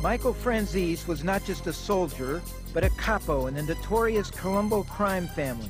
Michael 0.00 0.32
Franzese 0.32 1.08
was 1.08 1.24
not 1.24 1.44
just 1.44 1.66
a 1.66 1.72
soldier, 1.72 2.40
but 2.72 2.84
a 2.84 2.90
capo 2.90 3.46
in 3.46 3.54
the 3.54 3.62
notorious 3.62 4.30
Colombo 4.30 4.84
crime 4.84 5.26
family. 5.26 5.68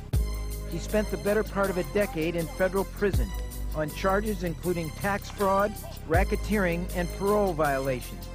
He 0.70 0.78
spent 0.78 1.10
the 1.10 1.16
better 1.18 1.42
part 1.42 1.70
of 1.70 1.78
a 1.78 1.84
decade 1.95 2.37
in 2.37 2.46
federal 2.46 2.84
prison 2.84 3.27
on 3.74 3.88
charges 3.91 4.45
including 4.45 4.91
tax 4.91 5.30
fraud, 5.30 5.73
racketeering, 6.09 6.84
and 6.95 7.09
parole 7.16 7.54
violations. 7.54 8.28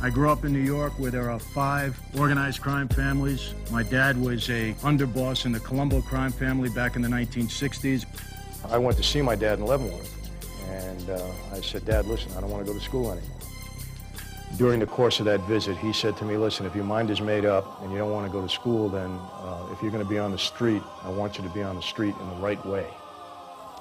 I 0.00 0.08
grew 0.08 0.30
up 0.30 0.44
in 0.46 0.54
New 0.54 0.60
York 0.60 0.98
where 0.98 1.10
there 1.10 1.30
are 1.30 1.38
five 1.38 2.00
organized 2.18 2.62
crime 2.62 2.88
families. 2.88 3.52
My 3.70 3.82
dad 3.82 4.18
was 4.18 4.48
a 4.48 4.72
underboss 4.80 5.44
in 5.44 5.52
the 5.52 5.60
Colombo 5.60 6.00
crime 6.00 6.32
family 6.32 6.70
back 6.70 6.96
in 6.96 7.02
the 7.02 7.08
1960s. 7.08 8.06
I 8.70 8.78
went 8.78 8.96
to 8.96 9.02
see 9.02 9.20
my 9.20 9.34
dad 9.34 9.58
in 9.58 9.66
Leavenworth, 9.66 10.10
and 10.70 11.10
uh, 11.10 11.26
I 11.52 11.60
said, 11.60 11.84
Dad, 11.84 12.06
listen, 12.06 12.32
I 12.32 12.40
don't 12.40 12.50
want 12.50 12.64
to 12.64 12.72
go 12.72 12.78
to 12.78 12.82
school 12.82 13.12
anymore. 13.12 13.43
During 14.56 14.78
the 14.78 14.86
course 14.86 15.18
of 15.18 15.26
that 15.26 15.40
visit, 15.40 15.76
he 15.76 15.92
said 15.92 16.16
to 16.18 16.24
me, 16.24 16.36
listen, 16.36 16.64
if 16.64 16.76
your 16.76 16.84
mind 16.84 17.10
is 17.10 17.20
made 17.20 17.44
up 17.44 17.82
and 17.82 17.90
you 17.90 17.98
don't 17.98 18.12
want 18.12 18.24
to 18.24 18.32
go 18.32 18.40
to 18.40 18.48
school, 18.48 18.88
then 18.88 19.18
uh, 19.42 19.66
if 19.72 19.82
you're 19.82 19.90
going 19.90 20.04
to 20.04 20.08
be 20.08 20.18
on 20.18 20.30
the 20.30 20.38
street, 20.38 20.82
I 21.02 21.08
want 21.08 21.36
you 21.36 21.42
to 21.42 21.50
be 21.50 21.62
on 21.62 21.74
the 21.74 21.82
street 21.82 22.14
in 22.20 22.28
the 22.28 22.36
right 22.36 22.64
way. 22.64 22.86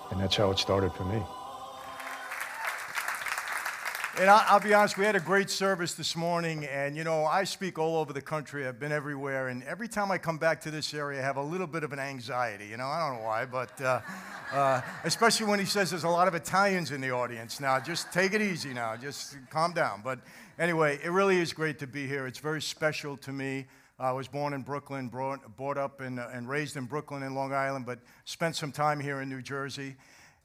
And 0.09 0.19
that's 0.19 0.35
how 0.35 0.49
it 0.49 0.57
started 0.57 0.91
for 0.93 1.05
me. 1.05 1.21
And 4.19 4.30
I'll, 4.30 4.59
be 4.59 4.75
honest, 4.75 4.95
we 4.95 5.05
had 5.05 5.15
a 5.15 5.19
great 5.19 5.49
service 5.49 5.95
this 5.95 6.15
morning, 6.15 6.65
and 6.65 6.95
you 6.95 7.03
know, 7.03 7.25
I 7.25 7.45
speak 7.45 7.80
all 7.80 7.97
over 7.97 8.13
the 8.13 8.21
country. 8.21 8.67
I've 8.67 8.80
been 8.80 8.91
everywhere, 8.91 9.47
and 9.47 9.63
every 9.63 9.87
time 9.87 10.11
I 10.11 10.19
come 10.19 10.37
back 10.37 10.61
to 10.61 10.71
this 10.71 10.93
area, 10.93 11.19
I 11.19 11.23
have 11.23 11.37
a 11.37 11.43
little 11.43 11.65
bit 11.65 11.83
of 11.83 11.93
an 11.93 11.99
anxiety. 11.99 12.67
You 12.67 12.77
know, 12.77 12.85
I 12.85 12.99
don't 12.99 13.17
know 13.17 13.25
why, 13.25 13.45
but 13.45 13.81
uh, 13.81 14.02
uh, 14.53 14.81
especially 15.03 15.47
when 15.47 15.58
he 15.58 15.65
says 15.65 15.89
there's 15.89 16.03
a 16.03 16.09
lot 16.09 16.27
of 16.27 16.35
Italians 16.35 16.91
in 16.91 17.02
the 17.02 17.09
audience. 17.09 17.59
Now, 17.59 17.80
just 17.80 18.13
take 18.13 18.33
it 18.33 18.41
easy 18.41 18.71
now, 18.71 18.95
just 18.95 19.35
calm 19.49 19.73
down. 19.73 20.02
But 20.03 20.19
anyway, 20.59 20.99
it 21.03 21.09
really 21.09 21.39
is 21.39 21.53
great 21.53 21.79
to 21.79 21.87
be 21.87 22.07
here. 22.07 22.27
It's 22.27 22.39
very 22.39 22.61
special 22.61 23.17
to 23.17 23.31
me. 23.31 23.65
I 23.99 24.11
was 24.11 24.27
born 24.27 24.53
in 24.53 24.63
Brooklyn, 24.63 25.07
brought, 25.07 25.55
brought 25.55 25.77
up 25.77 26.01
in, 26.01 26.19
uh, 26.19 26.29
and 26.33 26.49
raised 26.49 26.75
in 26.77 26.85
Brooklyn 26.85 27.23
and 27.23 27.35
Long 27.35 27.53
Island, 27.53 27.85
but 27.85 27.99
spent 28.25 28.55
some 28.55 28.71
time 28.71 28.99
here 28.99 29.21
in 29.21 29.29
New 29.29 29.41
Jersey. 29.41 29.95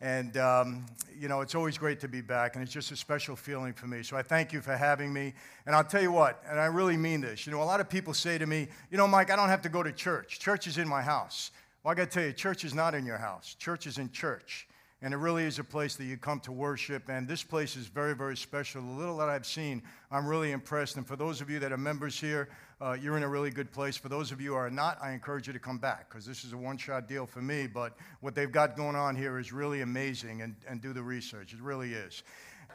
And, 0.00 0.36
um, 0.36 0.86
you 1.18 1.28
know, 1.28 1.40
it's 1.40 1.54
always 1.54 1.76
great 1.76 1.98
to 2.00 2.08
be 2.08 2.20
back, 2.20 2.54
and 2.54 2.62
it's 2.62 2.72
just 2.72 2.92
a 2.92 2.96
special 2.96 3.34
feeling 3.34 3.72
for 3.72 3.88
me. 3.88 4.02
So 4.02 4.16
I 4.16 4.22
thank 4.22 4.52
you 4.52 4.60
for 4.60 4.76
having 4.76 5.12
me. 5.12 5.34
And 5.66 5.74
I'll 5.74 5.82
tell 5.82 6.02
you 6.02 6.12
what, 6.12 6.40
and 6.48 6.60
I 6.60 6.66
really 6.66 6.96
mean 6.96 7.20
this. 7.20 7.46
You 7.46 7.52
know, 7.52 7.62
a 7.62 7.64
lot 7.64 7.80
of 7.80 7.88
people 7.88 8.14
say 8.14 8.38
to 8.38 8.46
me, 8.46 8.68
you 8.92 8.98
know, 8.98 9.08
Mike, 9.08 9.30
I 9.32 9.36
don't 9.36 9.48
have 9.48 9.62
to 9.62 9.68
go 9.68 9.82
to 9.82 9.90
church. 9.90 10.38
Church 10.38 10.68
is 10.68 10.78
in 10.78 10.86
my 10.86 11.02
house. 11.02 11.50
Well, 11.82 11.90
I 11.90 11.94
got 11.96 12.04
to 12.04 12.10
tell 12.10 12.22
you, 12.22 12.32
church 12.32 12.64
is 12.64 12.74
not 12.74 12.94
in 12.94 13.04
your 13.04 13.18
house, 13.18 13.54
church 13.58 13.86
is 13.86 13.98
in 13.98 14.10
church. 14.12 14.67
And 15.00 15.14
it 15.14 15.18
really 15.18 15.44
is 15.44 15.60
a 15.60 15.64
place 15.64 15.94
that 15.94 16.04
you 16.04 16.16
come 16.16 16.41
to 16.41 16.50
worship. 16.50 17.08
And 17.08 17.28
this 17.28 17.44
place 17.44 17.77
is 17.77 17.86
very, 17.86 18.16
very 18.16 18.36
special. 18.36 18.82
The 18.82 18.88
little 18.88 19.16
that 19.18 19.28
I've 19.28 19.46
seen, 19.46 19.80
I'm 20.10 20.27
really 20.27 20.50
impressed. 20.50 20.96
And 20.96 21.06
for 21.06 21.14
those 21.14 21.41
of 21.41 21.48
you 21.48 21.60
that 21.60 21.70
are 21.70 21.77
members 21.77 22.18
here, 22.18 22.48
uh, 22.80 22.96
you're 23.00 23.16
in 23.16 23.22
a 23.22 23.28
really 23.28 23.50
good 23.50 23.70
place. 23.70 23.96
For 23.96 24.08
those 24.08 24.32
of 24.32 24.41
you 24.41 24.50
who 24.50 24.56
are 24.56 24.70
not, 24.70 24.98
I 25.00 25.12
encourage 25.12 25.46
you 25.46 25.53
to 25.53 25.59
come 25.60 25.78
back 25.78 26.09
because 26.09 26.26
this 26.26 26.44
is 26.44 26.53
a 26.53 26.56
one 26.56 26.76
shot 26.76 27.06
deal 27.06 27.26
for 27.26 27.41
me. 27.41 27.69
But 27.69 27.97
what 28.20 28.34
they've 28.34 28.50
got 28.50 28.76
going 28.76 28.97
on 28.97 29.14
here 29.14 29.38
is 29.38 29.53
really 29.53 29.82
amazing. 29.82 30.42
And, 30.42 30.56
and 30.69 30.81
do 30.82 30.92
the 30.92 31.03
research, 31.03 31.53
it 31.53 31.60
really 31.60 31.92
is. 31.92 32.25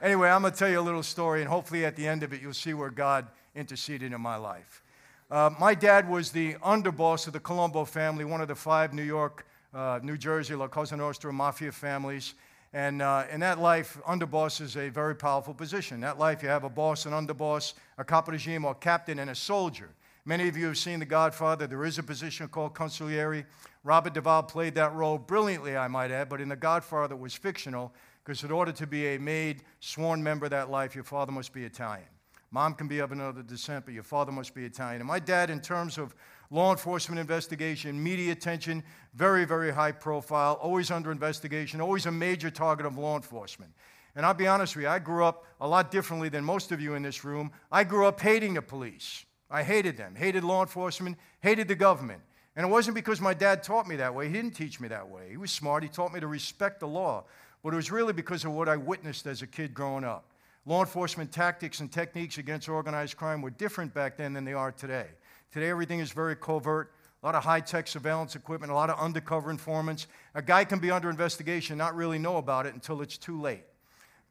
Anyway, 0.02 0.30
I'm 0.30 0.42
going 0.42 0.54
to 0.54 0.60
tell 0.60 0.70
you 0.70 0.80
a 0.80 0.82
little 0.82 1.04
story. 1.04 1.42
And 1.42 1.50
hopefully 1.50 1.86
at 1.86 1.98
the 1.98 2.08
end 2.08 2.24
of 2.24 2.32
it, 2.32 2.42
you'll 2.42 2.54
see 2.54 2.74
where 2.74 2.90
God 2.90 3.28
interceded 3.54 4.14
in 4.14 4.22
my 4.22 4.38
life. 4.38 4.82
Uh, 5.30 5.50
my 5.60 5.74
dad 5.74 6.08
was 6.10 6.32
the 6.32 6.54
underboss 6.56 7.28
of 7.28 7.34
the 7.34 7.40
Colombo 7.40 7.84
family, 7.84 8.24
one 8.24 8.40
of 8.40 8.48
the 8.48 8.56
five 8.56 8.94
New 8.94 9.04
York 9.04 9.46
uh, 9.74 10.00
New 10.04 10.18
Jersey, 10.18 10.56
La 10.56 10.68
Cosa 10.68 10.96
Nostra 10.96 11.34
mafia 11.34 11.72
families. 11.72 12.36
And 12.74 13.02
uh, 13.02 13.26
in 13.32 13.40
that 13.42 13.60
life, 13.60 14.00
underboss 14.08 14.60
is 14.62 14.78
a 14.78 14.90
very 14.90 15.16
powerful 15.16 15.54
position. 15.54 15.96
In 15.96 16.02
that 16.02 16.18
life, 16.18 16.42
you 16.42 16.50
have 16.50 16.64
a 16.64 16.70
boss, 16.70 17.06
an 17.06 17.12
underboss, 17.12 17.74
a 17.98 18.04
capo 18.04 18.32
regime, 18.32 18.66
or 18.66 18.74
captain, 18.74 19.20
and 19.20 19.30
a 19.30 19.36
soldier. 19.36 19.90
Many 20.26 20.48
of 20.48 20.58
you 20.58 20.68
have 20.68 20.78
seen 20.78 21.00
The 21.00 21.06
Godfather. 21.06 21.68
There 21.68 21.86
is 21.86 22.00
a 22.00 22.04
position 22.04 22.48
called 22.48 22.74
consigliere. 22.74 23.46
Robert 23.84 24.14
Duvall 24.14 24.44
played 24.44 24.76
that 24.76 24.94
role 24.94 25.18
brilliantly, 25.18 25.76
I 25.76 25.88
might 25.88 26.10
add, 26.10 26.30
but 26.30 26.40
in 26.40 26.50
The 26.50 26.56
Godfather, 26.56 27.16
it 27.16 27.20
was 27.20 27.34
fictional 27.34 27.94
because 28.24 28.44
in 28.44 28.52
order 28.52 28.72
to 28.72 28.88
be 28.88 29.16
a 29.16 29.20
made, 29.20 29.64
sworn 29.82 30.24
member 30.24 30.46
of 30.46 30.52
that 30.52 30.72
life, 30.72 30.96
your 30.96 31.04
father 31.04 31.32
must 31.32 31.52
be 31.52 31.66
Italian. 31.66 32.08
Mom 32.52 32.74
can 32.74 32.88
be 32.88 33.00
of 33.00 33.12
another 33.12 33.42
descent, 33.42 33.84
but 33.84 33.94
your 33.94 34.04
father 34.04 34.32
must 34.32 34.54
be 34.54 34.64
Italian. 34.64 35.02
And 35.02 35.08
my 35.08 35.20
dad, 35.20 35.50
in 35.50 35.60
terms 35.60 35.98
of 35.98 36.16
law 36.50 36.72
enforcement 36.72 37.20
investigation, 37.20 38.02
media 38.02 38.32
attention, 38.32 38.84
very, 39.14 39.46
very 39.46 39.72
high 39.72 39.92
profile, 39.92 40.54
always 40.62 40.92
under 40.92 41.12
investigation, 41.12 41.82
always 41.82 42.06
a 42.06 42.12
major 42.12 42.50
target 42.50 42.86
of 42.86 42.98
law 42.98 43.16
enforcement. 43.16 43.72
And 44.16 44.26
I'll 44.26 44.34
be 44.34 44.48
honest 44.48 44.76
with 44.76 44.84
you, 44.84 44.90
I 44.90 45.00
grew 45.00 45.26
up 45.26 45.46
a 45.60 45.68
lot 45.68 45.90
differently 45.90 46.30
than 46.30 46.44
most 46.44 46.72
of 46.72 46.80
you 46.80 46.94
in 46.94 47.02
this 47.02 47.24
room. 47.24 47.52
I 47.72 47.84
grew 47.84 48.06
up 48.06 48.20
hating 48.20 48.54
the 48.54 48.62
police. 48.62 49.26
I 49.50 49.64
hated 49.64 49.98
them, 49.98 50.16
hated 50.16 50.44
law 50.44 50.62
enforcement, 50.62 51.18
hated 51.42 51.68
the 51.68 51.76
government. 51.76 52.22
And 52.56 52.66
it 52.66 52.70
wasn't 52.70 52.96
because 52.96 53.20
my 53.20 53.34
dad 53.34 53.64
taught 53.64 53.88
me 53.88 53.96
that 53.96 54.14
way. 54.14 54.28
He 54.28 54.34
didn't 54.34 54.56
teach 54.56 54.80
me 54.80 54.88
that 54.90 55.10
way. 55.10 55.30
He 55.30 55.38
was 55.38 55.52
smart. 55.52 55.82
He 55.82 55.90
taught 55.90 56.14
me 56.14 56.20
to 56.20 56.28
respect 56.28 56.80
the 56.80 56.88
law. 56.88 57.24
But 57.64 57.74
it 57.74 57.76
was 57.76 57.92
really 57.92 58.14
because 58.14 58.46
of 58.46 58.52
what 58.52 58.70
I 58.70 58.78
witnessed 58.78 59.26
as 59.26 59.42
a 59.42 59.48
kid 59.48 59.74
growing 59.74 60.04
up. 60.04 60.26
Law 60.66 60.82
enforcement 60.82 61.32
tactics 61.32 61.80
and 61.80 61.92
techniques 61.92 62.38
against 62.38 62.70
organized 62.70 63.18
crime 63.18 63.42
were 63.42 63.50
different 63.50 63.94
back 63.94 64.18
then 64.18 64.34
than 64.34 64.46
they 64.46 64.54
are 64.54 64.72
today. 64.72 65.08
Today, 65.54 65.70
everything 65.70 66.00
is 66.00 66.12
very 66.12 66.36
covert. 66.36 66.92
A 67.22 67.26
lot 67.28 67.36
of 67.36 67.44
high 67.44 67.60
tech 67.60 67.88
surveillance 67.88 68.36
equipment, 68.36 68.72
a 68.72 68.76
lot 68.76 68.90
of 68.90 69.00
undercover 69.00 69.52
informants. 69.52 70.08
A 70.34 70.42
guy 70.42 70.66
can 70.66 70.80
be 70.80 70.90
under 70.90 71.12
investigation, 71.12 71.78
not 71.78 71.96
really 71.96 72.18
know 72.18 72.38
about 72.38 72.66
it 72.66 72.74
until 72.74 73.04
it's 73.04 73.20
too 73.20 73.40
late. 73.40 73.64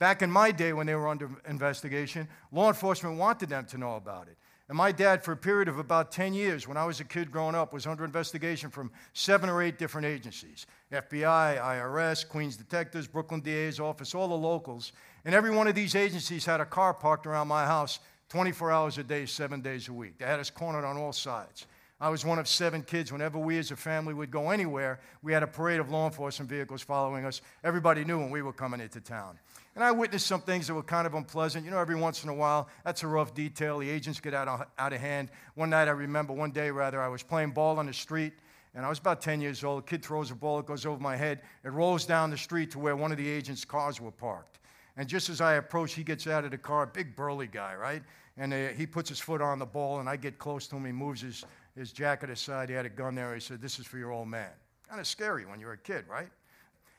Back 0.00 0.22
in 0.22 0.32
my 0.32 0.50
day, 0.50 0.72
when 0.72 0.88
they 0.88 0.96
were 0.96 1.06
under 1.06 1.30
investigation, 1.48 2.26
law 2.50 2.66
enforcement 2.66 3.18
wanted 3.18 3.50
them 3.50 3.66
to 3.66 3.78
know 3.78 3.94
about 3.94 4.26
it. 4.26 4.36
And 4.68 4.76
my 4.76 4.90
dad, 4.90 5.22
for 5.22 5.30
a 5.30 5.36
period 5.36 5.68
of 5.68 5.78
about 5.78 6.10
10 6.10 6.34
years, 6.34 6.66
when 6.66 6.76
I 6.76 6.84
was 6.84 6.98
a 6.98 7.04
kid 7.04 7.30
growing 7.30 7.54
up, 7.54 7.72
was 7.72 7.86
under 7.86 8.04
investigation 8.04 8.68
from 8.68 8.90
seven 9.12 9.48
or 9.48 9.62
eight 9.62 9.78
different 9.78 10.08
agencies 10.08 10.66
FBI, 10.90 11.60
IRS, 11.60 12.28
Queens 12.28 12.56
Detectives, 12.56 13.06
Brooklyn 13.06 13.42
DA's 13.42 13.78
office, 13.78 14.12
all 14.12 14.26
the 14.26 14.34
locals. 14.34 14.90
And 15.24 15.36
every 15.36 15.50
one 15.50 15.68
of 15.68 15.76
these 15.76 15.94
agencies 15.94 16.44
had 16.44 16.60
a 16.60 16.66
car 16.66 16.92
parked 16.92 17.28
around 17.28 17.46
my 17.46 17.64
house 17.64 18.00
24 18.32 18.72
hours 18.72 18.96
a 18.96 19.04
day, 19.04 19.26
seven 19.26 19.60
days 19.60 19.88
a 19.88 19.92
week. 19.92 20.16
They 20.16 20.24
had 20.24 20.40
us 20.40 20.48
cornered 20.48 20.86
on 20.86 20.96
all 20.96 21.12
sides. 21.12 21.66
I 22.00 22.08
was 22.08 22.24
one 22.24 22.38
of 22.38 22.48
seven 22.48 22.82
kids. 22.82 23.12
Whenever 23.12 23.38
we 23.38 23.58
as 23.58 23.70
a 23.72 23.76
family 23.76 24.14
would 24.14 24.30
go 24.30 24.48
anywhere, 24.48 25.00
we 25.20 25.34
had 25.34 25.42
a 25.42 25.46
parade 25.46 25.80
of 25.80 25.90
law 25.90 26.06
enforcement 26.06 26.48
vehicles 26.48 26.80
following 26.80 27.26
us. 27.26 27.42
Everybody 27.62 28.06
knew 28.06 28.18
when 28.18 28.30
we 28.30 28.40
were 28.40 28.54
coming 28.54 28.80
into 28.80 29.02
town. 29.02 29.38
And 29.74 29.84
I 29.84 29.92
witnessed 29.92 30.26
some 30.26 30.40
things 30.40 30.66
that 30.66 30.72
were 30.72 30.82
kind 30.82 31.06
of 31.06 31.12
unpleasant. 31.12 31.66
You 31.66 31.72
know, 31.72 31.78
every 31.78 31.94
once 31.94 32.24
in 32.24 32.30
a 32.30 32.34
while, 32.34 32.70
that's 32.86 33.02
a 33.02 33.06
rough 33.06 33.34
detail. 33.34 33.80
The 33.80 33.90
agents 33.90 34.18
get 34.18 34.32
out 34.32 34.48
of, 34.48 34.62
out 34.78 34.94
of 34.94 35.00
hand. 35.02 35.28
One 35.54 35.68
night, 35.68 35.88
I 35.88 35.90
remember, 35.90 36.32
one 36.32 36.52
day 36.52 36.70
rather, 36.70 37.02
I 37.02 37.08
was 37.08 37.22
playing 37.22 37.50
ball 37.50 37.78
on 37.78 37.84
the 37.84 37.92
street, 37.92 38.32
and 38.74 38.86
I 38.86 38.88
was 38.88 38.98
about 38.98 39.20
10 39.20 39.42
years 39.42 39.62
old. 39.62 39.82
A 39.82 39.86
kid 39.86 40.02
throws 40.02 40.30
a 40.30 40.34
ball, 40.34 40.58
it 40.58 40.64
goes 40.64 40.86
over 40.86 40.98
my 40.98 41.16
head. 41.16 41.42
It 41.64 41.72
rolls 41.72 42.06
down 42.06 42.30
the 42.30 42.38
street 42.38 42.70
to 42.70 42.78
where 42.78 42.96
one 42.96 43.12
of 43.12 43.18
the 43.18 43.28
agents' 43.28 43.66
cars 43.66 44.00
were 44.00 44.10
parked. 44.10 44.58
And 44.96 45.08
just 45.08 45.30
as 45.30 45.40
I 45.40 45.54
approach, 45.54 45.94
he 45.94 46.04
gets 46.04 46.26
out 46.26 46.44
of 46.44 46.50
the 46.50 46.58
car, 46.58 46.86
big 46.86 47.16
burly 47.16 47.46
guy, 47.46 47.74
right? 47.74 48.02
And 48.36 48.52
uh, 48.52 48.68
he 48.68 48.86
puts 48.86 49.08
his 49.08 49.20
foot 49.20 49.42
on 49.42 49.58
the 49.58 49.66
ball, 49.66 50.00
and 50.00 50.08
I 50.08 50.16
get 50.16 50.38
close 50.38 50.66
to 50.68 50.76
him. 50.76 50.84
He 50.86 50.92
moves 50.92 51.20
his, 51.20 51.44
his 51.76 51.92
jacket 51.92 52.30
aside. 52.30 52.68
He 52.68 52.74
had 52.74 52.86
a 52.86 52.90
gun 52.90 53.14
there. 53.14 53.34
He 53.34 53.40
said, 53.40 53.60
This 53.60 53.78
is 53.78 53.86
for 53.86 53.98
your 53.98 54.10
old 54.10 54.28
man. 54.28 54.50
Kind 54.88 55.00
of 55.00 55.06
scary 55.06 55.44
when 55.44 55.60
you're 55.60 55.72
a 55.72 55.78
kid, 55.78 56.04
right? 56.08 56.28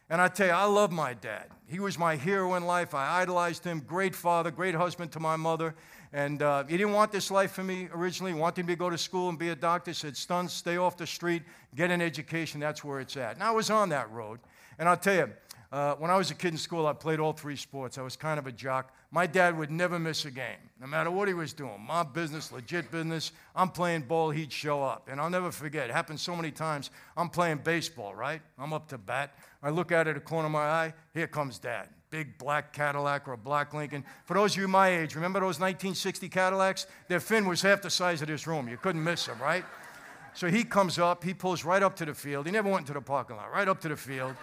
And 0.09 0.21
I 0.21 0.27
tell 0.27 0.47
you, 0.47 0.53
I 0.53 0.65
love 0.65 0.91
my 0.91 1.13
dad. 1.13 1.45
He 1.67 1.79
was 1.79 1.97
my 1.97 2.15
hero 2.15 2.55
in 2.55 2.65
life. 2.65 2.93
I 2.93 3.21
idolized 3.21 3.63
him. 3.63 3.79
Great 3.79 4.15
father, 4.15 4.51
great 4.51 4.75
husband 4.75 5.11
to 5.13 5.19
my 5.19 5.35
mother. 5.37 5.73
And 6.11 6.43
uh, 6.43 6.65
he 6.65 6.77
didn't 6.77 6.93
want 6.93 7.11
this 7.11 7.31
life 7.31 7.53
for 7.53 7.63
me 7.63 7.87
originally. 7.91 8.33
He 8.33 8.39
wanted 8.39 8.67
me 8.67 8.73
to 8.73 8.77
go 8.77 8.89
to 8.89 8.97
school 8.97 9.29
and 9.29 9.39
be 9.39 9.49
a 9.49 9.55
doctor. 9.55 9.93
Said, 9.93 10.15
son, 10.15 10.49
stay 10.49 10.77
off 10.77 10.97
the 10.97 11.07
street, 11.07 11.41
get 11.73 11.89
an 11.89 12.01
education. 12.01 12.59
That's 12.59 12.83
where 12.83 12.99
it's 12.99 13.17
at. 13.17 13.35
And 13.35 13.43
I 13.43 13.51
was 13.51 13.69
on 13.69 13.89
that 13.89 14.11
road. 14.11 14.39
And 14.77 14.89
I'll 14.89 14.97
tell 14.97 15.15
you, 15.15 15.33
Uh, 15.73 15.95
when 15.95 16.11
I 16.11 16.17
was 16.17 16.29
a 16.29 16.35
kid 16.35 16.49
in 16.49 16.57
school, 16.59 16.85
I 16.85 16.93
played 16.93 17.19
all 17.19 17.33
three 17.33 17.55
sports. 17.55 17.97
I 17.97 18.03
was 18.03 18.15
kind 18.15 18.37
of 18.37 18.45
a 18.45 18.51
jock. 18.51 18.93
My 19.09 19.25
dad 19.25 19.57
would 19.57 19.71
never 19.71 19.97
miss 19.97 20.23
a 20.25 20.29
game, 20.29 20.59
no 20.79 20.85
matter 20.85 21.09
what 21.09 21.27
he 21.27 21.33
was 21.33 21.51
doing. 21.51 21.83
My 21.83 22.03
business, 22.03 22.51
legit 22.51 22.91
business. 22.91 23.31
I'm 23.55 23.69
playing 23.69 24.03
ball, 24.03 24.29
he'd 24.29 24.51
show 24.51 24.83
up. 24.83 25.09
And 25.11 25.19
I'll 25.19 25.31
never 25.31 25.51
forget, 25.51 25.89
it 25.89 25.93
happened 25.93 26.19
so 26.19 26.35
many 26.35 26.51
times. 26.51 26.91
I'm 27.17 27.27
playing 27.27 27.61
baseball, 27.63 28.13
right? 28.13 28.39
I'm 28.59 28.71
up 28.71 28.87
to 28.89 28.99
bat. 28.99 29.35
I 29.63 29.71
look 29.71 29.91
out 29.91 30.07
at 30.07 30.13
the 30.13 30.21
corner 30.21 30.45
of 30.45 30.51
my 30.51 30.59
eye, 30.59 30.93
here 31.11 31.25
comes 31.25 31.57
dad. 31.57 31.89
Big 32.11 32.37
black 32.37 32.71
Cadillac 32.71 33.27
or 33.27 33.33
a 33.33 33.37
black 33.37 33.73
Lincoln. 33.73 34.05
For 34.25 34.35
those 34.35 34.55
of 34.55 34.61
you 34.61 34.67
my 34.67 34.89
age, 34.89 35.15
remember 35.15 35.39
those 35.39 35.59
1960 35.59 36.29
Cadillacs? 36.29 36.85
Their 37.07 37.19
fin 37.19 37.47
was 37.47 37.63
half 37.63 37.81
the 37.81 37.89
size 37.89 38.21
of 38.21 38.27
this 38.27 38.45
room. 38.45 38.69
You 38.69 38.77
couldn't 38.77 39.03
miss 39.03 39.25
them, 39.25 39.41
right? 39.41 39.65
So 40.35 40.49
he 40.49 40.63
comes 40.63 40.99
up, 40.99 41.23
he 41.23 41.33
pulls 41.33 41.65
right 41.65 41.81
up 41.81 41.95
to 41.95 42.05
the 42.05 42.13
field. 42.13 42.45
He 42.45 42.51
never 42.51 42.69
went 42.69 42.81
into 42.81 42.93
the 42.93 43.01
parking 43.01 43.37
lot, 43.37 43.51
right 43.51 43.67
up 43.67 43.81
to 43.81 43.89
the 43.89 43.97
field. 43.97 44.35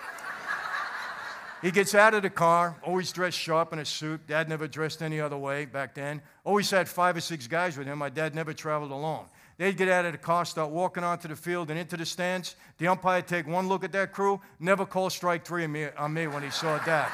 He 1.62 1.70
gets 1.70 1.94
out 1.94 2.14
of 2.14 2.22
the 2.22 2.30
car, 2.30 2.76
always 2.82 3.12
dressed 3.12 3.38
sharp 3.38 3.74
in 3.74 3.80
a 3.80 3.84
suit. 3.84 4.26
Dad 4.26 4.48
never 4.48 4.66
dressed 4.66 5.02
any 5.02 5.20
other 5.20 5.36
way 5.36 5.66
back 5.66 5.94
then. 5.94 6.22
Always 6.42 6.70
had 6.70 6.88
five 6.88 7.16
or 7.16 7.20
six 7.20 7.46
guys 7.46 7.76
with 7.76 7.86
him. 7.86 7.98
My 7.98 8.08
dad 8.08 8.34
never 8.34 8.54
traveled 8.54 8.92
alone. 8.92 9.26
They'd 9.58 9.76
get 9.76 9.88
out 9.88 10.06
of 10.06 10.12
the 10.12 10.18
car, 10.18 10.46
start 10.46 10.70
walking 10.70 11.04
onto 11.04 11.28
the 11.28 11.36
field 11.36 11.68
and 11.68 11.78
into 11.78 11.98
the 11.98 12.06
stands. 12.06 12.56
The 12.78 12.88
umpire 12.88 13.20
take 13.20 13.46
one 13.46 13.68
look 13.68 13.84
at 13.84 13.92
that 13.92 14.10
crew, 14.10 14.40
never 14.58 14.86
call 14.86 15.10
strike 15.10 15.44
three 15.44 15.64
on 15.64 15.72
me, 15.72 15.88
on 15.98 16.14
me 16.14 16.26
when 16.28 16.42
he 16.42 16.48
saw 16.48 16.78
dad. 16.78 17.12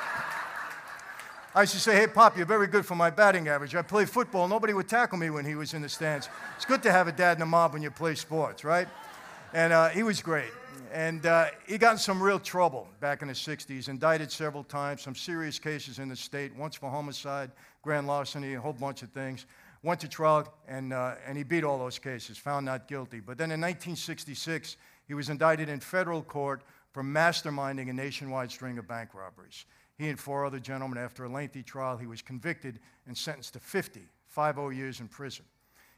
I 1.52 1.62
used 1.62 1.72
to 1.72 1.80
say, 1.80 1.96
hey, 1.96 2.06
Pop, 2.06 2.36
you're 2.36 2.46
very 2.46 2.68
good 2.68 2.86
for 2.86 2.94
my 2.94 3.10
batting 3.10 3.48
average. 3.48 3.74
I 3.74 3.82
play 3.82 4.04
football. 4.04 4.46
Nobody 4.46 4.74
would 4.74 4.88
tackle 4.88 5.18
me 5.18 5.30
when 5.30 5.44
he 5.44 5.56
was 5.56 5.74
in 5.74 5.82
the 5.82 5.88
stands. 5.88 6.28
It's 6.54 6.66
good 6.66 6.84
to 6.84 6.92
have 6.92 7.08
a 7.08 7.12
dad 7.12 7.32
in 7.32 7.40
the 7.40 7.46
mob 7.46 7.72
when 7.72 7.82
you 7.82 7.90
play 7.90 8.14
sports, 8.14 8.62
right? 8.62 8.86
And 9.52 9.72
uh, 9.72 9.88
he 9.88 10.04
was 10.04 10.22
great. 10.22 10.52
And 10.92 11.26
uh, 11.26 11.46
he 11.66 11.78
got 11.78 11.92
in 11.92 11.98
some 11.98 12.22
real 12.22 12.38
trouble 12.38 12.88
back 13.00 13.22
in 13.22 13.28
the 13.28 13.34
60s, 13.34 13.88
indicted 13.88 14.30
several 14.30 14.64
times, 14.64 15.02
some 15.02 15.14
serious 15.14 15.58
cases 15.58 15.98
in 15.98 16.08
the 16.08 16.16
state, 16.16 16.54
once 16.56 16.76
for 16.76 16.90
homicide, 16.90 17.50
grand 17.82 18.06
larceny, 18.06 18.54
a 18.54 18.60
whole 18.60 18.72
bunch 18.72 19.02
of 19.02 19.10
things. 19.10 19.46
Went 19.82 20.00
to 20.00 20.08
trial, 20.08 20.52
and, 20.66 20.92
uh, 20.92 21.14
and 21.26 21.36
he 21.36 21.44
beat 21.44 21.64
all 21.64 21.78
those 21.78 21.98
cases, 21.98 22.38
found 22.38 22.66
not 22.66 22.88
guilty. 22.88 23.20
But 23.20 23.38
then 23.38 23.50
in 23.50 23.60
1966, 23.60 24.76
he 25.06 25.14
was 25.14 25.28
indicted 25.28 25.68
in 25.68 25.80
federal 25.80 26.22
court 26.22 26.62
for 26.92 27.02
masterminding 27.02 27.90
a 27.90 27.92
nationwide 27.92 28.50
string 28.50 28.78
of 28.78 28.88
bank 28.88 29.10
robberies. 29.14 29.66
He 29.98 30.08
and 30.08 30.18
four 30.18 30.44
other 30.44 30.58
gentlemen, 30.58 30.98
after 30.98 31.24
a 31.24 31.28
lengthy 31.28 31.62
trial, 31.62 31.96
he 31.96 32.06
was 32.06 32.22
convicted 32.22 32.80
and 33.06 33.16
sentenced 33.16 33.52
to 33.54 33.60
50, 33.60 34.02
50 34.28 34.76
years 34.76 35.00
in 35.00 35.08
prison. 35.08 35.44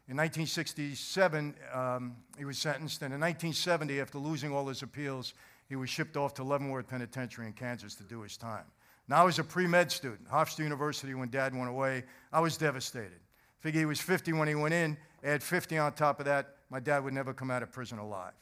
In 0.08 0.16
1967, 0.16 1.54
um, 1.74 2.16
he 2.38 2.46
was 2.46 2.56
sentenced, 2.56 3.02
and 3.02 3.12
in 3.12 3.20
1970, 3.20 4.00
after 4.00 4.18
losing 4.18 4.50
all 4.54 4.66
his 4.66 4.82
appeals, 4.82 5.34
he 5.68 5.76
was 5.76 5.90
shipped 5.90 6.16
off 6.16 6.32
to 6.34 6.42
Leavenworth 6.42 6.88
Penitentiary 6.88 7.46
in 7.46 7.52
Kansas 7.52 7.94
to 7.96 8.04
do 8.04 8.22
his 8.22 8.38
time. 8.38 8.64
Now, 9.06 9.20
I 9.20 9.24
was 9.24 9.38
a 9.38 9.44
pre 9.44 9.66
med 9.66 9.92
student, 9.92 10.26
Hofstra 10.30 10.60
University, 10.60 11.12
when 11.12 11.28
dad 11.28 11.54
went 11.54 11.68
away. 11.68 12.04
I 12.32 12.40
was 12.40 12.56
devastated. 12.56 13.20
Figure 13.60 13.80
he 13.80 13.86
was 13.86 14.00
50 14.00 14.32
when 14.32 14.48
he 14.48 14.54
went 14.54 14.72
in, 14.72 14.96
add 15.22 15.42
50 15.42 15.76
on 15.76 15.92
top 15.92 16.20
of 16.20 16.24
that, 16.24 16.56
my 16.70 16.80
dad 16.80 17.04
would 17.04 17.12
never 17.12 17.34
come 17.34 17.50
out 17.50 17.62
of 17.62 17.70
prison 17.70 17.98
alive. 17.98 18.32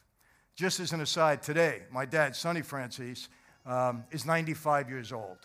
Just 0.54 0.78
as 0.78 0.92
an 0.92 1.00
aside, 1.00 1.42
today, 1.42 1.82
my 1.90 2.04
dad, 2.04 2.36
Sonny 2.36 2.62
Franzese, 2.62 3.26
um, 3.64 4.04
is 4.12 4.24
95 4.24 4.88
years 4.88 5.12
old. 5.12 5.38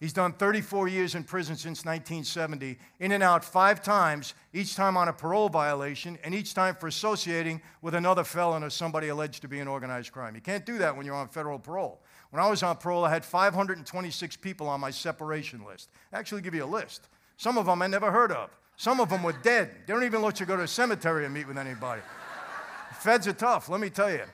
He's 0.00 0.14
done 0.14 0.32
34 0.32 0.88
years 0.88 1.14
in 1.14 1.24
prison 1.24 1.56
since 1.56 1.84
1970, 1.84 2.78
in 3.00 3.12
and 3.12 3.22
out 3.22 3.44
five 3.44 3.82
times, 3.82 4.32
each 4.54 4.74
time 4.74 4.96
on 4.96 5.08
a 5.08 5.12
parole 5.12 5.50
violation, 5.50 6.18
and 6.24 6.34
each 6.34 6.54
time 6.54 6.74
for 6.74 6.86
associating 6.86 7.60
with 7.82 7.94
another 7.94 8.24
felon 8.24 8.64
or 8.64 8.70
somebody 8.70 9.08
alleged 9.08 9.42
to 9.42 9.48
be 9.48 9.60
an 9.60 9.68
organized 9.68 10.10
crime. 10.10 10.34
You 10.34 10.40
can't 10.40 10.64
do 10.64 10.78
that 10.78 10.96
when 10.96 11.04
you're 11.04 11.14
on 11.14 11.28
federal 11.28 11.58
parole. 11.58 12.00
When 12.30 12.42
I 12.42 12.48
was 12.48 12.62
on 12.62 12.78
parole, 12.78 13.04
I 13.04 13.10
had 13.10 13.26
526 13.26 14.36
people 14.36 14.68
on 14.68 14.80
my 14.80 14.90
separation 14.90 15.66
list. 15.66 15.90
I 16.14 16.18
actually 16.18 16.40
give 16.40 16.54
you 16.54 16.64
a 16.64 16.66
list. 16.66 17.08
Some 17.36 17.58
of 17.58 17.66
them 17.66 17.82
I 17.82 17.86
never 17.86 18.10
heard 18.10 18.32
of. 18.32 18.50
Some 18.76 19.00
of 19.00 19.10
them 19.10 19.22
were 19.22 19.34
dead. 19.34 19.70
They 19.86 19.92
don't 19.92 20.04
even 20.04 20.22
let 20.22 20.40
you 20.40 20.46
go 20.46 20.56
to 20.56 20.62
a 20.62 20.68
cemetery 20.68 21.26
and 21.26 21.34
meet 21.34 21.46
with 21.46 21.58
anybody. 21.58 22.00
Feds 23.00 23.28
are 23.28 23.34
tough, 23.34 23.68
let 23.68 23.80
me 23.80 23.90
tell 23.90 24.10
you. 24.10 24.24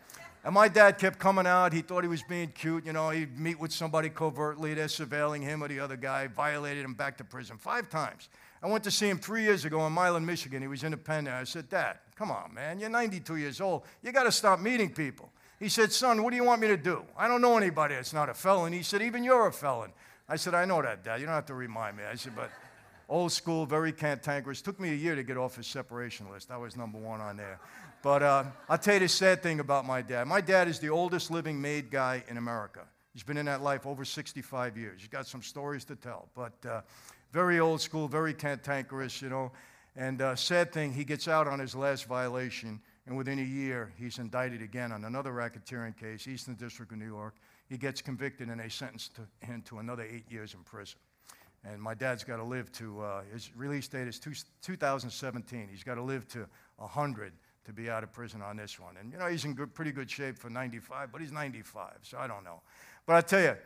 And 0.46 0.54
my 0.54 0.69
dad 0.69 0.98
kept 0.98 1.19
coming 1.19 1.44
out. 1.44 1.72
He 1.72 1.82
thought 1.82 2.04
he 2.04 2.08
was 2.08 2.22
being 2.22 2.52
cute. 2.52 2.87
You 2.87 2.93
know, 2.93 3.10
he'd 3.10 3.37
meet 3.37 3.58
with 3.58 3.72
somebody 3.72 4.08
covertly. 4.08 4.75
They're 4.75 4.87
surveilling 4.87 5.43
him 5.43 5.60
or 5.60 5.66
the 5.66 5.81
other 5.81 5.96
guy, 5.96 6.28
violated 6.28 6.84
him 6.84 6.94
back 6.94 7.19
to 7.19 7.25
prison 7.25 7.58
five 7.58 7.90
times. 7.90 8.28
I 8.62 8.69
went 8.69 8.84
to 8.84 8.93
see 8.93 9.08
him 9.08 9.19
three 9.19 9.43
years 9.43 9.64
ago 9.64 9.84
in 9.88 9.93
Milan, 9.93 10.25
Michigan. 10.25 10.62
He 10.62 10.69
was 10.69 10.84
in 10.84 10.93
a 10.93 10.96
pen 10.96 11.25
there. 11.25 11.34
I 11.34 11.43
said, 11.43 11.69
Dad, 11.69 11.98
come 12.14 12.31
on, 12.31 12.54
man. 12.54 12.78
You're 12.78 12.90
92 12.90 13.34
years 13.34 13.60
old. 13.60 13.82
You 14.04 14.12
got 14.12 14.22
to 14.22 14.31
stop 14.31 14.60
meeting 14.60 14.88
people. 14.88 15.32
He 15.58 15.69
said, 15.69 15.93
Son, 15.93 16.22
what 16.22 16.31
do 16.31 16.37
you 16.37 16.44
want 16.44 16.60
me 16.60 16.69
to 16.69 16.76
do? 16.76 17.02
I 17.19 17.26
don't 17.26 17.43
know 17.43 17.56
anybody 17.56 17.96
that's 17.96 18.12
not 18.12 18.28
a 18.28 18.34
felon. 18.34 18.72
He 18.72 18.84
said, 18.84 19.02
Even 19.02 19.25
you're 19.25 19.48
a 19.48 19.52
felon. 19.52 19.90
I 20.28 20.37
said, 20.37 20.54
I 20.54 20.64
know 20.64 20.81
that, 20.81 21.02
Dad. 21.02 21.19
You 21.19 21.26
don't 21.26 21.34
have 21.34 21.46
to 21.46 21.54
remind 21.54 21.96
me. 21.96 22.04
I 22.08 22.14
said, 22.14 22.37
But 22.37 22.52
old 23.08 23.32
school, 23.32 23.66
very 23.66 23.90
cantankerous. 23.90 24.62
Took 24.62 24.78
me 24.78 24.90
a 24.90 24.94
year 24.94 25.16
to 25.16 25.25
get 25.25 25.38
off 25.38 25.56
his 25.56 25.66
separation 25.66 26.31
list. 26.31 26.52
I 26.52 26.56
was 26.56 26.76
number 26.76 26.98
one 26.98 27.20
on 27.20 27.37
there. 27.37 27.58
But 28.06 28.23
uh, 28.23 28.44
I'll 28.69 28.79
tell 28.79 28.94
you 28.94 29.00
the 29.00 29.08
sad 29.08 29.43
thing 29.43 29.58
about 29.58 29.85
my 29.85 30.00
dad. 30.00 30.29
My 30.29 30.41
dad 30.41 30.69
is 30.69 30.79
the 30.79 30.91
oldest 30.91 31.29
living 31.29 31.61
made 31.61 31.91
guy 31.91 32.23
in 32.29 32.37
America. 32.37 32.82
He's 33.12 33.25
been 33.25 33.37
in 33.37 33.47
that 33.47 33.62
life 33.62 33.85
over 33.85 34.05
65 34.05 34.76
years. 34.76 35.00
He's 35.00 35.08
got 35.08 35.26
some 35.26 35.43
stories 35.43 35.85
to 35.87 35.97
tell, 35.97 36.29
but 36.32 36.53
uh, 36.64 36.82
very 37.32 37.58
old 37.58 37.81
school, 37.81 38.06
very 38.06 38.32
cantankerous, 38.32 39.20
you 39.20 39.29
know. 39.29 39.50
And 39.97 40.23
uh, 40.23 40.37
sad 40.37 40.73
thing, 40.73 40.93
he 40.93 41.03
gets 41.03 41.26
out 41.26 41.49
on 41.49 41.58
his 41.58 41.75
last 41.75 42.05
violation, 42.05 42.81
and 43.08 43.17
within 43.17 43.41
a 43.41 43.43
year, 43.43 43.93
he's 43.99 44.20
indicted 44.20 44.62
again 44.62 44.93
on 44.93 45.05
another 45.05 45.32
racketeering 45.32 45.99
case, 45.99 46.29
Eastern 46.29 46.55
District 46.55 46.93
of 46.93 46.99
New 46.99 47.06
York. 47.06 47.35
He 47.69 47.76
gets 47.76 48.03
convicted, 48.03 48.50
and 48.50 48.61
they 48.61 48.69
sentence 48.69 49.11
to 49.17 49.23
him 49.44 49.62
to 49.62 49.81
another 49.81 50.05
eight 50.05 50.31
years 50.31 50.55
in 50.55 50.61
prison. 50.61 51.00
And 51.64 51.82
my 51.82 51.94
dad's 51.94 52.23
got 52.23 52.37
to 52.37 52.44
live 52.44 52.70
to, 52.75 53.00
uh, 53.00 53.23
his 53.32 53.50
release 53.56 53.88
date 53.88 54.06
is 54.06 54.20
two, 54.20 54.35
2017. 54.62 55.67
He's 55.69 55.82
got 55.82 55.97
to 55.97 56.03
live 56.03 56.29
to 56.29 56.47
100 56.76 57.32
to 57.67 57.73
be 57.73 57.91
out 57.91 58.03
of 58.03 58.13
prison 58.13 58.41
on 58.43 58.57
this 58.57 58.81
one. 58.81 58.97
And, 58.97 59.13
you 59.13 59.19
know, 59.19 59.27
he's 59.27 59.45
in 59.45 59.55
good, 59.55 59.75
pretty 59.75 59.93
good 59.93 60.11
shape 60.11 60.39
for 60.39 60.49
95, 60.49 61.13
but 61.13 61.21
he's 61.21 61.33
95, 61.33 61.99
so 62.03 62.19
I 62.19 62.27
don't 62.27 62.45
know. 62.45 62.63
But 63.07 63.17
I 63.17 63.21
tell 63.21 63.41
you, 63.41 63.57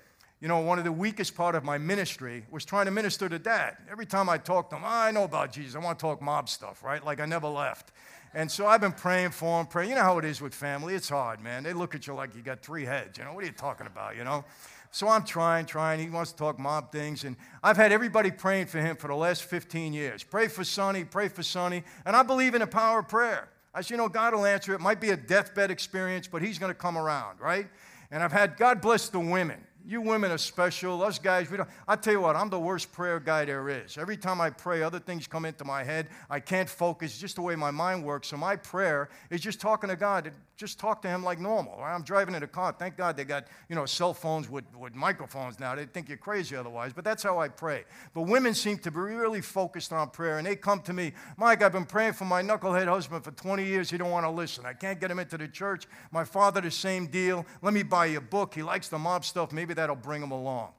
you 0.40 0.48
know, 0.48 0.58
one 0.60 0.78
of 0.78 0.84
the 0.84 0.92
weakest 0.92 1.34
part 1.34 1.54
of 1.54 1.64
my 1.64 1.76
ministry 1.76 2.46
was 2.50 2.64
trying 2.64 2.86
to 2.86 2.90
minister 2.90 3.28
to 3.28 3.38
dad. 3.38 3.76
Every 3.90 4.06
time 4.06 4.30
I 4.30 4.38
talk 4.38 4.70
to 4.70 4.76
him, 4.76 4.82
oh, 4.84 4.88
I 4.88 5.10
know 5.10 5.24
about 5.24 5.52
Jesus. 5.52 5.74
I 5.74 5.80
want 5.80 5.98
to 5.98 6.02
talk 6.02 6.22
mob 6.22 6.48
stuff, 6.48 6.82
right? 6.82 7.04
Like 7.04 7.20
I 7.20 7.26
never 7.26 7.46
left. 7.46 7.92
And 8.32 8.50
so 8.50 8.66
I've 8.66 8.80
been 8.80 8.92
praying 8.92 9.30
for 9.30 9.60
him, 9.60 9.66
praying. 9.66 9.90
You 9.90 9.96
know 9.96 10.02
how 10.02 10.18
it 10.18 10.24
is 10.24 10.40
with 10.40 10.54
family. 10.54 10.94
It's 10.94 11.10
hard, 11.10 11.42
man. 11.42 11.62
They 11.62 11.74
look 11.74 11.94
at 11.94 12.06
you 12.06 12.14
like 12.14 12.34
you 12.34 12.42
got 12.42 12.62
three 12.62 12.86
heads. 12.86 13.18
You 13.18 13.24
know, 13.24 13.34
what 13.34 13.44
are 13.44 13.48
you 13.48 13.52
talking 13.52 13.86
about, 13.86 14.16
you 14.16 14.24
know? 14.24 14.44
So 14.92 15.08
I'm 15.08 15.24
trying, 15.24 15.66
trying. 15.66 16.00
He 16.00 16.08
wants 16.08 16.32
to 16.32 16.38
talk 16.38 16.58
mob 16.58 16.90
things. 16.90 17.24
And 17.24 17.36
I've 17.62 17.76
had 17.76 17.92
everybody 17.92 18.30
praying 18.30 18.66
for 18.66 18.78
him 18.78 18.96
for 18.96 19.08
the 19.08 19.14
last 19.14 19.44
15 19.44 19.92
years. 19.92 20.22
Pray 20.22 20.48
for 20.48 20.64
Sonny, 20.64 21.04
pray 21.04 21.28
for 21.28 21.42
Sonny. 21.42 21.84
And 22.06 22.16
I 22.16 22.22
believe 22.22 22.54
in 22.54 22.60
the 22.60 22.66
power 22.66 23.00
of 23.00 23.08
prayer. 23.08 23.48
I 23.74 23.80
said, 23.80 23.90
you 23.90 23.96
know, 23.96 24.08
God 24.08 24.34
will 24.34 24.46
answer. 24.46 24.74
It 24.74 24.80
might 24.80 25.00
be 25.00 25.10
a 25.10 25.16
deathbed 25.16 25.70
experience, 25.70 26.26
but 26.26 26.42
He's 26.42 26.58
going 26.58 26.70
to 26.70 26.78
come 26.78 26.98
around, 26.98 27.40
right? 27.40 27.68
And 28.10 28.22
I've 28.22 28.32
had, 28.32 28.56
God 28.56 28.80
bless 28.80 29.08
the 29.08 29.20
women. 29.20 29.64
You 29.86 30.02
women 30.02 30.30
are 30.30 30.38
special. 30.38 31.02
Us 31.02 31.18
guys, 31.18 31.50
we 31.50 31.56
don't. 31.56 31.68
I 31.88 31.96
tell 31.96 32.12
you 32.12 32.20
what, 32.20 32.36
I'm 32.36 32.50
the 32.50 32.60
worst 32.60 32.92
prayer 32.92 33.18
guy 33.18 33.44
there 33.44 33.68
is. 33.68 33.96
Every 33.96 34.16
time 34.16 34.40
I 34.40 34.50
pray, 34.50 34.82
other 34.82 34.98
things 34.98 35.26
come 35.26 35.44
into 35.44 35.64
my 35.64 35.84
head. 35.84 36.08
I 36.28 36.38
can't 36.40 36.68
focus. 36.68 37.16
Just 37.18 37.36
the 37.36 37.42
way 37.42 37.56
my 37.56 37.70
mind 37.70 38.04
works. 38.04 38.28
So 38.28 38.36
my 38.36 38.56
prayer 38.56 39.08
is 39.30 39.40
just 39.40 39.60
talking 39.60 39.88
to 39.88 39.96
God 39.96 40.32
just 40.60 40.78
talk 40.78 41.00
to 41.00 41.08
him 41.08 41.24
like 41.24 41.40
normal. 41.40 41.82
I'm 41.82 42.02
driving 42.02 42.34
in 42.34 42.42
a 42.42 42.46
car. 42.46 42.74
Thank 42.78 42.98
God 42.98 43.16
they 43.16 43.24
got, 43.24 43.46
you 43.70 43.74
know, 43.74 43.86
cell 43.86 44.12
phones 44.12 44.50
with, 44.50 44.64
with 44.76 44.94
microphones 44.94 45.58
now. 45.58 45.74
They 45.74 45.86
think 45.86 46.06
you're 46.06 46.18
crazy 46.18 46.54
otherwise, 46.54 46.92
but 46.92 47.02
that's 47.02 47.22
how 47.22 47.38
I 47.38 47.48
pray. 47.48 47.84
But 48.12 48.22
women 48.22 48.52
seem 48.52 48.76
to 48.80 48.90
be 48.90 48.98
really 48.98 49.40
focused 49.40 49.90
on 49.90 50.10
prayer, 50.10 50.36
and 50.36 50.46
they 50.46 50.56
come 50.56 50.82
to 50.82 50.92
me, 50.92 51.12
Mike, 51.38 51.62
I've 51.62 51.72
been 51.72 51.86
praying 51.86 52.12
for 52.12 52.26
my 52.26 52.42
knucklehead 52.42 52.88
husband 52.88 53.24
for 53.24 53.30
20 53.30 53.64
years. 53.64 53.90
He 53.90 53.96
don't 53.96 54.10
want 54.10 54.26
to 54.26 54.30
listen. 54.30 54.66
I 54.66 54.74
can't 54.74 55.00
get 55.00 55.10
him 55.10 55.18
into 55.18 55.38
the 55.38 55.48
church. 55.48 55.86
My 56.12 56.24
father, 56.24 56.60
the 56.60 56.70
same 56.70 57.06
deal. 57.06 57.46
Let 57.62 57.72
me 57.72 57.82
buy 57.82 58.06
you 58.06 58.18
a 58.18 58.20
book. 58.20 58.52
He 58.52 58.62
likes 58.62 58.88
the 58.88 58.98
mob 58.98 59.24
stuff. 59.24 59.52
Maybe 59.52 59.72
that'll 59.72 59.96
bring 59.96 60.22
him 60.22 60.30
along. 60.30 60.72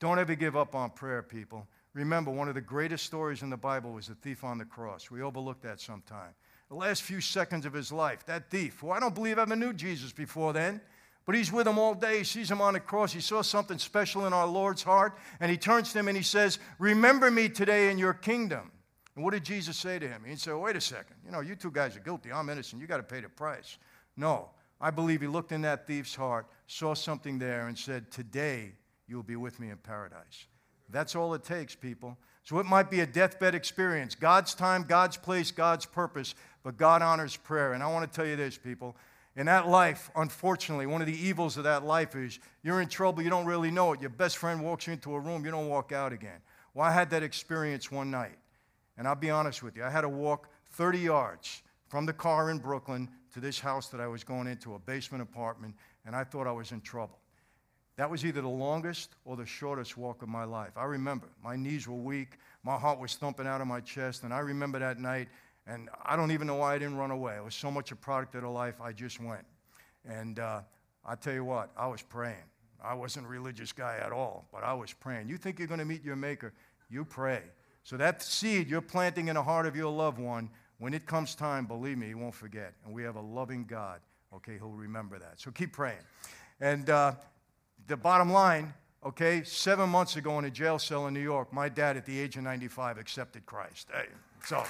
Don't 0.00 0.18
ever 0.18 0.34
give 0.34 0.56
up 0.56 0.74
on 0.74 0.90
prayer, 0.90 1.22
people. 1.22 1.68
Remember, 1.92 2.30
one 2.30 2.48
of 2.48 2.54
the 2.54 2.62
greatest 2.62 3.04
stories 3.04 3.42
in 3.42 3.50
the 3.50 3.56
Bible 3.58 3.92
was 3.92 4.06
the 4.06 4.14
thief 4.14 4.44
on 4.44 4.56
the 4.56 4.64
cross. 4.64 5.10
We 5.10 5.20
overlook 5.20 5.60
that 5.60 5.78
sometimes 5.78 6.34
the 6.68 6.74
last 6.74 7.02
few 7.02 7.20
seconds 7.20 7.66
of 7.66 7.72
his 7.72 7.92
life. 7.92 8.24
That 8.26 8.50
thief, 8.50 8.78
who 8.80 8.90
I 8.90 9.00
don't 9.00 9.14
believe 9.14 9.38
ever 9.38 9.56
knew 9.56 9.72
Jesus 9.72 10.12
before 10.12 10.52
then, 10.52 10.80
but 11.24 11.34
he's 11.34 11.52
with 11.52 11.66
him 11.66 11.78
all 11.78 11.94
day. 11.94 12.18
He 12.18 12.24
sees 12.24 12.50
him 12.50 12.60
on 12.60 12.74
the 12.74 12.80
cross. 12.80 13.12
He 13.12 13.20
saw 13.20 13.42
something 13.42 13.78
special 13.78 14.26
in 14.26 14.32
our 14.32 14.46
Lord's 14.46 14.82
heart, 14.82 15.18
and 15.40 15.50
he 15.50 15.56
turns 15.56 15.92
to 15.92 15.98
him 15.98 16.08
and 16.08 16.16
he 16.16 16.22
says, 16.22 16.58
Remember 16.78 17.30
me 17.30 17.48
today 17.48 17.90
in 17.90 17.98
your 17.98 18.14
kingdom. 18.14 18.70
And 19.16 19.24
what 19.24 19.32
did 19.32 19.44
Jesus 19.44 19.76
say 19.76 19.98
to 19.98 20.06
him? 20.06 20.22
He 20.26 20.36
said, 20.36 20.54
Wait 20.54 20.76
a 20.76 20.80
second. 20.80 21.16
You 21.24 21.32
know, 21.32 21.40
you 21.40 21.56
two 21.56 21.70
guys 21.70 21.96
are 21.96 22.00
guilty. 22.00 22.32
I'm 22.32 22.48
innocent. 22.48 22.80
You 22.80 22.86
got 22.86 22.98
to 22.98 23.02
pay 23.02 23.20
the 23.20 23.28
price. 23.28 23.78
No. 24.16 24.50
I 24.80 24.90
believe 24.90 25.22
he 25.22 25.26
looked 25.26 25.52
in 25.52 25.62
that 25.62 25.86
thief's 25.86 26.14
heart, 26.14 26.46
saw 26.66 26.94
something 26.94 27.38
there, 27.38 27.66
and 27.66 27.78
said, 27.78 28.10
Today 28.10 28.72
you'll 29.08 29.22
be 29.22 29.36
with 29.36 29.58
me 29.58 29.70
in 29.70 29.78
paradise. 29.78 30.46
That's 30.90 31.16
all 31.16 31.34
it 31.34 31.44
takes, 31.44 31.74
people. 31.74 32.18
So 32.44 32.60
it 32.60 32.66
might 32.66 32.90
be 32.90 33.00
a 33.00 33.06
deathbed 33.06 33.56
experience. 33.56 34.14
God's 34.14 34.54
time, 34.54 34.84
God's 34.84 35.16
place, 35.16 35.50
God's 35.50 35.84
purpose, 35.84 36.34
but 36.66 36.76
God 36.76 37.00
honors 37.00 37.36
prayer. 37.36 37.74
And 37.74 37.82
I 37.82 37.86
want 37.86 38.10
to 38.10 38.16
tell 38.16 38.26
you 38.26 38.34
this, 38.34 38.58
people. 38.58 38.96
In 39.36 39.46
that 39.46 39.68
life, 39.68 40.10
unfortunately, 40.16 40.86
one 40.86 41.00
of 41.00 41.06
the 41.06 41.16
evils 41.16 41.56
of 41.56 41.62
that 41.62 41.84
life 41.84 42.16
is 42.16 42.40
you're 42.64 42.80
in 42.80 42.88
trouble, 42.88 43.22
you 43.22 43.30
don't 43.30 43.46
really 43.46 43.70
know 43.70 43.92
it. 43.92 44.00
Your 44.00 44.10
best 44.10 44.36
friend 44.36 44.60
walks 44.64 44.88
you 44.88 44.94
into 44.94 45.14
a 45.14 45.20
room, 45.20 45.44
you 45.44 45.52
don't 45.52 45.68
walk 45.68 45.92
out 45.92 46.12
again. 46.12 46.40
Well, 46.74 46.84
I 46.84 46.90
had 46.90 47.08
that 47.10 47.22
experience 47.22 47.92
one 47.92 48.10
night. 48.10 48.36
And 48.98 49.06
I'll 49.06 49.14
be 49.14 49.30
honest 49.30 49.62
with 49.62 49.76
you, 49.76 49.84
I 49.84 49.90
had 49.90 50.00
to 50.00 50.08
walk 50.08 50.48
30 50.72 50.98
yards 50.98 51.62
from 51.86 52.04
the 52.04 52.12
car 52.12 52.50
in 52.50 52.58
Brooklyn 52.58 53.08
to 53.34 53.38
this 53.38 53.60
house 53.60 53.86
that 53.90 54.00
I 54.00 54.08
was 54.08 54.24
going 54.24 54.48
into, 54.48 54.74
a 54.74 54.78
basement 54.80 55.22
apartment, 55.22 55.76
and 56.04 56.16
I 56.16 56.24
thought 56.24 56.48
I 56.48 56.52
was 56.52 56.72
in 56.72 56.80
trouble. 56.80 57.20
That 57.94 58.10
was 58.10 58.26
either 58.26 58.40
the 58.40 58.48
longest 58.48 59.14
or 59.24 59.36
the 59.36 59.46
shortest 59.46 59.96
walk 59.96 60.22
of 60.22 60.28
my 60.28 60.42
life. 60.42 60.72
I 60.76 60.84
remember 60.86 61.28
my 61.44 61.54
knees 61.54 61.86
were 61.86 61.94
weak, 61.94 62.38
my 62.64 62.76
heart 62.76 62.98
was 62.98 63.14
thumping 63.14 63.46
out 63.46 63.60
of 63.60 63.68
my 63.68 63.80
chest, 63.80 64.24
and 64.24 64.34
I 64.34 64.40
remember 64.40 64.80
that 64.80 64.98
night 64.98 65.28
and 65.66 65.88
I 66.04 66.16
don't 66.16 66.30
even 66.30 66.46
know 66.46 66.56
why 66.56 66.74
I 66.74 66.78
didn't 66.78 66.96
run 66.96 67.10
away. 67.10 67.36
It 67.36 67.44
was 67.44 67.54
so 67.54 67.70
much 67.70 67.90
a 67.90 67.96
product 67.96 68.34
of 68.36 68.42
the 68.42 68.48
life, 68.48 68.80
I 68.80 68.92
just 68.92 69.20
went. 69.20 69.44
And 70.08 70.38
uh, 70.38 70.60
I 71.04 71.14
tell 71.16 71.34
you 71.34 71.44
what, 71.44 71.70
I 71.76 71.86
was 71.86 72.02
praying. 72.02 72.44
I 72.82 72.94
wasn't 72.94 73.26
a 73.26 73.28
religious 73.28 73.72
guy 73.72 73.98
at 74.04 74.12
all, 74.12 74.46
but 74.52 74.62
I 74.62 74.72
was 74.74 74.92
praying. 74.92 75.28
You 75.28 75.38
think 75.38 75.58
you're 75.58 75.68
going 75.68 75.80
to 75.80 75.86
meet 75.86 76.04
your 76.04 76.14
Maker, 76.16 76.52
you 76.88 77.04
pray. 77.04 77.42
So 77.82 77.96
that 77.96 78.22
seed 78.22 78.68
you're 78.68 78.80
planting 78.80 79.28
in 79.28 79.34
the 79.34 79.42
heart 79.42 79.66
of 79.66 79.74
your 79.74 79.90
loved 79.90 80.18
one, 80.18 80.50
when 80.78 80.92
it 80.92 81.06
comes 81.06 81.34
time, 81.34 81.66
believe 81.66 81.98
me, 81.98 82.08
he 82.08 82.14
won't 82.14 82.34
forget. 82.34 82.74
And 82.84 82.94
we 82.94 83.02
have 83.02 83.16
a 83.16 83.20
loving 83.20 83.64
God, 83.64 84.00
okay, 84.34 84.58
who'll 84.58 84.70
remember 84.70 85.18
that. 85.18 85.40
So 85.40 85.50
keep 85.50 85.72
praying. 85.72 85.96
And 86.60 86.90
uh, 86.90 87.12
the 87.86 87.96
bottom 87.96 88.30
line, 88.30 88.74
okay, 89.04 89.42
seven 89.42 89.88
months 89.88 90.16
ago 90.16 90.38
in 90.38 90.44
a 90.44 90.50
jail 90.50 90.78
cell 90.78 91.06
in 91.06 91.14
New 91.14 91.20
York, 91.20 91.52
my 91.52 91.68
dad 91.68 91.96
at 91.96 92.04
the 92.04 92.18
age 92.18 92.36
of 92.36 92.42
95 92.42 92.98
accepted 92.98 93.46
Christ. 93.46 93.88
Hey, 93.92 94.06
so. 94.44 94.64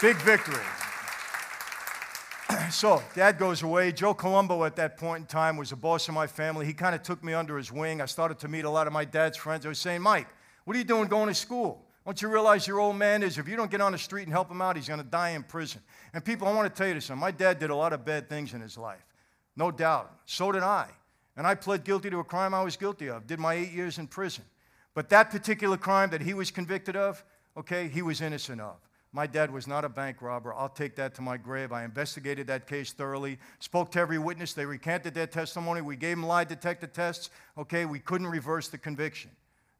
Big 0.00 0.16
victory. 0.16 0.62
so, 2.70 3.02
dad 3.14 3.38
goes 3.38 3.62
away. 3.62 3.90
Joe 3.92 4.12
Colombo 4.12 4.64
at 4.64 4.76
that 4.76 4.98
point 4.98 5.20
in 5.22 5.26
time 5.26 5.56
was 5.56 5.70
the 5.70 5.76
boss 5.76 6.08
of 6.08 6.14
my 6.14 6.26
family. 6.26 6.66
He 6.66 6.74
kind 6.74 6.94
of 6.94 7.02
took 7.02 7.24
me 7.24 7.32
under 7.32 7.56
his 7.56 7.72
wing. 7.72 8.00
I 8.00 8.06
started 8.06 8.38
to 8.40 8.48
meet 8.48 8.64
a 8.64 8.70
lot 8.70 8.86
of 8.86 8.92
my 8.92 9.04
dad's 9.04 9.38
friends. 9.38 9.64
I 9.64 9.70
was 9.70 9.78
saying, 9.78 10.02
Mike, 10.02 10.28
what 10.64 10.76
are 10.76 10.78
you 10.78 10.84
doing 10.84 11.08
going 11.08 11.28
to 11.28 11.34
school? 11.34 11.84
Don't 12.04 12.20
you 12.20 12.28
realize 12.28 12.66
your 12.66 12.80
old 12.80 12.96
man 12.96 13.22
is, 13.22 13.38
if 13.38 13.48
you 13.48 13.56
don't 13.56 13.70
get 13.70 13.80
on 13.80 13.92
the 13.92 13.98
street 13.98 14.24
and 14.24 14.32
help 14.32 14.50
him 14.50 14.60
out, 14.60 14.76
he's 14.76 14.88
going 14.88 15.00
to 15.00 15.06
die 15.06 15.30
in 15.30 15.42
prison. 15.42 15.80
And 16.12 16.22
people, 16.22 16.46
I 16.46 16.52
want 16.52 16.74
to 16.74 16.82
tell 16.82 16.92
you 16.92 17.00
something. 17.00 17.20
My 17.20 17.30
dad 17.30 17.58
did 17.58 17.70
a 17.70 17.74
lot 17.74 17.94
of 17.94 18.04
bad 18.04 18.28
things 18.28 18.52
in 18.52 18.60
his 18.60 18.76
life. 18.76 19.04
No 19.56 19.70
doubt. 19.70 20.12
So 20.26 20.52
did 20.52 20.62
I. 20.62 20.88
And 21.36 21.46
I 21.46 21.54
pled 21.54 21.82
guilty 21.82 22.10
to 22.10 22.18
a 22.18 22.24
crime 22.24 22.52
I 22.52 22.62
was 22.62 22.76
guilty 22.76 23.08
of, 23.08 23.26
did 23.26 23.38
my 23.38 23.54
eight 23.54 23.72
years 23.72 23.98
in 23.98 24.06
prison. 24.06 24.44
But 24.92 25.08
that 25.08 25.30
particular 25.30 25.76
crime 25.76 26.10
that 26.10 26.20
he 26.20 26.34
was 26.34 26.50
convicted 26.50 26.94
of, 26.94 27.24
okay, 27.56 27.88
he 27.88 28.02
was 28.02 28.20
innocent 28.20 28.60
of. 28.60 28.76
My 29.12 29.28
dad 29.28 29.52
was 29.52 29.68
not 29.68 29.84
a 29.84 29.88
bank 29.88 30.20
robber. 30.22 30.52
I'll 30.52 30.68
take 30.68 30.96
that 30.96 31.14
to 31.14 31.22
my 31.22 31.36
grave. 31.36 31.70
I 31.70 31.84
investigated 31.84 32.48
that 32.48 32.66
case 32.66 32.92
thoroughly, 32.92 33.38
spoke 33.60 33.92
to 33.92 34.00
every 34.00 34.18
witness. 34.18 34.54
They 34.54 34.66
recanted 34.66 35.14
their 35.14 35.28
testimony. 35.28 35.80
We 35.82 35.94
gave 35.94 36.16
them 36.16 36.26
lie 36.26 36.42
detector 36.42 36.88
tests. 36.88 37.30
Okay, 37.56 37.84
we 37.84 38.00
couldn't 38.00 38.26
reverse 38.26 38.68
the 38.68 38.78
conviction. 38.78 39.30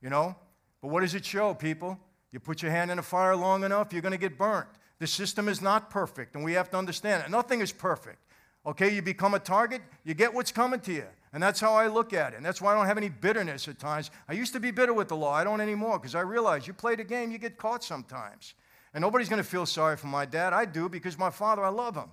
You 0.00 0.10
know? 0.10 0.36
But 0.80 0.88
what 0.88 1.00
does 1.00 1.16
it 1.16 1.24
show, 1.24 1.52
people? 1.52 1.98
You 2.30 2.38
put 2.38 2.62
your 2.62 2.70
hand 2.70 2.90
in 2.90 2.98
the 2.98 3.02
fire 3.02 3.34
long 3.34 3.64
enough, 3.64 3.92
you're 3.92 4.02
going 4.02 4.12
to 4.12 4.18
get 4.18 4.38
burnt. 4.38 4.68
The 4.98 5.06
system 5.06 5.48
is 5.48 5.60
not 5.60 5.90
perfect, 5.90 6.34
and 6.34 6.44
we 6.44 6.52
have 6.52 6.70
to 6.70 6.76
understand 6.76 7.24
it. 7.24 7.30
Nothing 7.30 7.60
is 7.60 7.72
perfect. 7.72 8.18
Okay, 8.66 8.94
you 8.94 9.02
become 9.02 9.34
a 9.34 9.38
target, 9.38 9.82
you 10.04 10.14
get 10.14 10.32
what's 10.32 10.52
coming 10.52 10.80
to 10.80 10.92
you. 10.92 11.06
And 11.34 11.42
that's 11.42 11.58
how 11.58 11.74
I 11.74 11.88
look 11.88 12.12
at 12.12 12.32
it. 12.32 12.36
And 12.36 12.46
that's 12.46 12.62
why 12.62 12.72
I 12.72 12.76
don't 12.76 12.86
have 12.86 12.96
any 12.96 13.08
bitterness 13.08 13.66
at 13.66 13.80
times. 13.80 14.12
I 14.28 14.34
used 14.34 14.52
to 14.52 14.60
be 14.60 14.70
bitter 14.70 14.94
with 14.94 15.08
the 15.08 15.16
law. 15.16 15.32
I 15.32 15.42
don't 15.42 15.60
anymore 15.60 15.98
because 15.98 16.14
I 16.14 16.20
realize 16.20 16.68
you 16.68 16.72
play 16.72 16.94
the 16.94 17.02
game, 17.02 17.32
you 17.32 17.38
get 17.38 17.58
caught 17.58 17.82
sometimes. 17.82 18.54
And 18.94 19.02
nobody's 19.02 19.28
going 19.28 19.42
to 19.42 19.48
feel 19.48 19.66
sorry 19.66 19.96
for 19.96 20.06
my 20.06 20.26
dad. 20.26 20.52
I 20.52 20.64
do 20.64 20.88
because 20.88 21.18
my 21.18 21.30
father, 21.30 21.64
I 21.64 21.70
love 21.70 21.96
him. 21.96 22.10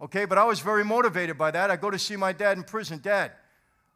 Okay, 0.00 0.24
but 0.24 0.38
I 0.38 0.44
was 0.44 0.60
very 0.60 0.84
motivated 0.84 1.36
by 1.36 1.50
that. 1.50 1.70
I 1.70 1.76
go 1.76 1.90
to 1.90 1.98
see 1.98 2.16
my 2.16 2.32
dad 2.32 2.56
in 2.56 2.64
prison. 2.64 2.98
Dad, 3.02 3.32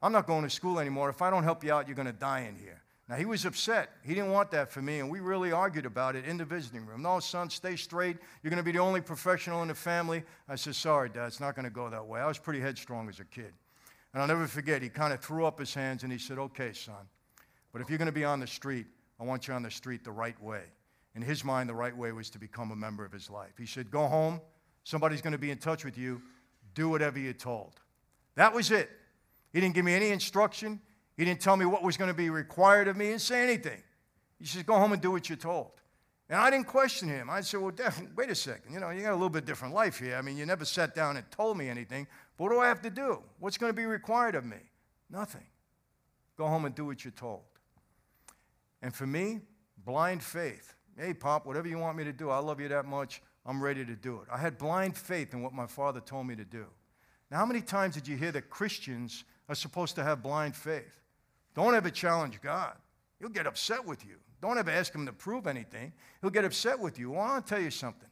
I'm 0.03 0.13
not 0.13 0.27
going 0.27 0.45
to 0.45 0.51
school 0.51 0.79
anymore. 0.79 1.09
If 1.09 1.23
I 1.23 1.31
don't 1.31 1.43
help 1.43 1.65
you 1.65 1.73
out, 1.73 1.89
you're 1.89 1.97
going 1.97 2.07
to 2.07 2.13
die 2.13 2.41
in 2.41 2.55
here. 2.55 2.83
Now, 3.09 3.17
he 3.17 3.25
was 3.25 3.47
upset. 3.47 3.93
He 4.05 4.13
didn't 4.13 4.31
want 4.31 4.51
that 4.51 4.71
for 4.71 4.83
me, 4.83 4.99
and 4.99 5.09
we 5.09 5.21
really 5.21 5.53
argued 5.53 5.87
about 5.87 6.17
it 6.17 6.27
in 6.27 6.37
the 6.37 6.45
visiting 6.45 6.85
room. 6.85 7.03
No, 7.03 7.19
son, 7.21 7.49
stay 7.49 7.77
straight. 7.77 8.19
You're 8.43 8.51
going 8.51 8.59
to 8.59 8.65
be 8.65 8.73
the 8.73 8.81
only 8.81 9.01
professional 9.01 9.63
in 9.63 9.69
the 9.69 9.75
family. 9.75 10.23
I 10.49 10.57
said, 10.57 10.75
Sorry, 10.75 11.09
Dad, 11.09 11.29
it's 11.29 11.41
not 11.41 11.55
going 11.55 11.65
to 11.65 11.71
go 11.71 11.89
that 11.89 12.05
way. 12.05 12.21
I 12.21 12.27
was 12.27 12.37
pretty 12.37 12.61
headstrong 12.61 13.09
as 13.09 13.21
a 13.21 13.25
kid. 13.25 13.55
And 14.17 14.23
I'll 14.23 14.29
never 14.29 14.47
forget, 14.47 14.81
he 14.81 14.89
kind 14.89 15.13
of 15.13 15.21
threw 15.21 15.45
up 15.45 15.59
his 15.59 15.75
hands 15.75 16.03
and 16.03 16.11
he 16.11 16.17
said, 16.17 16.39
Okay, 16.39 16.73
son, 16.73 17.07
but 17.71 17.83
if 17.83 17.91
you're 17.91 17.99
going 17.99 18.07
to 18.07 18.13
be 18.13 18.25
on 18.25 18.41
the 18.41 18.47
street, 18.47 18.87
I 19.21 19.25
want 19.25 19.47
you 19.47 19.53
on 19.53 19.63
the 19.63 19.71
street 19.71 20.05
the 20.05 20.11
right 20.11 20.43
way. 20.43 20.63
In 21.15 21.21
his 21.21 21.45
mind, 21.45 21.69
the 21.69 21.75
right 21.75 21.95
way 21.95 22.13
was 22.13 22.31
to 22.31 22.39
become 22.39 22.71
a 22.71 22.77
member 22.77 23.05
of 23.05 23.13
his 23.13 23.29
life. 23.29 23.53
He 23.59 23.67
said, 23.67 23.91
Go 23.91 24.07
home. 24.07 24.41
Somebody's 24.85 25.21
going 25.21 25.33
to 25.33 25.39
be 25.39 25.51
in 25.51 25.59
touch 25.59 25.85
with 25.85 25.99
you. 25.99 26.23
Do 26.75 26.89
whatever 26.89 27.19
you're 27.19 27.35
told. 27.35 27.75
That 28.37 28.55
was 28.55 28.71
it. 28.71 28.89
He 29.53 29.61
didn't 29.61 29.75
give 29.75 29.85
me 29.85 29.93
any 29.93 30.09
instruction. 30.09 30.81
He 31.19 31.27
didn't 31.27 31.43
tell 31.43 31.59
me 31.59 31.67
what 31.67 31.83
was 31.83 31.99
going 31.99 32.11
to 32.11 32.17
be 32.17 32.31
required 32.31 32.89
of 32.89 32.97
me. 32.97 33.11
and 33.11 33.21
say 33.21 33.43
anything. 33.43 33.83
He 34.39 34.47
said, 34.47 34.65
Go 34.65 34.79
home 34.79 34.95
and 34.95 35.03
do 35.03 35.11
what 35.11 35.29
you're 35.29 35.37
told. 35.37 35.73
And 36.29 36.39
I 36.39 36.51
didn't 36.51 36.67
question 36.67 37.09
him. 37.09 37.31
I 37.31 37.41
said, 37.41 37.61
Well, 37.61 37.73
wait 38.17 38.31
a 38.31 38.35
second. 38.35 38.73
You 38.73 38.81
know, 38.81 38.91
you 38.91 39.03
got 39.03 39.13
a 39.13 39.15
little 39.15 39.29
bit 39.29 39.45
different 39.45 39.75
life 39.75 39.99
here. 39.99 40.17
I 40.17 40.23
mean, 40.23 40.37
you 40.37 40.45
never 40.47 40.65
sat 40.65 40.95
down 40.95 41.17
and 41.17 41.31
told 41.31 41.57
me 41.57 41.69
anything. 41.69 42.07
But 42.37 42.45
what 42.45 42.51
do 42.51 42.61
I 42.61 42.69
have 42.69 42.83
to 42.83 42.91
do? 42.91 43.23
What's 43.39 43.59
going 43.59 43.71
to 43.71 43.77
be 43.77 43.87
required 43.87 44.35
of 44.35 44.45
me? 44.45 44.59
Nothing. 45.09 45.47
Go 46.37 46.47
home 46.47 46.65
and 46.65 46.75
do 46.75 46.85
what 46.85 47.05
you're 47.05 47.13
told. 47.13 47.43
And 48.83 48.95
for 48.95 49.07
me, 49.07 49.41
blind 49.85 50.23
faith 50.23 50.77
Hey, 50.99 51.13
Pop, 51.13 51.45
whatever 51.45 51.69
you 51.69 51.79
want 51.79 51.99
me 51.99 52.05
to 52.05 52.13
do, 52.13 52.31
I 52.31 52.39
love 52.39 52.59
you 52.59 52.69
that 52.69 52.87
much. 52.87 53.21
I'm 53.45 53.63
ready 53.63 53.85
to 53.85 53.95
do 53.95 54.17
it. 54.23 54.29
I 54.33 54.39
had 54.39 54.57
blind 54.57 54.97
faith 54.97 55.35
in 55.35 55.43
what 55.43 55.53
my 55.53 55.67
father 55.67 56.01
told 56.01 56.27
me 56.27 56.35
to 56.37 56.45
do. 56.45 56.65
Now, 57.31 57.39
how 57.39 57.47
many 57.47 57.61
times 57.61 57.95
did 57.95 58.09
you 58.09 58.17
hear 58.17 58.33
that 58.33 58.49
Christians 58.49 59.25
are 59.49 59.55
supposed 59.55 59.95
to 59.97 60.05
have 60.05 60.23
blind 60.23 60.57
faith? 60.57 61.03
Don't 61.55 61.75
ever 61.75 61.91
challenge 61.91 62.41
God. 62.41 62.75
He'll 63.21 63.29
get 63.29 63.47
upset 63.47 63.85
with 63.85 64.07
you. 64.07 64.17
Don't 64.41 64.59
ever 64.59 64.71
ask 64.71 64.95
him 64.95 65.07
to 65.07 65.13
prove 65.13 65.47
anything. 65.47 65.93
He'll 66.21 66.31
get 66.31 66.45
upset 66.45 66.79
with 66.79 66.99
you. 66.99 67.13
Well, 67.13 67.23
I'll 67.23 67.43
tell 67.43 67.61
you 67.61 67.71
something. 67.71 68.09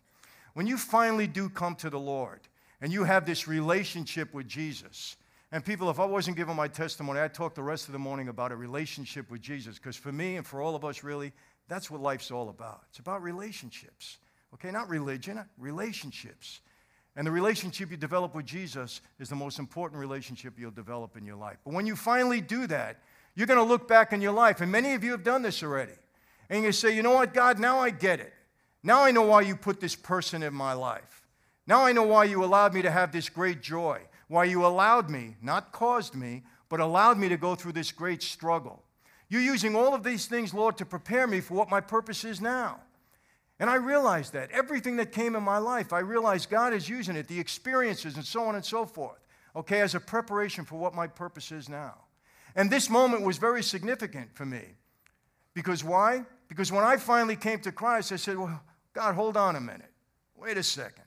When 0.54 0.66
you 0.66 0.76
finally 0.76 1.26
do 1.26 1.48
come 1.48 1.74
to 1.76 1.90
the 1.90 1.98
Lord 1.98 2.40
and 2.80 2.92
you 2.92 3.04
have 3.04 3.26
this 3.26 3.46
relationship 3.46 4.32
with 4.32 4.46
Jesus, 4.46 5.16
and 5.52 5.64
people, 5.64 5.88
if 5.90 6.00
I 6.00 6.04
wasn't 6.04 6.36
giving 6.36 6.56
my 6.56 6.66
testimony, 6.66 7.20
I'd 7.20 7.34
talk 7.34 7.54
the 7.54 7.62
rest 7.62 7.86
of 7.86 7.92
the 7.92 7.98
morning 7.98 8.28
about 8.28 8.50
a 8.50 8.56
relationship 8.56 9.30
with 9.30 9.40
Jesus. 9.40 9.76
Because 9.76 9.96
for 9.96 10.10
me 10.10 10.36
and 10.36 10.44
for 10.44 10.60
all 10.60 10.74
of 10.74 10.84
us, 10.84 11.04
really, 11.04 11.32
that's 11.68 11.90
what 11.90 12.00
life's 12.00 12.30
all 12.30 12.48
about. 12.48 12.82
It's 12.90 12.98
about 12.98 13.22
relationships. 13.22 14.18
Okay, 14.54 14.70
not 14.70 14.88
religion, 14.88 15.44
relationships. 15.58 16.60
And 17.16 17.26
the 17.26 17.30
relationship 17.30 17.90
you 17.90 17.96
develop 17.96 18.34
with 18.34 18.46
Jesus 18.46 19.00
is 19.20 19.28
the 19.28 19.36
most 19.36 19.58
important 19.58 20.00
relationship 20.00 20.54
you'll 20.58 20.72
develop 20.72 21.16
in 21.16 21.24
your 21.24 21.36
life. 21.36 21.58
But 21.64 21.74
when 21.74 21.86
you 21.86 21.94
finally 21.94 22.40
do 22.40 22.66
that, 22.66 23.00
you're 23.36 23.46
going 23.46 23.58
to 23.58 23.64
look 23.64 23.86
back 23.86 24.12
in 24.12 24.20
your 24.20 24.32
life, 24.32 24.60
and 24.60 24.70
many 24.70 24.94
of 24.94 25.04
you 25.04 25.12
have 25.12 25.22
done 25.22 25.42
this 25.42 25.62
already. 25.62 25.92
And 26.50 26.64
you 26.64 26.72
say, 26.72 26.94
you 26.94 27.02
know 27.02 27.12
what, 27.12 27.34
God, 27.34 27.58
now 27.58 27.78
I 27.78 27.90
get 27.90 28.20
it. 28.20 28.32
Now 28.82 29.02
I 29.02 29.10
know 29.10 29.22
why 29.22 29.42
you 29.42 29.56
put 29.56 29.80
this 29.80 29.96
person 29.96 30.42
in 30.42 30.52
my 30.52 30.74
life. 30.74 31.26
Now 31.66 31.84
I 31.84 31.92
know 31.92 32.02
why 32.02 32.24
you 32.24 32.44
allowed 32.44 32.74
me 32.74 32.82
to 32.82 32.90
have 32.90 33.12
this 33.12 33.28
great 33.28 33.62
joy, 33.62 34.00
why 34.28 34.44
you 34.44 34.66
allowed 34.66 35.08
me, 35.08 35.36
not 35.40 35.72
caused 35.72 36.14
me, 36.14 36.42
but 36.68 36.80
allowed 36.80 37.18
me 37.18 37.28
to 37.30 37.36
go 37.36 37.54
through 37.54 37.72
this 37.72 37.92
great 37.92 38.22
struggle. 38.22 38.82
You're 39.28 39.40
using 39.40 39.74
all 39.74 39.94
of 39.94 40.02
these 40.02 40.26
things, 40.26 40.52
Lord, 40.52 40.76
to 40.78 40.84
prepare 40.84 41.26
me 41.26 41.40
for 41.40 41.54
what 41.54 41.70
my 41.70 41.80
purpose 41.80 42.24
is 42.24 42.40
now. 42.40 42.80
And 43.58 43.70
I 43.70 43.76
realized 43.76 44.32
that. 44.34 44.50
Everything 44.50 44.96
that 44.96 45.12
came 45.12 45.36
in 45.36 45.42
my 45.42 45.58
life, 45.58 45.92
I 45.92 46.00
realized 46.00 46.50
God 46.50 46.74
is 46.74 46.88
using 46.88 47.16
it, 47.16 47.28
the 47.28 47.40
experiences 47.40 48.16
and 48.16 48.24
so 48.24 48.44
on 48.44 48.54
and 48.54 48.64
so 48.64 48.84
forth, 48.84 49.20
okay, 49.56 49.80
as 49.80 49.94
a 49.94 50.00
preparation 50.00 50.64
for 50.64 50.76
what 50.76 50.94
my 50.94 51.06
purpose 51.06 51.52
is 51.52 51.68
now. 51.68 51.94
And 52.56 52.70
this 52.70 52.90
moment 52.90 53.22
was 53.22 53.38
very 53.38 53.62
significant 53.62 54.34
for 54.34 54.44
me. 54.44 54.62
Because 55.54 55.82
why? 55.82 56.24
Because 56.54 56.70
when 56.70 56.84
I 56.84 56.98
finally 56.98 57.34
came 57.34 57.58
to 57.60 57.72
Christ, 57.72 58.12
I 58.12 58.16
said, 58.16 58.38
Well, 58.38 58.62
God, 58.92 59.16
hold 59.16 59.36
on 59.36 59.56
a 59.56 59.60
minute. 59.60 59.90
Wait 60.36 60.56
a 60.56 60.62
second. 60.62 61.02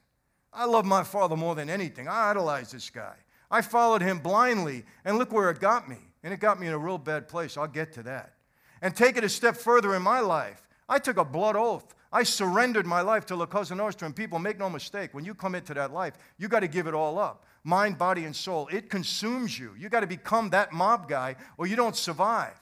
I 0.51 0.65
love 0.65 0.85
my 0.85 1.03
father 1.03 1.37
more 1.37 1.55
than 1.55 1.69
anything. 1.69 2.09
I 2.09 2.31
idolize 2.31 2.71
this 2.71 2.89
guy. 2.89 3.15
I 3.49 3.61
followed 3.61 4.01
him 4.01 4.19
blindly, 4.19 4.83
and 5.05 5.17
look 5.17 5.31
where 5.31 5.49
it 5.49 5.61
got 5.61 5.87
me. 5.87 5.99
And 6.21 6.33
it 6.33 6.41
got 6.41 6.59
me 6.59 6.67
in 6.67 6.73
a 6.73 6.77
real 6.77 6.97
bad 6.97 7.29
place. 7.29 7.55
I'll 7.55 7.65
get 7.65 7.93
to 7.93 8.03
that. 8.03 8.33
And 8.81 8.93
take 8.93 9.15
it 9.15 9.23
a 9.23 9.29
step 9.29 9.55
further 9.55 9.95
in 9.95 10.01
my 10.01 10.19
life. 10.19 10.67
I 10.89 10.99
took 10.99 11.15
a 11.15 11.23
blood 11.23 11.55
oath. 11.55 11.95
I 12.11 12.23
surrendered 12.23 12.85
my 12.85 12.99
life 12.99 13.25
to 13.27 13.35
La 13.37 13.45
Cosa 13.45 13.75
Nostra. 13.75 14.05
And 14.05 14.15
people, 14.15 14.39
make 14.39 14.59
no 14.59 14.69
mistake, 14.69 15.13
when 15.13 15.23
you 15.23 15.33
come 15.33 15.55
into 15.55 15.73
that 15.75 15.93
life, 15.93 16.15
you 16.37 16.49
got 16.49 16.59
to 16.59 16.67
give 16.67 16.87
it 16.87 16.93
all 16.93 17.17
up 17.17 17.45
mind, 17.63 17.97
body, 17.97 18.23
and 18.23 18.35
soul. 18.35 18.67
It 18.71 18.89
consumes 18.89 19.57
you. 19.57 19.73
You 19.77 19.89
got 19.89 19.99
to 19.99 20.07
become 20.07 20.49
that 20.51 20.71
mob 20.71 21.09
guy, 21.09 21.35
or 21.57 21.67
you 21.67 21.75
don't 21.75 21.95
survive. 21.95 22.59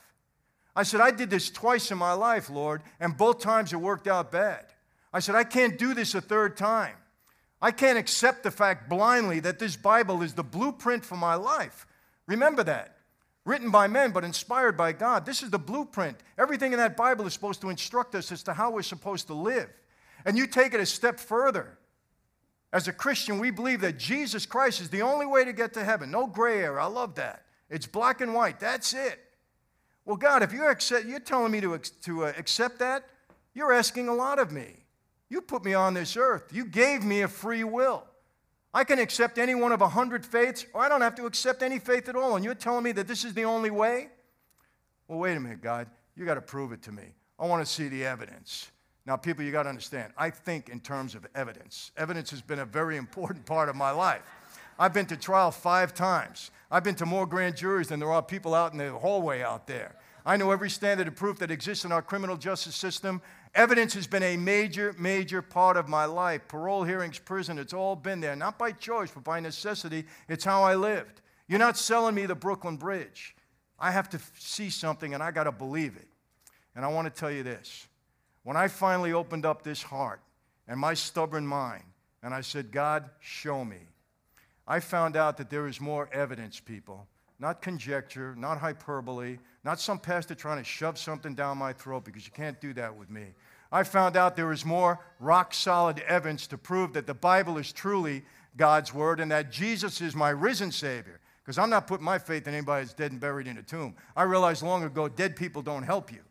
I 0.75 0.83
said, 0.83 1.01
I 1.01 1.11
did 1.11 1.29
this 1.29 1.49
twice 1.49 1.91
in 1.91 1.97
my 1.97 2.13
life, 2.13 2.49
Lord, 2.49 2.81
and 2.99 3.15
both 3.15 3.39
times 3.39 3.71
it 3.71 3.77
worked 3.77 4.07
out 4.07 4.31
bad. 4.31 4.65
I 5.13 5.19
said, 5.19 5.35
I 5.35 5.45
can't 5.45 5.77
do 5.77 5.93
this 5.93 6.15
a 6.15 6.21
third 6.21 6.57
time. 6.57 6.95
I 7.61 7.71
can't 7.71 7.97
accept 7.97 8.43
the 8.43 8.51
fact 8.51 8.89
blindly 8.89 9.39
that 9.39 9.59
this 9.59 9.75
Bible 9.75 10.21
is 10.21 10.33
the 10.33 10.43
blueprint 10.43 11.05
for 11.05 11.15
my 11.15 11.35
life. 11.35 11.87
Remember 12.27 12.63
that 12.63 12.95
written 13.45 13.69
by 13.69 13.87
men 13.87 14.11
but 14.11 14.23
inspired 14.23 14.75
by 14.75 14.91
God. 14.91 15.25
This 15.25 15.43
is 15.43 15.51
the 15.51 15.59
blueprint. 15.59 16.17
Everything 16.37 16.73
in 16.73 16.79
that 16.79 16.97
Bible 16.97 17.25
is 17.27 17.33
supposed 17.33 17.61
to 17.61 17.69
instruct 17.69 18.15
us 18.15 18.31
as 18.31 18.43
to 18.43 18.53
how 18.53 18.71
we're 18.71 18.81
supposed 18.81 19.27
to 19.27 19.33
live. 19.33 19.69
And 20.25 20.37
you 20.37 20.47
take 20.47 20.73
it 20.73 20.79
a 20.79 20.85
step 20.85 21.19
further. 21.19 21.77
As 22.73 22.87
a 22.87 22.93
Christian, 22.93 23.39
we 23.39 23.51
believe 23.51 23.81
that 23.81 23.97
Jesus 23.97 24.45
Christ 24.45 24.81
is 24.81 24.89
the 24.89 25.03
only 25.03 25.25
way 25.25 25.45
to 25.45 25.53
get 25.53 25.73
to 25.75 25.83
heaven. 25.83 26.11
No 26.11 26.27
gray 26.27 26.63
area. 26.63 26.81
I 26.81 26.87
love 26.87 27.15
that. 27.15 27.45
It's 27.69 27.85
black 27.85 28.19
and 28.19 28.33
white. 28.33 28.59
That's 28.59 28.93
it. 28.93 29.19
Well, 30.05 30.17
God, 30.17 30.43
if 30.43 30.53
you're, 30.53 30.69
accept, 30.69 31.05
you're 31.05 31.19
telling 31.19 31.51
me 31.51 31.61
to, 31.61 31.77
to 31.77 32.25
uh, 32.25 32.33
accept 32.37 32.79
that, 32.79 33.05
you're 33.53 33.73
asking 33.73 34.07
a 34.07 34.13
lot 34.13 34.37
of 34.37 34.51
me. 34.51 34.85
You 35.29 35.41
put 35.41 35.65
me 35.65 35.73
on 35.73 35.93
this 35.93 36.15
earth. 36.15 36.51
You 36.53 36.65
gave 36.65 37.03
me 37.03 37.21
a 37.21 37.27
free 37.27 37.63
will. 37.63 38.03
I 38.73 38.83
can 38.83 38.99
accept 38.99 39.37
any 39.37 39.55
one 39.55 39.71
of 39.71 39.81
a 39.81 39.87
hundred 39.87 40.25
faiths, 40.25 40.65
or 40.73 40.81
I 40.81 40.89
don't 40.89 41.01
have 41.01 41.15
to 41.15 41.25
accept 41.25 41.63
any 41.63 41.79
faith 41.79 42.07
at 42.09 42.15
all. 42.15 42.35
And 42.35 42.45
you're 42.45 42.53
telling 42.53 42.83
me 42.83 42.91
that 42.91 43.07
this 43.07 43.23
is 43.23 43.33
the 43.33 43.45
only 43.45 43.71
way? 43.71 44.09
Well, 45.07 45.19
wait 45.19 45.37
a 45.37 45.39
minute, 45.39 45.61
God. 45.61 45.87
You 46.15 46.25
got 46.25 46.35
to 46.35 46.41
prove 46.41 46.71
it 46.71 46.81
to 46.83 46.91
me. 46.91 47.03
I 47.39 47.47
want 47.47 47.65
to 47.65 47.71
see 47.71 47.87
the 47.87 48.05
evidence. 48.05 48.69
Now, 49.05 49.15
people, 49.15 49.43
you 49.43 49.51
got 49.51 49.63
to 49.63 49.69
understand, 49.69 50.13
I 50.17 50.29
think 50.29 50.69
in 50.69 50.79
terms 50.79 51.15
of 51.15 51.27
evidence. 51.35 51.91
Evidence 51.95 52.31
has 52.31 52.41
been 52.41 52.59
a 52.59 52.65
very 52.65 52.97
important 52.97 53.45
part 53.45 53.69
of 53.69 53.75
my 53.75 53.91
life. 53.91 54.23
I've 54.77 54.93
been 54.93 55.05
to 55.07 55.17
trial 55.17 55.51
five 55.51 55.93
times. 55.93 56.51
I've 56.69 56.83
been 56.83 56.95
to 56.95 57.05
more 57.05 57.25
grand 57.25 57.55
juries 57.55 57.89
than 57.89 57.99
there 57.99 58.11
are 58.11 58.21
people 58.21 58.53
out 58.53 58.71
in 58.71 58.77
the 58.77 58.91
hallway 58.91 59.41
out 59.41 59.67
there. 59.67 59.95
I 60.25 60.37
know 60.37 60.51
every 60.51 60.69
standard 60.69 61.07
of 61.07 61.15
proof 61.15 61.37
that 61.39 61.51
exists 61.51 61.85
in 61.85 61.91
our 61.91 62.01
criminal 62.01 62.35
justice 62.35 62.75
system. 62.75 63.21
Evidence 63.53 63.93
has 63.93 64.07
been 64.07 64.23
a 64.23 64.37
major, 64.37 64.95
major 64.97 65.41
part 65.41 65.77
of 65.77 65.87
my 65.87 66.05
life. 66.05 66.41
Parole 66.47 66.83
hearings, 66.83 67.19
prison, 67.19 67.59
it's 67.59 67.73
all 67.73 67.95
been 67.95 68.19
there. 68.19 68.35
Not 68.35 68.57
by 68.57 68.71
choice, 68.71 69.11
but 69.11 69.23
by 69.23 69.39
necessity. 69.39 70.05
It's 70.27 70.43
how 70.43 70.63
I 70.63 70.75
lived. 70.75 71.21
You're 71.47 71.59
not 71.59 71.77
selling 71.77 72.15
me 72.15 72.25
the 72.25 72.35
Brooklyn 72.35 72.75
Bridge. 72.75 73.35
I 73.79 73.91
have 73.91 74.09
to 74.09 74.19
see 74.37 74.69
something 74.69 75.13
and 75.13 75.21
I 75.21 75.31
got 75.31 75.43
to 75.43 75.51
believe 75.51 75.95
it. 75.95 76.07
And 76.75 76.83
I 76.83 76.87
want 76.87 77.05
to 77.05 77.19
tell 77.19 77.31
you 77.31 77.43
this 77.43 77.87
when 78.43 78.57
I 78.57 78.67
finally 78.67 79.13
opened 79.13 79.45
up 79.45 79.63
this 79.63 79.83
heart 79.83 80.21
and 80.67 80.79
my 80.79 80.93
stubborn 80.93 81.45
mind, 81.45 81.83
and 82.23 82.33
I 82.33 82.41
said, 82.41 82.71
God, 82.71 83.09
show 83.19 83.63
me, 83.63 83.77
I 84.67 84.79
found 84.79 85.15
out 85.15 85.37
that 85.37 85.49
there 85.49 85.67
is 85.67 85.79
more 85.79 86.09
evidence, 86.11 86.59
people. 86.59 87.07
Not 87.39 87.61
conjecture, 87.61 88.33
not 88.37 88.59
hyperbole, 88.59 89.39
not 89.63 89.79
some 89.79 89.99
pastor 89.99 90.35
trying 90.35 90.57
to 90.57 90.63
shove 90.63 90.97
something 90.97 91.35
down 91.35 91.57
my 91.57 91.73
throat 91.73 92.05
because 92.05 92.25
you 92.25 92.31
can't 92.31 92.59
do 92.61 92.73
that 92.73 92.95
with 92.95 93.09
me. 93.09 93.25
I 93.71 93.83
found 93.83 94.15
out 94.15 94.35
there 94.35 94.53
is 94.53 94.63
more 94.63 94.99
rock 95.19 95.53
solid 95.53 95.99
evidence 96.07 96.47
to 96.47 96.57
prove 96.57 96.93
that 96.93 97.07
the 97.07 97.13
Bible 97.13 97.57
is 97.57 97.73
truly 97.73 98.23
God's 98.55 98.93
Word 98.93 99.19
and 99.19 99.31
that 99.31 99.51
Jesus 99.51 99.99
is 100.01 100.15
my 100.15 100.29
risen 100.29 100.71
Savior. 100.71 101.19
Because 101.43 101.57
I'm 101.57 101.69
not 101.69 101.85
putting 101.85 102.05
my 102.05 102.17
faith 102.17 102.47
in 102.47 102.53
anybody 102.53 102.85
that's 102.85 102.95
dead 102.95 103.11
and 103.11 103.19
buried 103.19 103.47
in 103.47 103.57
a 103.57 103.61
tomb. 103.61 103.95
I 104.15 104.23
realized 104.23 104.63
long 104.63 104.83
ago 104.83 105.07
dead 105.07 105.35
people 105.35 105.61
don't 105.61 105.83
help 105.83 106.11
you. 106.11 106.21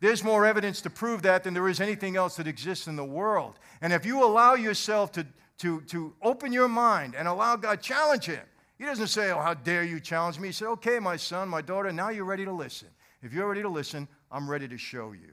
There's 0.00 0.24
more 0.24 0.44
evidence 0.44 0.80
to 0.82 0.90
prove 0.90 1.22
that 1.22 1.44
than 1.44 1.54
there 1.54 1.68
is 1.68 1.80
anything 1.80 2.16
else 2.16 2.36
that 2.36 2.48
exists 2.48 2.88
in 2.88 2.96
the 2.96 3.04
world. 3.04 3.58
And 3.80 3.92
if 3.92 4.04
you 4.04 4.24
allow 4.24 4.54
yourself 4.54 5.12
to, 5.12 5.26
to, 5.58 5.80
to 5.82 6.14
open 6.22 6.52
your 6.52 6.68
mind 6.68 7.14
and 7.16 7.28
allow 7.28 7.56
God, 7.56 7.80
challenge 7.80 8.26
Him. 8.26 8.42
He 8.78 8.84
doesn't 8.84 9.08
say, 9.08 9.30
Oh, 9.30 9.40
how 9.40 9.54
dare 9.54 9.84
you 9.84 10.00
challenge 10.00 10.38
me? 10.38 10.48
He 10.48 10.52
said, 10.52 10.68
Okay, 10.68 10.98
my 10.98 11.16
son, 11.16 11.48
my 11.48 11.62
daughter, 11.62 11.92
now 11.92 12.08
you're 12.10 12.24
ready 12.24 12.44
to 12.44 12.52
listen. 12.52 12.88
If 13.22 13.32
you're 13.32 13.48
ready 13.48 13.62
to 13.62 13.68
listen, 13.68 14.08
I'm 14.30 14.50
ready 14.50 14.68
to 14.68 14.76
show 14.76 15.12
you. 15.12 15.32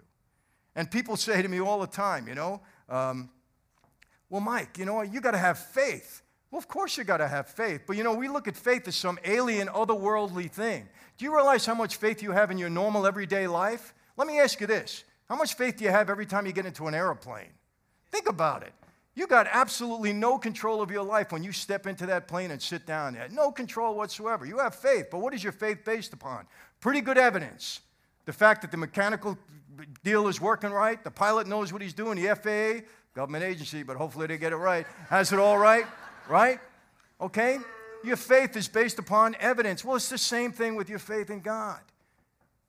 And 0.75 0.89
people 0.89 1.17
say 1.17 1.41
to 1.41 1.47
me 1.47 1.59
all 1.59 1.79
the 1.81 1.87
time, 1.87 2.27
you 2.27 2.35
know, 2.35 2.61
um, 2.87 3.29
well, 4.29 4.41
Mike, 4.41 4.77
you 4.77 4.85
know, 4.85 5.01
you 5.01 5.19
got 5.19 5.31
to 5.31 5.37
have 5.37 5.59
faith. 5.59 6.21
Well, 6.49 6.59
of 6.59 6.67
course 6.67 6.97
you 6.97 7.03
got 7.03 7.17
to 7.17 7.27
have 7.27 7.47
faith. 7.47 7.81
But 7.85 7.97
you 7.97 8.03
know, 8.03 8.13
we 8.13 8.29
look 8.29 8.47
at 8.47 8.55
faith 8.55 8.87
as 8.87 8.95
some 8.95 9.19
alien, 9.25 9.67
otherworldly 9.67 10.49
thing. 10.49 10.87
Do 11.17 11.25
you 11.25 11.35
realize 11.35 11.65
how 11.65 11.75
much 11.75 11.97
faith 11.97 12.23
you 12.23 12.31
have 12.31 12.51
in 12.51 12.57
your 12.57 12.69
normal, 12.69 13.05
everyday 13.05 13.47
life? 13.47 13.93
Let 14.17 14.27
me 14.27 14.39
ask 14.39 14.61
you 14.61 14.67
this 14.67 15.03
How 15.27 15.35
much 15.35 15.55
faith 15.55 15.77
do 15.77 15.83
you 15.83 15.91
have 15.91 16.09
every 16.09 16.25
time 16.25 16.45
you 16.45 16.53
get 16.53 16.65
into 16.65 16.87
an 16.87 16.93
aeroplane? 16.93 17.51
Think 18.11 18.29
about 18.29 18.63
it. 18.63 18.73
You 19.13 19.27
got 19.27 19.47
absolutely 19.51 20.13
no 20.13 20.37
control 20.37 20.81
of 20.81 20.89
your 20.89 21.03
life 21.03 21.31
when 21.31 21.43
you 21.43 21.51
step 21.51 21.85
into 21.85 22.05
that 22.05 22.27
plane 22.27 22.51
and 22.51 22.61
sit 22.61 22.85
down 22.85 23.13
there. 23.13 23.27
No 23.29 23.51
control 23.51 23.95
whatsoever. 23.95 24.45
You 24.45 24.59
have 24.59 24.73
faith, 24.73 25.07
but 25.11 25.19
what 25.19 25.33
is 25.33 25.43
your 25.43 25.51
faith 25.51 25.83
based 25.83 26.13
upon? 26.13 26.47
Pretty 26.79 27.01
good 27.01 27.17
evidence. 27.17 27.81
The 28.25 28.33
fact 28.33 28.61
that 28.61 28.71
the 28.71 28.77
mechanical 28.77 29.37
deal 30.03 30.27
is 30.27 30.39
working 30.39 30.71
right, 30.71 31.03
the 31.03 31.11
pilot 31.11 31.47
knows 31.47 31.73
what 31.73 31.81
he's 31.81 31.93
doing, 31.93 32.21
the 32.21 32.35
FAA, 32.35 32.85
government 33.13 33.43
agency, 33.43 33.83
but 33.83 33.97
hopefully 33.97 34.27
they 34.27 34.37
get 34.37 34.53
it 34.53 34.57
right, 34.57 34.85
has 35.09 35.33
it 35.33 35.39
all 35.39 35.57
right, 35.57 35.85
right? 36.29 36.59
Okay? 37.19 37.57
Your 38.03 38.15
faith 38.15 38.55
is 38.55 38.67
based 38.67 38.99
upon 38.99 39.35
evidence. 39.39 39.83
Well, 39.83 39.95
it's 39.97 40.09
the 40.09 40.17
same 40.17 40.51
thing 40.51 40.75
with 40.75 40.89
your 40.89 40.99
faith 40.99 41.29
in 41.29 41.41
God. 41.41 41.79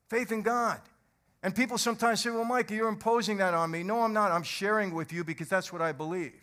Faith 0.08 0.32
in 0.32 0.42
God. 0.42 0.80
And 1.42 1.54
people 1.54 1.76
sometimes 1.76 2.20
say, 2.20 2.30
Well, 2.30 2.44
Mike, 2.44 2.70
you're 2.70 2.88
imposing 2.88 3.38
that 3.38 3.54
on 3.54 3.70
me. 3.70 3.82
No, 3.82 4.02
I'm 4.02 4.12
not. 4.12 4.30
I'm 4.30 4.42
sharing 4.42 4.94
with 4.94 5.12
you 5.12 5.24
because 5.24 5.48
that's 5.48 5.72
what 5.72 5.82
I 5.82 5.92
believe. 5.92 6.34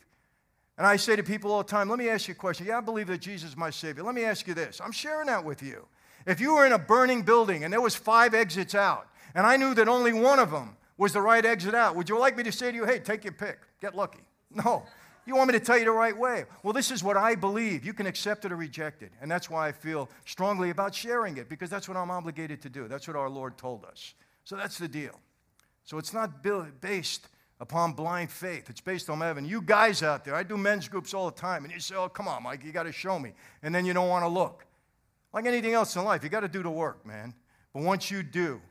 And 0.78 0.86
I 0.88 0.96
say 0.96 1.16
to 1.16 1.24
people 1.24 1.52
all 1.52 1.64
the 1.64 1.70
time, 1.70 1.90
Let 1.90 2.00
me 2.00 2.10
ask 2.10 2.28
you 2.28 2.34
a 2.34 2.36
question. 2.36 2.66
Yeah, 2.68 2.80
I 2.80 2.82
believe 2.82 3.08
that 3.08 3.20
Jesus 3.20 3.52
is 3.52 3.58
my 3.58 3.70
Savior. 3.70 4.04
Let 4.04 4.16
me 4.16 4.24
ask 4.24 4.48
you 4.48 4.54
this. 4.54 4.82
I'm 4.84 4.92
sharing 4.92 5.28
that 5.28 5.44
with 5.44 5.64
you. 5.64 5.86
If 6.26 6.42
you 6.42 6.56
were 6.56 6.66
in 6.66 6.74
a 6.74 6.80
burning 6.80 7.22
building 7.22 7.64
and 7.64 7.72
there 7.72 7.82
was 7.82 7.96
five 7.96 8.34
exits 8.34 8.76
out, 8.76 9.08
and 9.36 9.48
I 9.48 9.56
knew 9.58 9.74
that 9.76 9.88
only 9.88 10.12
one 10.12 10.40
of 10.40 10.52
them 10.52 10.76
was 10.98 11.14
the 11.14 11.22
right 11.22 11.46
exit 11.46 11.74
out, 11.74 11.96
would 11.96 12.10
you 12.10 12.20
like 12.20 12.36
me 12.36 12.44
to 12.44 12.52
say 12.52 12.72
to 12.72 12.76
you, 12.76 12.86
Hey, 12.86 13.00
take 13.00 13.24
your 13.24 13.34
pick, 13.34 13.60
get 13.82 13.96
lucky? 13.96 14.20
No. 14.52 14.84
You 15.26 15.36
want 15.36 15.50
me 15.50 15.60
to 15.60 15.64
tell 15.64 15.78
you 15.78 15.86
the 15.86 15.92
right 15.92 16.18
way? 16.18 16.46
Well, 16.64 16.74
this 16.74 16.90
is 16.90 17.04
what 17.04 17.16
I 17.16 17.36
believe. 17.36 17.86
You 17.86 17.94
can 17.94 18.08
accept 18.08 18.46
it 18.46 18.52
or 18.52 18.56
reject 18.56 19.04
it. 19.04 19.12
And 19.22 19.30
that's 19.30 19.48
why 19.48 19.68
I 19.68 19.72
feel 19.72 20.10
strongly 20.26 20.72
about 20.72 20.96
sharing 20.96 21.38
it, 21.38 21.48
because 21.48 21.70
that's 21.70 21.88
what 21.88 21.98
I'm 21.98 22.10
obligated 22.10 22.64
to 22.64 22.70
do. 22.70 22.88
That's 22.88 23.08
what 23.08 23.16
our 23.16 23.30
Lord 23.30 23.56
told 23.56 23.86
us. 23.86 24.16
So 24.44 24.56
that's 24.56 24.78
the 24.78 24.88
deal. 24.88 25.20
So 25.84 25.98
it's 25.98 26.14
not 26.14 26.44
based 26.82 27.28
upon 27.60 27.94
blind 27.94 28.32
faith. 28.32 28.70
It's 28.70 28.82
based 28.82 29.10
on 29.10 29.20
heaven. 29.20 29.46
You 29.46 29.62
guys 29.62 30.02
out 30.02 30.24
there, 30.24 30.36
I 30.36 30.44
do 30.44 30.58
men's 30.58 30.88
groups 30.88 31.14
all 31.14 31.30
the 31.30 31.36
time, 31.36 31.66
and 31.66 31.74
you 31.74 31.80
say, 31.80 31.96
oh, 31.96 32.10
come 32.10 32.28
on, 32.28 32.44
Mike, 32.44 32.64
you 32.64 32.72
got 32.72 32.84
to 32.84 32.92
show 32.92 33.20
me. 33.20 33.34
And 33.64 33.74
then 33.74 33.86
you 33.86 33.94
don't 33.94 34.08
want 34.08 34.24
to 34.24 34.30
look. 34.30 34.66
Like 35.34 35.46
anything 35.46 35.74
else 35.74 35.96
in 35.96 36.04
life, 36.04 36.24
you 36.24 36.30
got 36.30 36.40
to 36.40 36.48
do 36.48 36.64
the 36.64 36.70
work, 36.70 37.06
man. 37.06 37.34
But 37.74 37.84
once 37.84 38.10
you 38.10 38.24
do, 38.24 38.62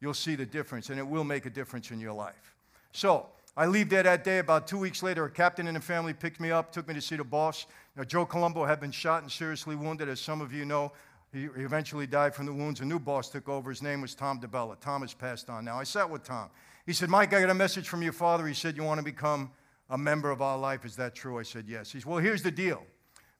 you'll 0.00 0.14
see 0.14 0.34
the 0.34 0.46
difference, 0.46 0.90
and 0.90 0.98
it 0.98 1.06
will 1.06 1.24
make 1.24 1.46
a 1.46 1.50
difference 1.50 1.90
in 1.90 2.00
your 2.00 2.12
life. 2.12 2.56
So 2.92 3.26
I 3.56 3.66
leave 3.66 3.88
there 3.88 4.02
that 4.02 4.24
day. 4.24 4.38
About 4.38 4.66
two 4.66 4.78
weeks 4.78 5.02
later, 5.02 5.24
a 5.26 5.30
captain 5.30 5.68
in 5.68 5.74
the 5.74 5.80
family 5.80 6.12
picked 6.12 6.40
me 6.40 6.50
up, 6.50 6.72
took 6.72 6.88
me 6.88 6.94
to 6.94 7.00
see 7.00 7.16
the 7.16 7.24
boss. 7.24 7.66
Now, 7.96 8.04
Joe 8.04 8.24
Colombo 8.24 8.64
had 8.64 8.80
been 8.80 8.90
shot 8.90 9.22
and 9.22 9.30
seriously 9.30 9.76
wounded, 9.76 10.08
as 10.08 10.20
some 10.20 10.40
of 10.40 10.52
you 10.52 10.64
know. 10.64 10.92
He 11.32 11.44
eventually 11.56 12.06
died 12.06 12.34
from 12.34 12.46
the 12.46 12.52
wounds. 12.52 12.80
A 12.80 12.84
new 12.84 12.98
boss 12.98 13.30
took 13.30 13.48
over. 13.48 13.70
His 13.70 13.82
name 13.82 14.02
was 14.02 14.14
Tom 14.14 14.38
DiBella. 14.38 14.78
Tom 14.80 15.00
has 15.00 15.14
passed 15.14 15.48
on 15.48 15.64
now. 15.64 15.78
I 15.78 15.84
sat 15.84 16.08
with 16.08 16.24
Tom. 16.24 16.50
He 16.84 16.92
said, 16.92 17.08
Mike, 17.08 17.32
I 17.32 17.40
got 17.40 17.48
a 17.48 17.54
message 17.54 17.88
from 17.88 18.02
your 18.02 18.12
father. 18.12 18.46
He 18.46 18.54
said, 18.54 18.76
You 18.76 18.82
want 18.82 18.98
to 18.98 19.04
become 19.04 19.50
a 19.88 19.96
member 19.96 20.30
of 20.30 20.42
our 20.42 20.58
life. 20.58 20.84
Is 20.84 20.96
that 20.96 21.14
true? 21.14 21.38
I 21.38 21.42
said, 21.42 21.64
Yes. 21.66 21.90
He 21.90 22.00
said, 22.00 22.06
Well, 22.06 22.18
here's 22.18 22.42
the 22.42 22.50
deal. 22.50 22.82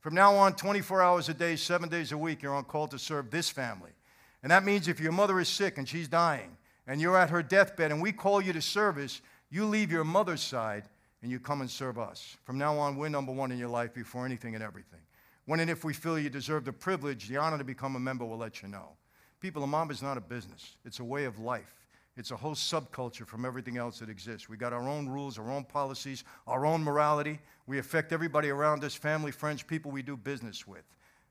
From 0.00 0.14
now 0.14 0.34
on, 0.34 0.54
24 0.54 1.02
hours 1.02 1.28
a 1.28 1.34
day, 1.34 1.54
seven 1.54 1.88
days 1.88 2.12
a 2.12 2.18
week, 2.18 2.42
you're 2.42 2.54
on 2.54 2.64
call 2.64 2.88
to 2.88 2.98
serve 2.98 3.30
this 3.30 3.50
family. 3.50 3.90
And 4.42 4.50
that 4.50 4.64
means 4.64 4.88
if 4.88 4.98
your 4.98 5.12
mother 5.12 5.38
is 5.38 5.48
sick 5.48 5.78
and 5.78 5.88
she's 5.88 6.08
dying, 6.08 6.56
and 6.86 7.00
you're 7.00 7.16
at 7.16 7.30
her 7.30 7.42
deathbed, 7.42 7.92
and 7.92 8.02
we 8.02 8.10
call 8.10 8.40
you 8.40 8.52
to 8.52 8.62
service, 8.62 9.20
you 9.50 9.66
leave 9.66 9.92
your 9.92 10.02
mother's 10.02 10.40
side 10.40 10.84
and 11.22 11.30
you 11.30 11.38
come 11.38 11.60
and 11.60 11.70
serve 11.70 11.98
us. 11.98 12.36
From 12.42 12.58
now 12.58 12.76
on, 12.78 12.96
we're 12.96 13.08
number 13.08 13.32
one 13.32 13.52
in 13.52 13.58
your 13.58 13.68
life 13.68 13.94
before 13.94 14.26
anything 14.26 14.54
and 14.54 14.64
everything. 14.64 14.98
When 15.46 15.60
and 15.60 15.70
if 15.70 15.84
we 15.84 15.92
feel 15.92 16.18
you 16.18 16.30
deserve 16.30 16.64
the 16.64 16.72
privilege, 16.72 17.28
the 17.28 17.36
honor 17.36 17.58
to 17.58 17.64
become 17.64 17.96
a 17.96 18.00
member, 18.00 18.24
we'll 18.24 18.38
let 18.38 18.62
you 18.62 18.68
know. 18.68 18.90
People, 19.40 19.64
Imam 19.64 19.90
is 19.90 20.02
not 20.02 20.16
a 20.16 20.20
business, 20.20 20.76
it's 20.84 21.00
a 21.00 21.04
way 21.04 21.24
of 21.24 21.38
life. 21.38 21.74
It's 22.16 22.30
a 22.30 22.36
whole 22.36 22.54
subculture 22.54 23.26
from 23.26 23.46
everything 23.46 23.78
else 23.78 23.98
that 24.00 24.10
exists. 24.10 24.46
We 24.46 24.58
got 24.58 24.74
our 24.74 24.86
own 24.86 25.08
rules, 25.08 25.38
our 25.38 25.50
own 25.50 25.64
policies, 25.64 26.24
our 26.46 26.66
own 26.66 26.84
morality. 26.84 27.38
We 27.66 27.78
affect 27.78 28.12
everybody 28.12 28.50
around 28.50 28.84
us 28.84 28.94
family, 28.94 29.32
friends, 29.32 29.62
people 29.62 29.90
we 29.90 30.02
do 30.02 30.16
business 30.16 30.66
with. 30.66 30.84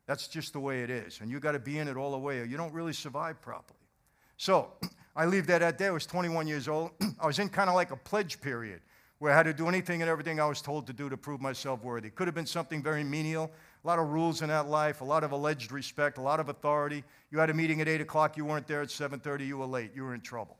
That's 0.07 0.27
just 0.27 0.53
the 0.53 0.59
way 0.59 0.81
it 0.81 0.89
is. 0.89 1.19
And 1.21 1.29
you 1.29 1.39
got 1.39 1.51
to 1.51 1.59
be 1.59 1.77
in 1.77 1.87
it 1.87 1.97
all 1.97 2.11
the 2.11 2.17
way, 2.17 2.39
or 2.39 2.45
you 2.45 2.57
don't 2.57 2.73
really 2.73 2.93
survive 2.93 3.39
properly. 3.41 3.79
So, 4.37 4.71
I 5.15 5.25
leave 5.25 5.45
that 5.47 5.59
that 5.59 5.77
day. 5.77 5.87
I 5.87 5.91
was 5.91 6.05
21 6.07 6.47
years 6.47 6.67
old. 6.67 6.91
I 7.19 7.27
was 7.27 7.37
in 7.37 7.49
kind 7.49 7.69
of 7.69 7.75
like 7.75 7.91
a 7.91 7.97
pledge 7.97 8.41
period 8.41 8.81
where 9.19 9.31
I 9.31 9.37
had 9.37 9.43
to 9.43 9.53
do 9.53 9.67
anything 9.67 10.01
and 10.01 10.09
everything 10.09 10.39
I 10.39 10.47
was 10.47 10.63
told 10.63 10.87
to 10.87 10.93
do 10.93 11.07
to 11.07 11.15
prove 11.15 11.41
myself 11.41 11.83
worthy. 11.83 12.09
Could 12.09 12.27
have 12.27 12.33
been 12.33 12.47
something 12.47 12.81
very 12.81 13.03
menial, 13.03 13.51
a 13.83 13.87
lot 13.87 13.99
of 13.99 14.09
rules 14.09 14.41
in 14.41 14.49
that 14.49 14.67
life, 14.67 15.01
a 15.01 15.05
lot 15.05 15.23
of 15.23 15.31
alleged 15.31 15.71
respect, 15.71 16.17
a 16.17 16.21
lot 16.21 16.39
of 16.39 16.49
authority. 16.49 17.03
You 17.31 17.39
had 17.39 17.49
a 17.49 17.53
meeting 17.53 17.81
at 17.81 17.87
8 17.87 18.01
o'clock, 18.01 18.37
you 18.37 18.45
weren't 18.45 18.67
there 18.67 18.81
at 18.81 18.89
7.30, 18.89 19.47
you 19.47 19.57
were 19.57 19.65
late, 19.65 19.91
you 19.95 20.03
were 20.03 20.13
in 20.13 20.21
trouble. 20.21 20.57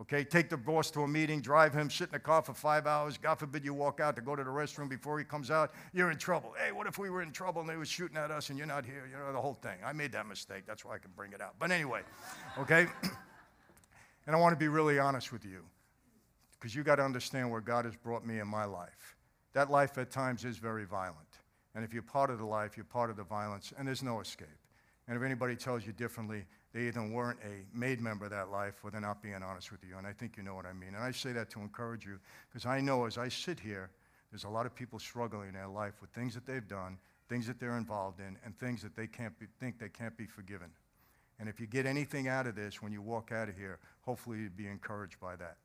Okay, 0.00 0.24
take 0.24 0.48
the 0.48 0.56
boss 0.56 0.90
to 0.90 1.02
a 1.02 1.08
meeting, 1.08 1.40
drive 1.40 1.72
him, 1.72 1.88
sit 1.88 2.08
in 2.08 2.12
the 2.12 2.18
car 2.18 2.42
for 2.42 2.52
five 2.52 2.84
hours. 2.84 3.16
God 3.16 3.36
forbid 3.36 3.64
you 3.64 3.72
walk 3.72 4.00
out 4.00 4.16
to 4.16 4.22
go 4.22 4.34
to 4.34 4.42
the 4.42 4.50
restroom 4.50 4.88
before 4.88 5.20
he 5.20 5.24
comes 5.24 5.52
out. 5.52 5.72
You're 5.92 6.10
in 6.10 6.18
trouble. 6.18 6.52
Hey, 6.60 6.72
what 6.72 6.88
if 6.88 6.98
we 6.98 7.10
were 7.10 7.22
in 7.22 7.30
trouble 7.30 7.60
and 7.60 7.70
they 7.70 7.76
were 7.76 7.84
shooting 7.84 8.16
at 8.16 8.32
us 8.32 8.48
and 8.48 8.58
you're 8.58 8.66
not 8.66 8.84
here? 8.84 9.08
You 9.08 9.16
know, 9.16 9.32
the 9.32 9.40
whole 9.40 9.54
thing. 9.54 9.76
I 9.84 9.92
made 9.92 10.10
that 10.10 10.26
mistake. 10.26 10.64
That's 10.66 10.84
why 10.84 10.96
I 10.96 10.98
can 10.98 11.12
bring 11.14 11.32
it 11.32 11.40
out. 11.40 11.54
But 11.60 11.70
anyway, 11.70 12.00
okay? 12.58 12.88
and 14.26 14.34
I 14.34 14.38
want 14.40 14.52
to 14.52 14.58
be 14.58 14.66
really 14.66 14.98
honest 14.98 15.32
with 15.32 15.44
you 15.44 15.60
because 16.58 16.74
you 16.74 16.82
got 16.82 16.96
to 16.96 17.04
understand 17.04 17.48
where 17.48 17.60
God 17.60 17.84
has 17.84 17.94
brought 17.94 18.26
me 18.26 18.40
in 18.40 18.48
my 18.48 18.64
life. 18.64 19.14
That 19.52 19.70
life 19.70 19.96
at 19.96 20.10
times 20.10 20.44
is 20.44 20.56
very 20.56 20.86
violent. 20.86 21.23
And 21.74 21.84
if 21.84 21.92
you're 21.92 22.02
part 22.02 22.30
of 22.30 22.38
the 22.38 22.44
life, 22.44 22.76
you're 22.76 22.84
part 22.84 23.10
of 23.10 23.16
the 23.16 23.24
violence, 23.24 23.72
and 23.78 23.86
there's 23.86 24.02
no 24.02 24.20
escape. 24.20 24.48
And 25.06 25.16
if 25.16 25.22
anybody 25.22 25.56
tells 25.56 25.84
you 25.86 25.92
differently, 25.92 26.44
they 26.72 26.88
either 26.88 27.02
weren't 27.02 27.38
a 27.44 27.76
made 27.76 28.00
member 28.00 28.24
of 28.24 28.30
that 28.30 28.50
life 28.50 28.74
or 28.82 28.90
they're 28.90 29.00
not 29.00 29.22
being 29.22 29.42
honest 29.42 29.70
with 29.70 29.84
you. 29.84 29.98
And 29.98 30.06
I 30.06 30.12
think 30.12 30.36
you 30.36 30.42
know 30.42 30.54
what 30.54 30.66
I 30.66 30.72
mean. 30.72 30.94
And 30.94 31.04
I 31.04 31.10
say 31.10 31.32
that 31.32 31.50
to 31.50 31.60
encourage 31.60 32.06
you 32.06 32.18
because 32.48 32.64
I 32.66 32.80
know 32.80 33.04
as 33.04 33.18
I 33.18 33.28
sit 33.28 33.60
here, 33.60 33.90
There's 34.34 34.42
a 34.42 34.48
lot 34.48 34.66
of 34.66 34.74
people 34.74 34.98
struggling 34.98 35.46
in 35.46 35.54
their 35.54 35.68
life 35.68 36.00
with 36.00 36.10
things 36.10 36.34
that 36.34 36.44
they've 36.44 36.66
done, 36.66 36.98
things 37.28 37.46
that 37.46 37.60
they're 37.60 37.78
involved 37.78 38.18
in, 38.18 38.36
and 38.44 38.58
things 38.58 38.82
that 38.82 38.96
they 38.96 39.06
can't 39.06 39.38
be, 39.38 39.46
think 39.60 39.78
they 39.78 39.88
can't 39.88 40.16
be 40.16 40.26
forgiven. 40.26 40.70
And 41.38 41.48
if 41.48 41.60
you 41.60 41.68
get 41.68 41.86
anything 41.86 42.26
out 42.26 42.48
of 42.48 42.56
this 42.56 42.82
when 42.82 42.90
you 42.90 43.00
walk 43.00 43.30
out 43.30 43.48
of 43.48 43.56
here, 43.56 43.78
hopefully 44.00 44.38
you'd 44.40 44.56
be 44.56 44.66
encouraged 44.66 45.20
by 45.20 45.36
that. 45.36 45.56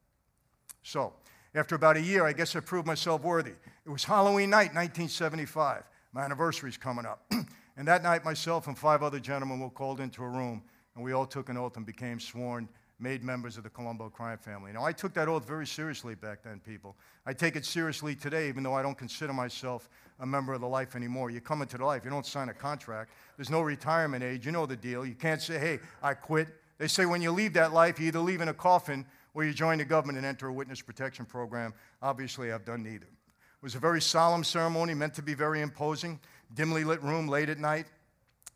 So, 0.83 1.13
after 1.55 1.73
about 1.73 1.97
a 1.97 2.01
year, 2.01 2.27
I 2.27 2.31
guess 2.31 2.55
I 2.55 2.59
proved 2.59 2.85
myself 2.85 3.23
worthy. 3.23 3.53
It 3.87 3.89
was 3.89 4.03
Halloween 4.03 4.51
night, 4.51 4.75
1975. 4.75 5.83
My 6.13 6.23
anniversary's 6.23 6.77
coming 6.77 7.05
up. 7.05 7.25
and 7.77 7.87
that 7.87 8.03
night, 8.03 8.25
myself 8.25 8.67
and 8.67 8.77
five 8.77 9.03
other 9.03 9.19
gentlemen 9.19 9.59
were 9.59 9.69
called 9.69 9.99
into 9.99 10.23
a 10.23 10.27
room, 10.27 10.63
and 10.95 11.03
we 11.03 11.13
all 11.13 11.25
took 11.25 11.49
an 11.49 11.57
oath 11.57 11.77
and 11.77 11.85
became 11.85 12.19
sworn 12.19 12.67
made 12.99 13.23
members 13.23 13.57
of 13.57 13.63
the 13.63 13.69
Colombo 13.69 14.09
crime 14.09 14.37
family. 14.37 14.73
Now, 14.73 14.83
I 14.83 14.91
took 14.91 15.13
that 15.13 15.29
oath 15.29 15.47
very 15.47 15.65
seriously 15.65 16.15
back 16.15 16.43
then, 16.43 16.59
people. 16.59 16.97
I 17.25 17.33
take 17.33 17.55
it 17.55 17.65
seriously 17.65 18.13
today, 18.13 18.49
even 18.49 18.61
though 18.61 18.73
I 18.73 18.81
don't 18.81 18.97
consider 18.97 19.31
myself 19.31 19.89
a 20.19 20.25
member 20.25 20.53
of 20.53 20.61
the 20.61 20.67
life 20.67 20.95
anymore. 20.95 21.29
You 21.29 21.39
come 21.39 21.61
into 21.61 21.77
the 21.77 21.85
life, 21.85 22.03
you 22.03 22.11
don't 22.11 22.25
sign 22.25 22.49
a 22.49 22.53
contract. 22.53 23.11
There's 23.37 23.49
no 23.49 23.61
retirement 23.61 24.23
age. 24.23 24.45
You 24.45 24.51
know 24.51 24.65
the 24.65 24.75
deal. 24.75 25.05
You 25.05 25.15
can't 25.15 25.41
say, 25.41 25.59
hey, 25.59 25.79
I 26.03 26.13
quit. 26.13 26.49
They 26.77 26.87
say 26.87 27.05
when 27.05 27.21
you 27.21 27.31
leave 27.31 27.53
that 27.53 27.71
life, 27.71 27.99
you 27.99 28.07
either 28.07 28.19
leave 28.19 28.41
in 28.41 28.49
a 28.49 28.53
coffin 28.53 29.05
or 29.33 29.45
you 29.45 29.53
join 29.53 29.77
the 29.77 29.85
government 29.85 30.17
and 30.17 30.27
enter 30.27 30.47
a 30.47 30.53
witness 30.53 30.81
protection 30.81 31.25
program. 31.25 31.73
Obviously, 32.01 32.51
I've 32.51 32.65
done 32.65 32.83
neither. 32.83 33.07
It 33.61 33.65
was 33.65 33.75
a 33.75 33.79
very 33.79 34.01
solemn 34.01 34.45
ceremony, 34.45 34.93
meant 34.93 35.13
to 35.15 35.21
be 35.21 35.33
very 35.33 35.61
imposing. 35.61 36.19
Dimly 36.53 36.85
lit 36.85 37.03
room 37.03 37.27
late 37.27 37.49
at 37.49 37.59
night. 37.59 37.87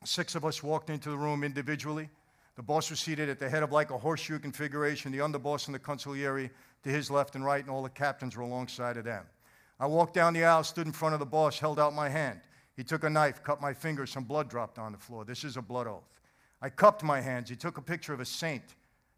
Six 0.06 0.34
of 0.36 0.46
us 0.46 0.64
walked 0.64 0.90
into 0.90 1.10
the 1.10 1.18
room 1.18 1.44
individually. 1.44 2.10
The 2.56 2.64
boss 2.64 2.90
was 2.90 3.02
seated 3.02 3.28
at 3.28 3.38
the 3.38 3.50
head 3.50 3.64
of 3.64 3.72
like 3.74 3.92
a 3.92 3.98
horseshoe 3.98 4.40
configuration, 4.40 5.12
the 5.12 5.18
underboss 5.18 5.66
and 5.66 5.76
the 5.76 5.80
consigliere 5.80 6.50
to 6.84 6.90
his 6.90 7.12
left 7.12 7.36
and 7.36 7.44
right, 7.44 7.62
and 7.62 7.70
all 7.70 7.84
the 7.84 7.90
captains 7.90 8.38
were 8.38 8.44
alongside 8.44 8.96
of 8.96 9.04
them. 9.04 9.26
I 9.78 9.88
walked 9.88 10.14
down 10.14 10.34
the 10.34 10.46
aisle, 10.46 10.64
stood 10.64 10.88
in 10.88 10.94
front 10.94 11.14
of 11.14 11.20
the 11.20 11.26
boss, 11.26 11.60
held 11.60 11.80
out 11.80 11.94
my 11.94 12.08
hand. 12.08 12.40
He 12.78 12.84
took 12.84 13.04
a 13.04 13.10
knife, 13.10 13.44
cut 13.44 13.60
my 13.60 13.74
finger, 13.74 14.06
some 14.06 14.24
blood 14.24 14.50
dropped 14.50 14.80
on 14.80 14.94
the 14.94 14.98
floor. 14.98 15.26
This 15.26 15.44
is 15.44 15.58
a 15.58 15.62
blood 15.62 15.88
oath. 15.88 16.22
I 16.62 16.70
cupped 16.70 17.04
my 17.04 17.20
hands. 17.20 17.50
He 17.50 17.58
took 17.58 17.78
a 17.78 17.82
picture 17.82 18.14
of 18.14 18.22
a 18.22 18.26
saint, 18.26 18.64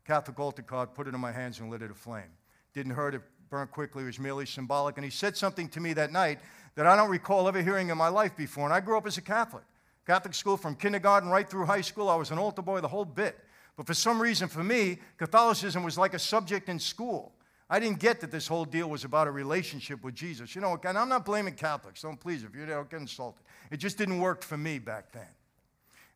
Catholic 0.05 0.39
altar 0.39 0.63
card, 0.63 0.95
put 0.95 1.07
it 1.07 1.13
in 1.13 1.19
my 1.19 1.31
hands, 1.31 1.59
and 1.59 1.69
lit 1.69 1.83
it 1.83 1.91
aflame. 1.91 2.31
Didn't 2.73 2.93
hurt, 2.93 3.15
it 3.15 3.21
burned 3.55 3.71
quickly, 3.71 4.03
was 4.03 4.19
merely 4.19 4.45
symbolic. 4.45 4.97
And 4.97 5.05
he 5.05 5.09
said 5.09 5.37
something 5.37 5.69
to 5.69 5.79
me 5.79 5.93
that 5.93 6.11
night 6.11 6.39
that 6.75 6.85
I 6.85 6.97
don't 6.97 7.09
recall 7.09 7.47
ever 7.47 7.61
hearing 7.61 7.89
in 7.89 7.97
my 7.97 8.09
life 8.09 8.35
before. 8.35 8.65
And 8.65 8.73
I 8.73 8.81
grew 8.81 8.97
up 8.97 9.07
as 9.07 9.17
a 9.17 9.21
Catholic. 9.21 9.63
Catholic 10.05 10.33
school 10.33 10.57
from 10.57 10.75
kindergarten 10.75 11.29
right 11.29 11.49
through 11.49 11.65
high 11.65 11.79
school. 11.79 12.09
I 12.09 12.15
was 12.15 12.31
an 12.31 12.37
altar 12.37 12.61
boy 12.61 12.81
the 12.81 12.89
whole 12.89 13.05
bit. 13.05 13.39
But 13.77 13.87
for 13.87 13.93
some 13.93 14.21
reason, 14.21 14.49
for 14.49 14.61
me, 14.61 14.97
Catholicism 15.17 15.83
was 15.83 15.97
like 15.97 16.13
a 16.13 16.19
subject 16.19 16.67
in 16.67 16.79
school. 16.79 17.31
I 17.69 17.79
didn't 17.79 17.99
get 17.99 18.19
that 18.19 18.29
this 18.29 18.45
whole 18.45 18.65
deal 18.65 18.89
was 18.89 19.05
about 19.05 19.25
a 19.27 19.31
relationship 19.31 20.03
with 20.03 20.15
Jesus. 20.15 20.53
You 20.53 20.59
know, 20.59 20.77
and 20.83 20.97
I'm 20.97 21.07
not 21.07 21.23
blaming 21.23 21.53
Catholics. 21.53 22.01
Don't 22.01 22.19
please, 22.19 22.43
if 22.43 22.53
you 22.53 22.65
don't 22.65 22.89
get 22.89 22.99
insulted. 22.99 23.41
It 23.71 23.77
just 23.77 23.97
didn't 23.97 24.19
work 24.19 24.43
for 24.43 24.57
me 24.57 24.79
back 24.79 25.13
then. 25.13 25.31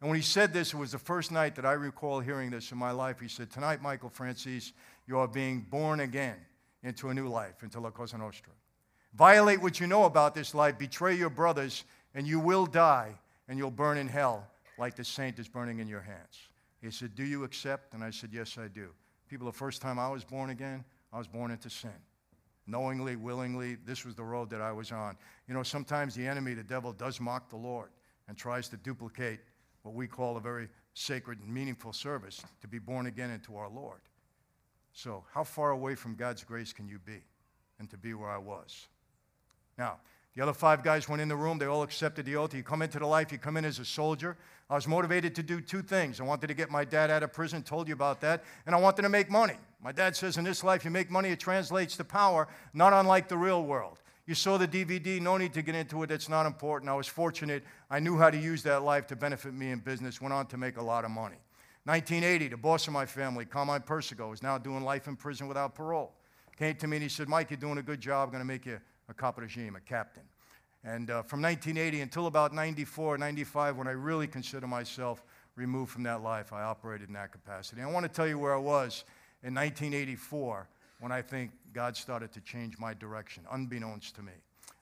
And 0.02 0.10
when 0.10 0.18
he 0.18 0.24
said 0.24 0.52
this, 0.52 0.74
it 0.74 0.78
was 0.78 0.92
the 0.92 1.00
first 1.00 1.32
night 1.32 1.56
that 1.56 1.66
I 1.66 1.72
recall 1.72 2.20
hearing 2.20 2.50
this 2.50 2.74
in 2.74 2.78
my 2.78 2.92
life. 2.92 3.22
He 3.22 3.30
said, 3.30 3.50
Tonight, 3.50 3.82
Michael 3.82 4.10
Franzese, 4.10 4.74
you 5.08 5.18
are 5.18 5.28
being 5.28 5.62
born 5.62 6.02
again 6.02 6.36
into 6.84 7.10
a 7.10 7.14
new 7.14 7.28
life, 7.28 7.64
into 7.64 7.80
La 7.80 7.92
Cosa 7.92 8.18
Nostra. 8.18 8.54
Violate 9.14 9.62
what 9.62 9.80
you 9.80 9.88
know 9.88 10.06
about 10.06 10.36
this 10.36 10.54
life, 10.54 10.78
betray 10.78 11.16
your 11.16 11.30
brothers, 11.30 11.84
and 12.14 12.28
you 12.28 12.40
will 12.40 12.66
die 12.66 13.14
and 13.48 13.58
you'll 13.58 13.72
burn 13.72 13.98
in 13.98 14.08
hell 14.08 14.48
like 14.78 14.96
the 14.96 15.04
saint 15.04 15.40
is 15.40 15.48
burning 15.48 15.80
in 15.80 15.88
your 15.88 16.02
hands. 16.02 16.40
He 16.82 16.92
said, 16.92 17.16
Do 17.16 17.24
you 17.24 17.44
accept? 17.44 17.94
And 17.94 18.04
I 18.04 18.12
said, 18.12 18.30
Yes, 18.32 18.58
I 18.58 18.68
do. 18.68 18.90
People, 19.28 19.48
the 19.48 19.54
first 19.54 19.82
time 19.82 20.00
I 20.00 20.10
was 20.10 20.24
born 20.24 20.50
again, 20.50 20.84
I 21.12 21.18
was 21.18 21.28
born 21.28 21.52
into 21.52 21.70
sin. 21.70 21.92
Knowingly, 22.66 23.16
willingly, 23.16 23.78
this 23.86 24.06
was 24.06 24.16
the 24.16 24.24
road 24.24 24.50
that 24.52 24.62
I 24.62 24.72
was 24.72 24.92
on. 24.92 25.18
You 25.48 25.54
know, 25.54 25.64
sometimes 25.64 26.14
the 26.16 26.26
enemy, 26.26 26.54
the 26.54 26.64
devil, 26.64 26.94
does 26.94 27.20
mock 27.20 27.50
the 27.50 27.58
Lord 27.58 27.90
and 28.28 28.38
tries 28.38 28.70
to 28.70 28.78
duplicate 28.78 29.40
what 29.82 29.96
we 29.96 30.08
call 30.08 30.38
a 30.38 30.40
very 30.40 30.70
sacred 30.94 31.40
and 31.40 31.52
meaningful 31.52 31.94
service 31.94 32.44
to 32.62 32.68
be 32.68 32.78
born 32.78 33.08
again 33.08 33.32
into 33.32 33.56
our 33.56 33.70
Lord. 33.70 34.02
So, 34.94 35.24
how 35.34 35.44
far 35.44 35.72
away 35.72 35.96
from 35.96 36.16
God's 36.16 36.44
grace 36.44 36.74
can 36.74 36.88
you 36.88 37.00
be 37.00 37.22
and 37.80 37.90
to 37.90 37.98
be 37.98 38.14
where 38.14 38.30
I 38.30 38.38
was? 38.38 38.88
Now, 39.78 39.98
the 40.36 40.44
other 40.44 40.54
five 40.54 40.84
guys 40.84 41.10
went 41.10 41.22
in 41.22 41.28
the 41.28 41.36
room. 41.36 41.58
They 41.58 41.66
all 41.66 41.84
accepted 41.84 42.26
the 42.26 42.36
oath. 42.36 42.54
You 42.54 42.64
come 42.64 42.82
into 42.82 43.00
the 43.00 43.06
life, 43.06 43.32
you 43.32 43.38
come 43.38 43.58
in 43.58 43.66
as 43.66 43.80
a 43.80 43.86
soldier. 43.86 44.38
I 44.70 44.76
was 44.76 44.88
motivated 44.88 45.34
to 45.36 45.44
do 45.44 45.62
two 45.62 45.82
things. 45.82 46.20
I 46.20 46.24
wanted 46.24 46.48
to 46.48 46.54
get 46.54 46.70
my 46.70 46.86
dad 46.86 47.10
out 47.10 47.24
of 47.24 47.34
prison, 47.34 47.64
told 47.64 47.88
you 47.88 47.94
about 47.94 48.22
that, 48.22 48.44
and 48.66 48.76
I 48.76 48.78
wanted 48.78 49.02
to 49.02 49.10
make 49.10 49.30
money. 49.30 49.58
My 49.82 49.92
dad 49.92 50.16
says 50.16 50.38
in 50.38 50.44
this 50.44 50.64
life, 50.64 50.86
you 50.86 50.92
make 50.92 51.10
money, 51.10 51.30
it 51.30 51.40
translates 51.40 51.98
to 51.98 52.04
power, 52.04 52.48
not 52.74 52.94
unlike 52.94 53.28
the 53.28 53.38
real 53.38 53.64
world. 53.64 54.02
You 54.28 54.36
saw 54.36 54.58
the 54.58 54.68
DVD, 54.68 55.20
no 55.20 55.38
need 55.38 55.54
to 55.54 55.64
get 55.64 55.74
into 55.74 56.04
it, 56.04 56.12
it's 56.12 56.30
not 56.30 56.46
important. 56.46 56.90
I 56.90 56.94
was 56.94 57.08
fortunate. 57.08 57.64
I 57.90 58.00
knew 58.00 58.16
how 58.16 58.30
to 58.30 58.38
use 58.38 58.62
that 58.64 58.84
life 58.84 59.08
to 59.08 59.16
benefit 59.16 59.56
me 59.56 59.72
in 59.72 59.80
business, 59.80 60.22
went 60.22 60.34
on 60.34 60.46
to 60.48 60.58
make 60.58 60.78
a 60.78 60.84
lot 60.84 61.04
of 61.04 61.10
money. 61.10 61.38
1980, 61.90 62.50
the 62.50 62.56
boss 62.56 62.86
of 62.86 62.94
my 62.94 63.08
family, 63.08 63.46
Carmine 63.46 63.82
Persico, 63.82 64.32
is 64.32 64.44
now 64.44 64.60
doing 64.60 64.84
life 64.84 65.08
in 65.08 65.16
prison 65.16 65.48
without 65.48 65.74
parole. 65.74 66.14
Came 66.56 66.76
to 66.76 66.86
me 66.86 66.98
and 66.98 67.02
he 67.04 67.10
said, 67.10 67.28
Mike, 67.28 67.50
you're 67.50 67.58
doing 67.58 67.80
a 67.80 67.82
good 67.82 68.00
job. 68.00 68.28
I'm 68.28 68.32
going 68.32 68.42
to 68.42 68.48
make 68.48 68.68
you 68.68 68.80
a 69.10 69.14
capo 69.16 69.42
regime, 69.42 69.76
a 69.76 69.80
captain. 69.80 70.22
And 70.84 71.10
uh, 71.10 71.24
from 71.24 71.42
1980 71.42 72.02
until 72.02 72.28
about 72.28 72.54
94, 72.54 73.18
95, 73.18 73.76
when 73.76 73.88
I 73.88 73.94
really 73.94 74.28
consider 74.28 74.68
myself 74.68 75.24
removed 75.56 75.90
from 75.92 76.04
that 76.04 76.22
life, 76.22 76.54
I 76.54 76.62
operated 76.62 77.08
in 77.08 77.16
that 77.16 77.32
capacity. 77.32 77.82
I 77.82 77.88
want 77.88 78.04
to 78.04 78.12
tell 78.12 78.28
you 78.28 78.38
where 78.38 78.54
I 78.54 78.60
was 78.60 79.04
in 79.42 79.56
1984 79.56 80.70
when 81.00 81.12
I 81.12 81.24
think 81.24 81.50
God 81.74 81.98
started 81.98 82.32
to 82.34 82.42
change 82.42 82.78
my 82.78 82.94
direction, 82.94 83.46
unbeknownst 83.52 84.14
to 84.18 84.22
me. 84.22 84.34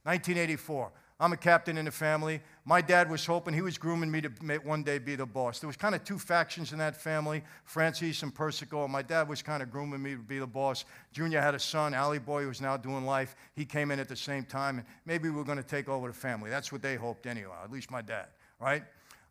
1984, 0.03 0.91
I'm 1.19 1.33
a 1.33 1.37
captain 1.37 1.79
in 1.79 1.85
the 1.85 1.91
family. 1.91 2.41
My 2.63 2.79
dad 2.79 3.09
was 3.09 3.25
hoping 3.25 3.55
he 3.55 3.63
was 3.63 3.79
grooming 3.79 4.11
me 4.11 4.21
to 4.21 4.29
one 4.63 4.83
day 4.83 4.99
be 4.99 5.15
the 5.15 5.25
boss. 5.25 5.57
There 5.57 5.67
was 5.67 5.75
kind 5.75 5.95
of 5.95 6.03
two 6.03 6.19
factions 6.19 6.73
in 6.73 6.77
that 6.77 6.95
family, 6.95 7.43
Franzese 7.67 8.21
and 8.21 8.33
Persico. 8.33 8.87
My 8.87 9.01
dad 9.01 9.27
was 9.27 9.41
kind 9.41 9.63
of 9.63 9.71
grooming 9.71 10.03
me 10.03 10.11
to 10.11 10.17
be 10.19 10.37
the 10.37 10.45
boss. 10.45 10.85
Junior 11.11 11.41
had 11.41 11.55
a 11.55 11.59
son, 11.59 11.95
Allie 11.95 12.19
Boy, 12.19 12.43
who 12.43 12.49
was 12.49 12.61
now 12.61 12.77
doing 12.77 13.03
life. 13.03 13.35
He 13.55 13.65
came 13.65 13.89
in 13.89 13.99
at 13.99 14.07
the 14.07 14.15
same 14.15 14.43
time, 14.43 14.77
and 14.77 14.87
maybe 15.07 15.27
we 15.29 15.35
were 15.35 15.43
going 15.43 15.57
to 15.57 15.63
take 15.63 15.89
over 15.89 16.07
the 16.07 16.13
family. 16.13 16.51
That's 16.51 16.71
what 16.71 16.83
they 16.83 16.95
hoped 16.95 17.25
anyway, 17.25 17.55
at 17.63 17.71
least 17.71 17.89
my 17.89 18.03
dad, 18.03 18.27
right? 18.59 18.83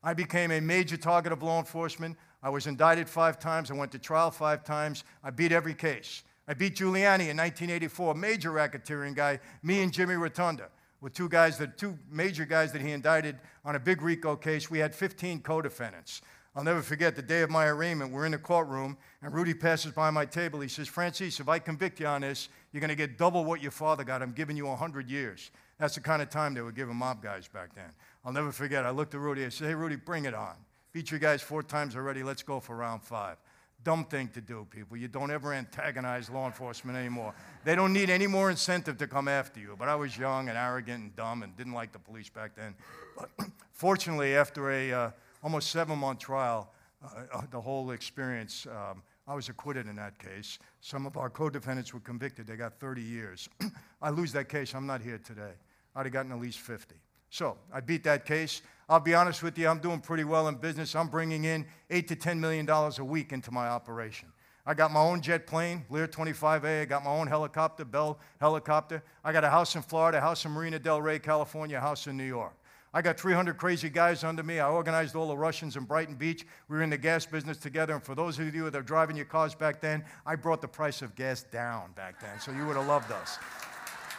I 0.03 0.13
became 0.13 0.51
a 0.51 0.61
major 0.61 0.97
target 0.97 1.33
of 1.33 1.45
law 1.45 1.61
enforcement. 1.61 2.17
I 2.43 2.51
was 2.51 2.67
indicted 2.67 3.09
five 3.09 3.39
times. 3.39 3.71
I 3.71 3.75
went 3.75 3.93
to 3.93 3.99
trial 4.01 4.33
five 4.33 4.65
times. 4.65 5.05
I 5.23 5.31
beat 5.31 5.53
every 5.53 5.75
case. 5.75 6.25
I 6.49 6.55
beat 6.55 6.77
Giuliani 6.77 7.29
in 7.29 7.37
1984, 7.37 8.15
major 8.15 8.51
racketeering 8.51 9.15
guy, 9.15 9.39
me 9.63 9.83
and 9.83 9.93
Jimmy 9.93 10.15
Rotunda 10.15 10.69
with 11.01 11.13
two 11.13 11.29
guys, 11.29 11.59
the 11.59 11.67
two 11.67 11.99
major 12.11 12.45
guys 12.45 12.73
that 12.73 12.81
he 12.81 12.93
indicted 12.93 13.39
on 13.65 13.77
a 13.77 13.79
big 13.79 14.03
RICO 14.03 14.37
case. 14.37 14.71
We 14.71 14.79
had 14.79 14.95
15 14.95 15.41
co-defendants. 15.41 16.23
I'll 16.55 16.65
never 16.65 16.81
forget 16.81 17.15
the 17.15 17.23
day 17.23 17.43
of 17.43 17.51
my 17.51 17.67
arraignment. 17.67 18.13
We're 18.13 18.25
in 18.25 18.33
the 18.33 18.39
courtroom, 18.39 18.97
and 19.21 19.35
Rudy 19.35 19.53
passes 19.53 19.93
by 19.93 20.09
my 20.11 20.25
table. 20.25 20.61
He 20.61 20.69
says, 20.69 20.89
Franzese, 20.89 21.39
if 21.39 21.49
I 21.51 21.59
convict 21.59 22.01
you 22.01 22.07
on 22.07 22.23
this, 22.23 22.49
you're 22.73 22.81
going 22.81 22.89
to 22.89 22.95
get 22.95 23.19
double 23.19 23.45
what 23.45 23.61
your 23.61 23.71
father 23.71 24.05
got. 24.05 24.23
I'm 24.23 24.33
giving 24.33 24.57
you 24.57 24.67
100 24.67 25.11
years. 25.11 25.51
That's 25.79 25.97
the 25.97 26.01
kind 26.01 26.23
of 26.23 26.31
time 26.31 26.55
they 26.55 26.63
were 26.63 26.73
giving 26.73 26.97
mob 26.97 27.23
guys 27.23 27.47
back 27.47 27.75
then. 27.75 27.91
I'll 28.25 28.33
never 28.33 28.53
forget. 28.53 28.87
I 28.87 28.91
looked 28.91 29.15
at 29.15 29.21
Rudy. 29.21 29.45
I 29.45 29.51
said, 29.51 29.69
Hey, 29.69 29.75
Rudy, 29.75 29.97
bring 29.97 30.25
it 30.25 30.33
on. 30.33 30.55
Beat 30.93 31.11
you 31.11 31.19
guys 31.19 31.43
four 31.43 31.63
times 31.63 31.95
already. 31.95 32.23
Let's 32.23 32.43
go 32.43 32.59
for 32.59 32.75
round 32.75 33.03
five 33.03 33.37
dumb 33.87 34.05
thing 34.05 34.27
to 34.35 34.41
do, 34.41 34.67
people. 34.69 34.97
You 34.97 35.07
don't 35.07 35.31
ever 35.31 35.55
antagonize 35.55 36.29
law 36.29 36.47
enforcement 36.47 36.99
anymore. 36.99 37.33
They 37.65 37.77
don't 37.77 37.93
need 37.93 38.11
any 38.11 38.27
more 38.27 38.51
incentive 38.51 38.99
to 38.99 39.07
come 39.07 39.29
after 39.29 39.61
you. 39.61 39.77
But 39.79 39.89
I 39.89 39.95
was 39.95 40.19
young 40.19 40.49
and 40.49 40.59
arrogant 40.59 41.03
and 41.05 41.15
dumb 41.15 41.45
and 41.45 41.57
didn't 41.57 41.73
like 41.73 41.93
the 41.93 42.01
police 42.01 42.29
back 42.29 42.57
then. 42.57 42.75
But 43.17 43.31
fortunately, 43.71 44.35
after 44.35 44.73
a 44.73 44.93
uh, 44.93 45.11
almost 45.41 45.71
seven 45.71 46.01
month 46.01 46.19
trial, 46.19 46.73
uh, 47.01 47.09
uh, 47.33 47.43
the 47.53 47.61
whole 47.61 47.93
experience, 47.93 48.67
um, 48.67 49.05
I 49.29 49.37
was 49.37 49.49
acquitted 49.49 49.87
in 49.87 49.95
that 49.97 50.19
case. 50.19 50.59
Some 50.81 51.07
of 51.07 51.17
our 51.17 51.31
co 51.31 51.49
defendants 51.49 51.95
were 51.95 52.01
convicted. 52.01 52.49
They 52.49 52.57
got 52.57 52.81
30 52.81 53.03
years. 53.03 53.49
I 54.03 54.11
lose 54.11 54.33
that 54.33 54.49
case, 54.49 54.75
I'm 54.75 54.89
not 54.89 55.01
here 55.01 55.19
today. 55.19 55.53
I'd 55.95 56.07
have 56.07 56.13
gotten 56.13 56.33
at 56.33 56.41
least 56.41 56.59
50. 56.59 56.97
So 57.31 57.57
I 57.73 57.79
beat 57.79 58.03
that 58.03 58.27
case. 58.27 58.63
I'll 58.89 59.01
be 59.01 59.15
honest 59.15 59.43
with 59.43 59.59
you, 59.59 59.69
I'm 59.69 59.81
doing 59.81 60.01
pretty 60.01 60.23
well 60.23 60.47
in 60.47 60.55
business. 60.57 60.95
I'm 60.95 61.09
bringing 61.09 61.45
in 61.45 61.67
eight 61.91 62.07
to 62.09 62.17
$10 62.17 62.39
million 62.39 62.69
a 62.69 63.05
week 63.05 63.33
into 63.33 63.51
my 63.51 63.67
operation. 63.67 64.29
I 64.65 64.75
got 64.75 64.93
my 64.93 65.01
own 65.01 65.21
jet 65.21 65.47
plane, 65.47 65.85
Lear 65.91 66.07
25A. 66.09 66.83
I 66.83 66.85
got 66.85 67.05
my 67.05 67.11
own 67.11 67.27
helicopter, 67.27 67.85
Bell 67.85 68.19
helicopter. 68.41 69.03
I 69.25 69.33
got 69.33 69.45
a 69.45 69.51
house 69.51 69.75
in 69.77 69.83
Florida, 69.83 70.19
a 70.19 70.21
house 70.21 70.45
in 70.45 70.53
Marina 70.53 70.79
Del 70.79 71.03
Rey, 71.03 71.19
California, 71.19 71.79
a 71.79 71.81
house 71.81 72.07
in 72.07 72.17
New 72.17 72.25
York. 72.25 72.55
I 72.95 73.03
got 73.03 73.19
300 73.19 73.59
crazy 73.59 73.91
guys 73.91 74.25
under 74.25 74.43
me. 74.43 74.59
I 74.59 74.69
organized 74.69 75.15
all 75.15 75.29
the 75.29 75.37
Russians 75.37 75.77
in 75.77 75.85
Brighton 75.85 76.15
Beach. 76.15 76.47
We 76.69 76.77
were 76.77 76.83
in 76.83 76.91
the 76.91 76.99
gas 76.99 77.27
business 77.27 77.59
together. 77.59 77.93
And 77.95 78.03
for 78.03 78.15
those 78.15 78.39
of 78.39 78.55
you 78.55 78.71
that 78.71 78.79
are 78.79 78.83
driving 78.83 79.17
your 79.17 79.27
cars 79.27 79.55
back 79.55 79.81
then, 79.81 80.05
I 80.25 80.35
brought 80.35 80.63
the 80.63 80.69
price 80.69 81.03
of 81.03 81.15
gas 81.15 81.43
down 81.43 81.93
back 81.93 82.21
then. 82.21 82.41
So 82.41 82.53
you 82.53 82.67
would 82.67 82.77
have 82.77 82.87
loved 82.87 83.13
us. 83.13 83.39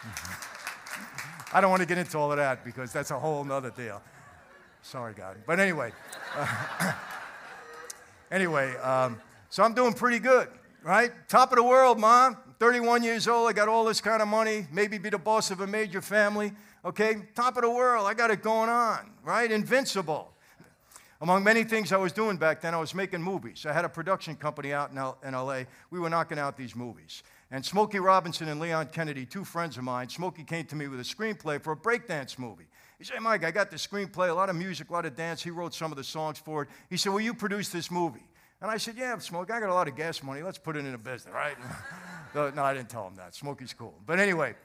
I 1.54 1.60
don't 1.60 1.72
want 1.72 1.82
to 1.82 1.88
get 1.88 1.98
into 1.98 2.18
all 2.18 2.32
of 2.32 2.38
that 2.38 2.64
because 2.64 2.94
that's 2.94 3.12
a 3.12 3.18
whole 3.18 3.50
other 3.52 3.72
deal. 3.72 4.02
Sorry, 4.88 5.14
God. 5.14 5.36
But 5.46 5.60
anyway, 5.60 5.92
uh, 6.34 6.94
anyway, 8.32 8.74
um, 8.78 9.20
so 9.50 9.62
I'm 9.62 9.74
doing 9.74 9.92
pretty 9.92 10.20
good, 10.20 10.48
right? 10.82 11.12
Top 11.28 11.52
of 11.52 11.58
the 11.58 11.64
world, 11.64 12.00
Mom. 12.00 12.38
31 12.58 13.04
years 13.04 13.28
old. 13.28 13.50
I 13.50 13.54
got 13.54 13.68
all 13.68 13.84
this 13.84 14.00
kind 14.00 14.22
of 14.22 14.30
money, 14.30 14.66
maybe 14.72 14.98
be 14.98 15.10
the 15.10 15.18
boss 15.18 15.52
of 15.52 15.60
a 15.60 15.68
major 15.68 16.02
family. 16.02 16.54
Okay, 16.86 17.18
top 17.36 17.58
of 17.58 17.64
the 17.64 17.70
world. 17.70 18.08
I 18.08 18.14
got 18.14 18.32
it 18.32 18.42
going 18.42 18.70
on, 18.70 19.12
right? 19.26 19.52
Invincible. 19.52 20.32
Among 21.20 21.44
many 21.44 21.66
things 21.66 21.92
I 21.92 21.98
was 21.98 22.14
doing 22.14 22.38
back 22.38 22.62
then, 22.62 22.74
I 22.74 22.78
was 22.78 22.96
making 22.96 23.22
movies. 23.22 23.66
I 23.68 23.74
had 23.74 23.84
a 23.84 23.90
production 23.90 24.38
company 24.38 24.72
out 24.72 24.92
in, 24.92 24.98
L- 24.98 25.18
in 25.22 25.34
LA. 25.34 25.64
We 25.92 26.00
were 26.00 26.10
knocking 26.10 26.40
out 26.40 26.56
these 26.56 26.78
movies. 26.78 27.24
And 27.52 27.66
Smokey 27.66 28.00
Robinson 28.00 28.48
and 28.48 28.62
Leon 28.62 28.88
Kennedy, 28.94 29.26
two 29.26 29.44
friends 29.44 29.78
of 29.78 29.84
mine, 29.84 30.08
Smokey 30.08 30.46
came 30.46 30.66
to 30.68 30.78
me 30.78 30.88
with 30.88 31.02
a 31.02 31.04
screenplay 31.04 31.62
for 31.62 31.74
a 31.74 31.76
breakdance 31.76 32.40
movie. 32.40 32.68
He 32.98 33.04
said, 33.04 33.20
Mike, 33.22 33.44
I 33.44 33.52
got 33.52 33.70
the 33.70 33.78
screenplay, 33.78 34.30
a 34.30 34.34
lot 34.34 34.50
of 34.50 34.56
music, 34.56 34.90
a 34.90 34.94
lot 34.94 35.06
of 35.06 35.16
dance. 35.16 35.44
He 35.44 35.52
wrote 35.52 35.74
some 35.74 35.92
of 35.92 35.98
the 35.98 36.04
songs 36.04 36.40
for 36.40 36.64
it. 36.64 36.70
He 36.90 36.98
said, 36.98 37.14
Will 37.14 37.22
you 37.22 37.34
produce 37.34 37.70
this 37.70 37.92
movie? 37.92 38.28
And 38.60 38.72
I 38.72 38.78
said, 38.78 38.96
Yeah, 38.98 39.18
Smokey, 39.20 39.54
I 39.54 39.60
got 39.60 39.70
a 39.70 39.74
lot 39.74 39.88
of 39.88 39.96
gas 39.96 40.24
money. 40.24 40.42
Let's 40.42 40.58
put 40.58 40.76
it 40.76 40.80
in 40.80 40.94
a 40.94 40.98
business, 40.98 41.34
right? 41.34 41.56
no, 42.36 42.64
I 42.64 42.74
didn't 42.74 42.90
tell 42.90 43.08
him 43.08 43.16
that. 43.16 43.36
Smokey's 43.36 43.72
cool. 43.72 43.94
But 44.08 44.18
anyway, 44.18 44.56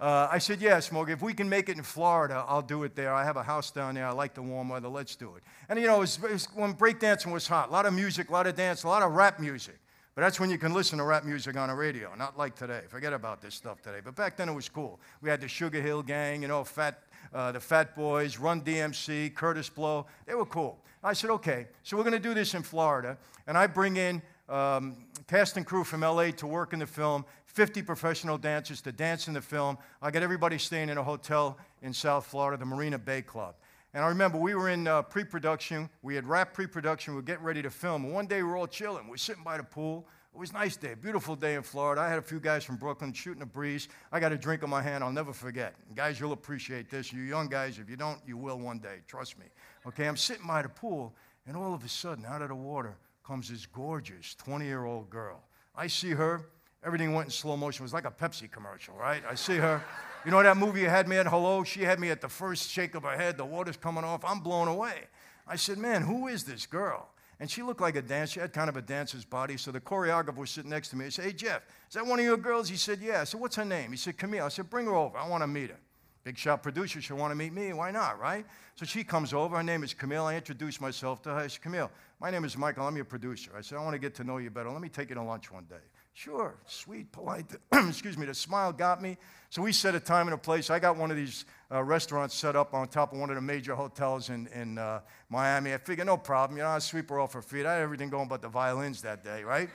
uh, 0.00 0.26
I 0.30 0.38
said, 0.38 0.62
Yeah, 0.62 0.80
Smokey, 0.80 1.12
if 1.12 1.20
we 1.20 1.34
can 1.34 1.50
make 1.50 1.68
it 1.68 1.76
in 1.76 1.82
Florida, 1.82 2.44
I'll 2.48 2.62
do 2.62 2.84
it 2.84 2.96
there. 2.96 3.12
I 3.12 3.24
have 3.24 3.36
a 3.36 3.42
house 3.42 3.70
down 3.70 3.94
there. 3.94 4.06
I 4.06 4.12
like 4.12 4.32
the 4.32 4.42
warm 4.42 4.70
weather. 4.70 4.88
Let's 4.88 5.14
do 5.14 5.34
it. 5.36 5.42
And 5.68 5.78
you 5.78 5.86
know, 5.86 5.96
it 5.96 6.00
was, 6.00 6.16
it 6.16 6.32
was 6.32 6.48
when 6.54 6.72
breakdancing 6.72 7.30
was 7.30 7.46
hot, 7.46 7.68
a 7.68 7.72
lot 7.72 7.84
of 7.84 7.92
music, 7.92 8.30
a 8.30 8.32
lot 8.32 8.46
of 8.46 8.56
dance, 8.56 8.84
a 8.84 8.88
lot 8.88 9.02
of 9.02 9.12
rap 9.12 9.38
music. 9.38 9.78
But 10.14 10.22
that's 10.22 10.38
when 10.38 10.50
you 10.50 10.58
can 10.58 10.74
listen 10.74 10.98
to 10.98 11.04
rap 11.04 11.24
music 11.24 11.56
on 11.56 11.68
the 11.68 11.74
radio, 11.74 12.14
not 12.16 12.36
like 12.36 12.54
today. 12.54 12.82
Forget 12.88 13.12
about 13.12 13.40
this 13.40 13.54
stuff 13.54 13.80
today. 13.80 14.00
But 14.04 14.14
back 14.14 14.36
then 14.36 14.48
it 14.48 14.54
was 14.54 14.68
cool. 14.68 15.00
We 15.22 15.30
had 15.30 15.40
the 15.40 15.48
Sugar 15.48 15.80
Hill 15.80 16.02
Gang, 16.02 16.42
you 16.42 16.48
know, 16.48 16.64
Fat, 16.64 17.02
uh, 17.34 17.52
the 17.52 17.60
Fat 17.60 17.94
Boys, 17.94 18.38
Run 18.38 18.62
DMC, 18.62 19.34
Kurtis 19.34 19.72
Blow. 19.72 20.06
They 20.26 20.34
were 20.34 20.46
cool. 20.46 20.78
I 21.04 21.12
said, 21.14 21.30
okay, 21.30 21.66
so 21.82 21.96
we're 21.96 22.04
going 22.04 22.12
to 22.12 22.20
do 22.20 22.34
this 22.34 22.54
in 22.54 22.62
Florida. 22.62 23.18
And 23.46 23.58
I 23.58 23.66
bring 23.66 23.96
in 23.96 24.22
um, 24.48 24.96
cast 25.26 25.56
and 25.56 25.66
crew 25.66 25.84
from 25.84 26.02
LA 26.02 26.30
to 26.32 26.46
work 26.46 26.72
in 26.72 26.78
the 26.78 26.86
film, 26.86 27.24
50 27.46 27.82
professional 27.82 28.38
dancers 28.38 28.80
to 28.82 28.92
dance 28.92 29.28
in 29.28 29.34
the 29.34 29.40
film. 29.40 29.78
I 30.00 30.10
got 30.10 30.22
everybody 30.22 30.58
staying 30.58 30.88
in 30.88 30.98
a 30.98 31.02
hotel 31.02 31.58
in 31.82 31.92
South 31.92 32.26
Florida, 32.26 32.56
the 32.56 32.66
Marina 32.66 32.98
Bay 32.98 33.22
Club. 33.22 33.54
And 33.94 34.04
I 34.04 34.08
remember 34.08 34.38
we 34.38 34.54
were 34.54 34.70
in 34.70 34.86
uh, 34.86 35.02
pre 35.02 35.24
production. 35.24 35.90
We 36.02 36.14
had 36.14 36.26
wrapped 36.26 36.54
pre 36.54 36.66
production. 36.66 37.12
We 37.12 37.16
were 37.16 37.22
getting 37.22 37.44
ready 37.44 37.62
to 37.62 37.70
film. 37.70 38.10
One 38.10 38.26
day 38.26 38.42
we 38.42 38.48
were 38.48 38.56
all 38.56 38.66
chilling. 38.66 39.06
we're 39.06 39.16
sitting 39.18 39.44
by 39.44 39.58
the 39.58 39.64
pool. 39.64 40.06
It 40.34 40.38
was 40.38 40.50
a 40.50 40.54
nice 40.54 40.76
day, 40.76 40.94
beautiful 40.94 41.36
day 41.36 41.56
in 41.56 41.62
Florida. 41.62 42.00
I 42.00 42.08
had 42.08 42.18
a 42.18 42.22
few 42.22 42.40
guys 42.40 42.64
from 42.64 42.76
Brooklyn 42.76 43.12
shooting 43.12 43.42
a 43.42 43.46
breeze. 43.46 43.88
I 44.10 44.18
got 44.18 44.32
a 44.32 44.38
drink 44.38 44.62
in 44.62 44.70
my 44.70 44.80
hand, 44.80 45.04
I'll 45.04 45.12
never 45.12 45.34
forget. 45.34 45.74
Guys, 45.94 46.18
you'll 46.18 46.32
appreciate 46.32 46.88
this. 46.88 47.12
You 47.12 47.20
young 47.20 47.48
guys, 47.48 47.78
if 47.78 47.90
you 47.90 47.96
don't, 47.96 48.18
you 48.26 48.38
will 48.38 48.58
one 48.58 48.78
day. 48.78 49.00
Trust 49.06 49.38
me. 49.38 49.44
Okay, 49.86 50.08
I'm 50.08 50.16
sitting 50.16 50.46
by 50.46 50.62
the 50.62 50.70
pool, 50.70 51.12
and 51.46 51.54
all 51.54 51.74
of 51.74 51.84
a 51.84 51.88
sudden, 51.88 52.24
out 52.24 52.40
of 52.40 52.48
the 52.48 52.54
water 52.54 52.96
comes 53.26 53.50
this 53.50 53.66
gorgeous 53.66 54.34
20 54.36 54.64
year 54.64 54.86
old 54.86 55.10
girl. 55.10 55.42
I 55.76 55.86
see 55.86 56.10
her, 56.12 56.46
everything 56.82 57.12
went 57.12 57.26
in 57.26 57.30
slow 57.30 57.58
motion. 57.58 57.82
It 57.82 57.84
was 57.84 57.92
like 57.92 58.06
a 58.06 58.10
Pepsi 58.10 58.50
commercial, 58.50 58.94
right? 58.94 59.22
I 59.28 59.34
see 59.34 59.56
her. 59.56 59.84
You 60.24 60.30
know 60.30 60.42
that 60.42 60.56
movie 60.56 60.80
you 60.80 60.88
had 60.88 61.08
me 61.08 61.16
at 61.16 61.26
Hello? 61.26 61.62
She 61.62 61.82
had 61.82 62.00
me 62.00 62.10
at 62.10 62.22
the 62.22 62.28
first 62.28 62.70
shake 62.70 62.94
of 62.94 63.02
her 63.02 63.18
head, 63.18 63.36
the 63.36 63.44
water's 63.44 63.76
coming 63.76 64.02
off. 64.04 64.24
I'm 64.24 64.40
blown 64.40 64.68
away. 64.68 65.08
I 65.46 65.56
said, 65.56 65.76
Man, 65.76 66.00
who 66.02 66.28
is 66.28 66.44
this 66.44 66.64
girl? 66.64 67.08
And 67.42 67.50
she 67.50 67.64
looked 67.64 67.80
like 67.80 67.96
a 67.96 68.02
dancer. 68.02 68.34
She 68.34 68.38
had 68.38 68.52
kind 68.52 68.68
of 68.68 68.76
a 68.76 68.82
dancer's 68.82 69.24
body. 69.24 69.56
So 69.56 69.72
the 69.72 69.80
choreographer 69.80 70.36
was 70.36 70.50
sitting 70.50 70.70
next 70.70 70.90
to 70.90 70.96
me. 70.96 71.06
He 71.06 71.10
said, 71.10 71.24
Hey, 71.24 71.32
Jeff, 71.32 71.62
is 71.88 71.94
that 71.94 72.06
one 72.06 72.20
of 72.20 72.24
your 72.24 72.36
girls? 72.36 72.68
He 72.68 72.76
said, 72.76 73.00
Yeah. 73.02 73.22
I 73.22 73.24
said, 73.24 73.40
What's 73.40 73.56
her 73.56 73.64
name? 73.64 73.90
He 73.90 73.96
said, 73.96 74.16
Camille. 74.16 74.44
I 74.44 74.48
said, 74.48 74.70
Bring 74.70 74.86
her 74.86 74.94
over. 74.94 75.18
I 75.18 75.26
want 75.26 75.42
to 75.42 75.48
meet 75.48 75.70
her. 75.70 75.76
Big 76.22 76.38
shot 76.38 76.62
producer, 76.62 77.02
she'll 77.02 77.16
want 77.16 77.32
to 77.32 77.34
meet 77.34 77.52
me. 77.52 77.72
Why 77.72 77.90
not, 77.90 78.20
right? 78.20 78.46
So 78.76 78.86
she 78.86 79.02
comes 79.02 79.34
over. 79.34 79.56
Her 79.56 79.62
name 79.64 79.82
is 79.82 79.92
Camille. 79.92 80.24
I 80.24 80.36
introduce 80.36 80.80
myself 80.80 81.20
to 81.22 81.30
her. 81.30 81.38
I 81.38 81.48
said, 81.48 81.62
Camille, 81.62 81.90
my 82.20 82.30
name 82.30 82.44
is 82.44 82.56
Michael. 82.56 82.86
I'm 82.86 82.94
your 82.94 83.06
producer. 83.06 83.50
I 83.58 83.60
said, 83.60 83.78
I 83.78 83.82
want 83.82 83.94
to 83.94 83.98
get 83.98 84.14
to 84.14 84.24
know 84.24 84.36
you 84.36 84.48
better. 84.48 84.70
Let 84.70 84.80
me 84.80 84.88
take 84.88 85.08
you 85.08 85.16
to 85.16 85.22
lunch 85.22 85.50
one 85.50 85.64
day. 85.64 85.82
Sure, 86.14 86.54
sweet, 86.66 87.10
polite. 87.10 87.46
Excuse 87.72 88.18
me, 88.18 88.26
the 88.26 88.34
smile 88.34 88.72
got 88.72 89.00
me. 89.00 89.16
So 89.48 89.62
we 89.62 89.72
set 89.72 89.94
a 89.94 90.00
time 90.00 90.26
and 90.26 90.34
a 90.34 90.38
place. 90.38 90.68
I 90.68 90.78
got 90.78 90.96
one 90.96 91.10
of 91.10 91.16
these 91.16 91.46
uh, 91.70 91.82
restaurants 91.82 92.34
set 92.34 92.54
up 92.54 92.74
on 92.74 92.88
top 92.88 93.12
of 93.12 93.18
one 93.18 93.30
of 93.30 93.36
the 93.36 93.42
major 93.42 93.74
hotels 93.74 94.28
in, 94.28 94.46
in 94.48 94.76
uh, 94.78 95.00
Miami. 95.30 95.72
I 95.72 95.78
figured, 95.78 96.06
no 96.06 96.18
problem. 96.18 96.58
You 96.58 96.64
know, 96.64 96.70
I 96.70 96.78
sweep 96.80 97.08
her 97.08 97.18
off 97.18 97.32
her 97.32 97.42
feet. 97.42 97.64
I 97.64 97.74
had 97.74 97.82
everything 97.82 98.10
going 98.10 98.28
but 98.28 98.42
the 98.42 98.48
violins 98.48 99.00
that 99.02 99.24
day, 99.24 99.42
right? 99.42 99.70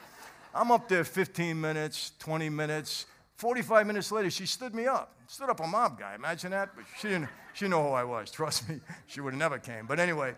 I'm 0.53 0.71
up 0.71 0.87
there 0.87 1.03
15 1.03 1.59
minutes, 1.59 2.11
20 2.19 2.49
minutes. 2.49 3.07
45 3.35 3.87
minutes 3.87 4.11
later, 4.11 4.29
she 4.29 4.45
stood 4.45 4.73
me 4.73 4.85
up. 4.85 5.13
Stood 5.27 5.49
up 5.49 5.59
a 5.59 5.67
mob 5.67 5.99
guy. 5.99 6.15
Imagine 6.15 6.51
that. 6.51 6.69
But 6.75 6.85
she 6.99 7.09
didn't, 7.09 7.29
she 7.53 7.67
know 7.67 7.83
who 7.83 7.89
I 7.89 8.03
was. 8.03 8.31
Trust 8.31 8.69
me, 8.69 8.79
she 9.07 9.21
would 9.21 9.33
have 9.33 9.39
never 9.39 9.57
came. 9.59 9.85
But 9.87 9.99
anyway, 9.99 10.35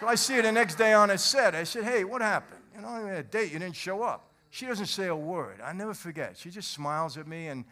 so 0.00 0.08
I 0.08 0.14
see 0.14 0.34
her 0.34 0.42
the 0.42 0.52
next 0.52 0.76
day 0.76 0.94
on 0.94 1.10
a 1.10 1.18
set. 1.18 1.54
I 1.54 1.64
said, 1.64 1.84
hey, 1.84 2.04
what 2.04 2.22
happened? 2.22 2.60
You 2.74 2.82
know, 2.82 3.02
we 3.02 3.08
had 3.08 3.18
a 3.18 3.22
date. 3.22 3.52
You 3.52 3.58
didn't 3.58 3.76
show 3.76 4.02
up. 4.02 4.30
She 4.54 4.66
doesn't 4.66 4.86
say 4.86 5.08
a 5.08 5.16
word. 5.16 5.60
I 5.64 5.72
never 5.72 5.94
forget. 5.94 6.36
She 6.36 6.48
just 6.48 6.70
smiles 6.70 7.18
at 7.18 7.26
me 7.26 7.48
and, 7.48 7.64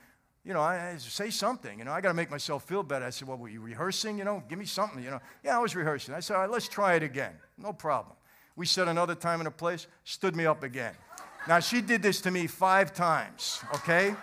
you 0.45 0.53
know, 0.53 0.61
I, 0.61 0.95
I 0.95 0.97
say 0.97 1.31
something. 1.31 1.79
You 1.79 1.85
know, 1.85 1.93
I 1.93 2.01
got 2.01 2.09
to 2.09 2.15
make 2.15 2.29
myself 2.29 2.65
feel 2.65 2.83
better. 2.83 3.05
I 3.05 3.11
said, 3.11 3.29
well, 3.29 3.39
were 3.39 3.49
you 3.49 3.61
rehearsing? 3.61 4.19
You 4.19 4.25
know, 4.25 4.43
give 4.49 4.59
me 4.59 4.65
something. 4.65 5.01
You 5.01 5.11
know, 5.11 5.21
yeah, 5.45 5.57
I 5.57 5.61
was 5.61 5.77
rehearsing. 5.77 6.13
I 6.13 6.19
said, 6.19 6.35
all 6.35 6.41
right, 6.41 6.51
let's 6.51 6.67
try 6.67 6.95
it 6.95 7.05
again. 7.05 7.35
No 7.57 7.73
problem. 7.73 8.17
We 8.57 8.67
set 8.67 8.89
another 8.89 9.15
time 9.15 9.41
and 9.41 9.47
a 9.47 9.53
place, 9.53 9.87
stood 10.03 10.35
me 10.35 10.45
up 10.45 10.65
again. 10.65 10.95
Now, 11.47 11.61
she 11.61 11.83
did 11.83 12.03
this 12.03 12.21
to 12.23 12.33
me 12.33 12.49
five 12.49 12.93
times, 12.93 13.61
okay? 13.77 14.17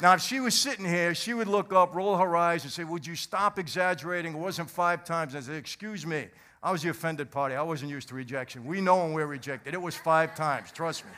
Now, 0.00 0.14
if 0.14 0.22
she 0.22 0.40
was 0.40 0.54
sitting 0.54 0.86
here, 0.86 1.14
she 1.14 1.34
would 1.34 1.48
look 1.48 1.70
up, 1.74 1.94
roll 1.94 2.16
her 2.16 2.34
eyes, 2.34 2.64
and 2.64 2.72
say, 2.72 2.84
Would 2.84 3.06
you 3.06 3.14
stop 3.14 3.58
exaggerating? 3.58 4.32
It 4.32 4.38
wasn't 4.38 4.70
five 4.70 5.04
times. 5.04 5.34
I 5.34 5.40
said, 5.40 5.56
Excuse 5.56 6.06
me. 6.06 6.28
I 6.62 6.72
was 6.72 6.82
the 6.82 6.88
offended 6.88 7.30
party. 7.30 7.54
I 7.54 7.62
wasn't 7.62 7.90
used 7.90 8.08
to 8.08 8.14
rejection. 8.14 8.64
We 8.64 8.80
know 8.80 8.96
when 9.04 9.12
we're 9.12 9.26
rejected. 9.26 9.74
It 9.74 9.80
was 9.80 9.94
five 9.94 10.34
times, 10.34 10.72
trust 10.72 11.04
me. 11.04 11.10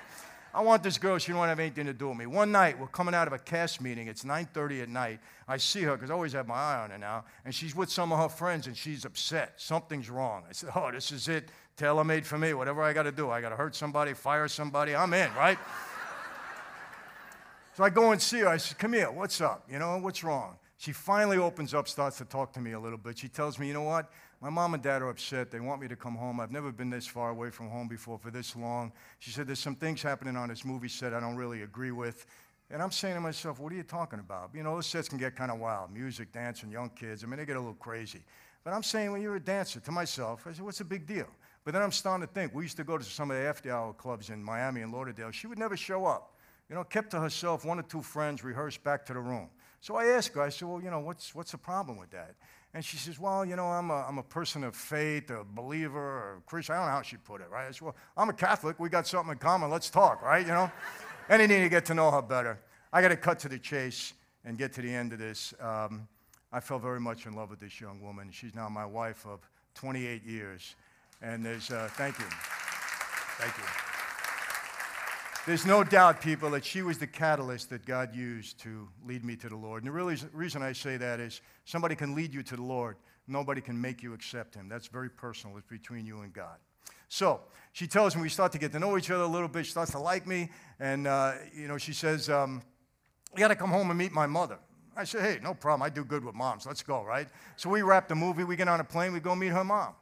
I 0.58 0.60
want 0.60 0.82
this 0.82 0.98
girl. 0.98 1.18
She 1.18 1.30
don't 1.30 1.38
want 1.38 1.46
to 1.46 1.50
have 1.50 1.60
anything 1.60 1.86
to 1.86 1.92
do 1.92 2.08
with 2.08 2.18
me. 2.18 2.26
One 2.26 2.50
night, 2.50 2.76
we're 2.80 2.88
coming 2.88 3.14
out 3.14 3.28
of 3.28 3.32
a 3.32 3.38
cast 3.38 3.80
meeting. 3.80 4.08
It's 4.08 4.24
9:30 4.24 4.82
at 4.82 4.88
night. 4.88 5.20
I 5.46 5.56
see 5.56 5.82
her 5.82 5.94
because 5.94 6.10
I 6.10 6.14
always 6.14 6.32
have 6.32 6.48
my 6.48 6.56
eye 6.56 6.82
on 6.82 6.90
her 6.90 6.98
now, 6.98 7.26
and 7.44 7.54
she's 7.54 7.76
with 7.76 7.88
some 7.88 8.12
of 8.12 8.18
her 8.18 8.28
friends, 8.28 8.66
and 8.66 8.76
she's 8.76 9.04
upset. 9.04 9.52
Something's 9.56 10.10
wrong. 10.10 10.42
I 10.48 10.52
said, 10.52 10.70
"Oh, 10.74 10.90
this 10.90 11.12
is 11.12 11.28
it. 11.28 11.50
Tailor 11.76 12.02
made 12.02 12.26
for 12.26 12.38
me. 12.38 12.54
Whatever 12.54 12.82
I 12.82 12.92
got 12.92 13.04
to 13.04 13.12
do. 13.12 13.30
I 13.30 13.40
got 13.40 13.50
to 13.50 13.56
hurt 13.56 13.76
somebody, 13.76 14.14
fire 14.14 14.48
somebody. 14.48 14.96
I'm 14.96 15.14
in, 15.14 15.32
right?" 15.34 15.60
so 17.76 17.84
I 17.84 17.90
go 17.90 18.10
and 18.10 18.20
see 18.20 18.40
her. 18.40 18.48
I 18.48 18.56
said, 18.56 18.78
"Come 18.78 18.94
here. 18.94 19.12
What's 19.12 19.40
up? 19.40 19.64
You 19.70 19.78
know 19.78 19.98
what's 19.98 20.24
wrong?" 20.24 20.56
She 20.78 20.92
finally 20.92 21.38
opens 21.38 21.74
up, 21.74 21.88
starts 21.88 22.18
to 22.18 22.24
talk 22.24 22.52
to 22.54 22.60
me 22.60 22.72
a 22.72 22.80
little 22.80 22.98
bit. 22.98 23.18
She 23.18 23.28
tells 23.28 23.58
me, 23.58 23.66
"You 23.66 23.74
know 23.74 23.82
what? 23.82 24.10
My 24.40 24.50
mom 24.50 24.74
and 24.74 24.82
dad 24.82 25.02
are 25.02 25.08
upset. 25.08 25.50
They 25.50 25.58
want 25.58 25.82
me 25.82 25.88
to 25.88 25.96
come 25.96 26.14
home. 26.14 26.38
I've 26.38 26.52
never 26.52 26.70
been 26.70 26.90
this 26.90 27.08
far 27.08 27.30
away 27.30 27.50
from 27.50 27.68
home 27.68 27.88
before 27.88 28.18
for 28.18 28.30
this 28.30 28.54
long. 28.54 28.92
She 29.18 29.32
said, 29.32 29.48
There's 29.48 29.58
some 29.58 29.74
things 29.74 30.00
happening 30.00 30.36
on 30.36 30.48
this 30.48 30.64
movie 30.64 30.88
set 30.88 31.12
I 31.12 31.18
don't 31.18 31.34
really 31.34 31.62
agree 31.62 31.90
with. 31.90 32.24
And 32.70 32.80
I'm 32.80 32.92
saying 32.92 33.16
to 33.16 33.20
myself, 33.20 33.58
What 33.58 33.72
are 33.72 33.76
you 33.76 33.82
talking 33.82 34.20
about? 34.20 34.50
You 34.54 34.62
know, 34.62 34.76
those 34.76 34.86
sets 34.86 35.08
can 35.08 35.18
get 35.18 35.34
kind 35.34 35.50
of 35.50 35.58
wild 35.58 35.92
music, 35.92 36.30
dancing, 36.32 36.70
young 36.70 36.90
kids. 36.90 37.24
I 37.24 37.26
mean, 37.26 37.38
they 37.38 37.46
get 37.46 37.56
a 37.56 37.60
little 37.60 37.74
crazy. 37.74 38.22
But 38.62 38.72
I'm 38.72 38.84
saying, 38.84 39.10
When 39.10 39.20
you're 39.20 39.36
a 39.36 39.40
dancer, 39.40 39.80
to 39.80 39.90
myself, 39.90 40.46
I 40.46 40.52
said, 40.52 40.64
What's 40.64 40.78
the 40.78 40.84
big 40.84 41.04
deal? 41.04 41.26
But 41.64 41.74
then 41.74 41.82
I'm 41.82 41.92
starting 41.92 42.24
to 42.24 42.32
think, 42.32 42.54
we 42.54 42.62
used 42.62 42.76
to 42.76 42.84
go 42.84 42.96
to 42.96 43.04
some 43.04 43.32
of 43.32 43.36
the 43.36 43.42
after 43.42 43.72
hour 43.72 43.92
clubs 43.92 44.30
in 44.30 44.42
Miami 44.42 44.82
and 44.82 44.92
Lauderdale. 44.92 45.32
She 45.32 45.48
would 45.48 45.58
never 45.58 45.76
show 45.76 46.06
up. 46.06 46.36
You 46.68 46.76
know, 46.76 46.84
kept 46.84 47.10
to 47.10 47.20
herself, 47.20 47.64
one 47.64 47.80
or 47.80 47.82
two 47.82 48.02
friends, 48.02 48.44
rehearsed 48.44 48.84
back 48.84 49.04
to 49.06 49.14
the 49.14 49.20
room. 49.20 49.48
So 49.80 49.96
I 49.96 50.06
asked 50.06 50.34
her, 50.34 50.42
I 50.42 50.48
said, 50.48 50.68
Well, 50.68 50.82
you 50.82 50.90
know, 50.90 51.00
what's, 51.00 51.34
what's 51.34 51.52
the 51.52 51.58
problem 51.58 51.98
with 51.98 52.10
that? 52.10 52.34
And 52.74 52.84
she 52.84 52.96
says, 52.96 53.18
Well, 53.18 53.44
you 53.44 53.56
know, 53.56 53.66
I'm 53.66 53.90
a, 53.90 54.04
I'm 54.08 54.18
a 54.18 54.22
person 54.22 54.64
of 54.64 54.74
faith, 54.76 55.30
a 55.30 55.44
believer, 55.44 56.36
a 56.36 56.40
Christian. 56.42 56.74
I 56.74 56.78
don't 56.78 56.86
know 56.86 56.92
how 56.92 57.02
she 57.02 57.16
put 57.16 57.40
it, 57.40 57.48
right? 57.50 57.68
I 57.68 57.70
said, 57.70 57.82
Well, 57.82 57.96
I'm 58.16 58.28
a 58.28 58.34
Catholic. 58.34 58.78
We 58.78 58.88
got 58.88 59.06
something 59.06 59.32
in 59.32 59.38
common. 59.38 59.70
Let's 59.70 59.90
talk, 59.90 60.22
right? 60.22 60.46
You 60.46 60.52
know? 60.52 60.70
and 61.28 61.40
I 61.40 61.44
Anything 61.44 61.62
to 61.62 61.68
get 61.68 61.84
to 61.86 61.94
know 61.94 62.10
her 62.10 62.22
better. 62.22 62.58
I 62.92 63.02
got 63.02 63.08
to 63.08 63.16
cut 63.16 63.38
to 63.40 63.48
the 63.48 63.58
chase 63.58 64.14
and 64.44 64.56
get 64.56 64.72
to 64.74 64.82
the 64.82 64.92
end 64.92 65.12
of 65.12 65.18
this. 65.18 65.54
Um, 65.60 66.08
I 66.52 66.60
fell 66.60 66.78
very 66.78 67.00
much 67.00 67.26
in 67.26 67.34
love 67.34 67.50
with 67.50 67.60
this 67.60 67.80
young 67.80 68.00
woman. 68.00 68.30
She's 68.30 68.54
now 68.54 68.68
my 68.68 68.86
wife 68.86 69.26
of 69.26 69.40
28 69.74 70.24
years. 70.24 70.74
And 71.20 71.44
there's, 71.44 71.70
uh, 71.70 71.88
thank 71.92 72.18
you. 72.18 72.24
Thank 73.38 73.56
you. 73.58 73.97
There's 75.48 75.64
no 75.64 75.82
doubt, 75.82 76.20
people, 76.20 76.50
that 76.50 76.62
she 76.62 76.82
was 76.82 76.98
the 76.98 77.06
catalyst 77.06 77.70
that 77.70 77.86
God 77.86 78.14
used 78.14 78.60
to 78.60 78.86
lead 79.06 79.24
me 79.24 79.34
to 79.36 79.48
the 79.48 79.56
Lord. 79.56 79.82
And 79.82 79.88
the 79.88 79.94
really 79.94 80.18
reason 80.34 80.62
I 80.62 80.74
say 80.74 80.98
that 80.98 81.20
is 81.20 81.40
somebody 81.64 81.94
can 81.94 82.14
lead 82.14 82.34
you 82.34 82.42
to 82.42 82.56
the 82.56 82.62
Lord, 82.62 82.96
nobody 83.26 83.62
can 83.62 83.80
make 83.80 84.02
you 84.02 84.12
accept 84.12 84.54
Him. 84.54 84.68
That's 84.68 84.88
very 84.88 85.08
personal, 85.08 85.56
it's 85.56 85.66
between 85.66 86.04
you 86.04 86.20
and 86.20 86.34
God. 86.34 86.58
So 87.08 87.40
she 87.72 87.86
tells 87.86 88.14
me 88.14 88.20
we 88.20 88.28
start 88.28 88.52
to 88.52 88.58
get 88.58 88.72
to 88.72 88.78
know 88.78 88.98
each 88.98 89.10
other 89.10 89.22
a 89.22 89.26
little 89.26 89.48
bit. 89.48 89.64
She 89.64 89.70
starts 89.70 89.92
to 89.92 89.98
like 89.98 90.26
me. 90.26 90.50
And, 90.80 91.06
uh, 91.06 91.36
you 91.54 91.66
know, 91.66 91.78
she 91.78 91.94
says, 91.94 92.28
um, 92.28 92.60
You 93.34 93.38
got 93.38 93.48
to 93.48 93.56
come 93.56 93.70
home 93.70 93.88
and 93.88 93.98
meet 93.98 94.12
my 94.12 94.26
mother. 94.26 94.58
I 94.94 95.04
said, 95.04 95.22
Hey, 95.22 95.40
no 95.42 95.54
problem. 95.54 95.82
I 95.82 95.88
do 95.88 96.04
good 96.04 96.26
with 96.26 96.34
moms. 96.34 96.66
Let's 96.66 96.82
go, 96.82 97.02
right? 97.04 97.26
So 97.56 97.70
we 97.70 97.80
wrap 97.80 98.06
the 98.06 98.14
movie. 98.14 98.44
We 98.44 98.54
get 98.54 98.68
on 98.68 98.80
a 98.80 98.84
plane. 98.84 99.14
We 99.14 99.20
go 99.20 99.34
meet 99.34 99.52
her 99.52 99.64
mom. 99.64 99.94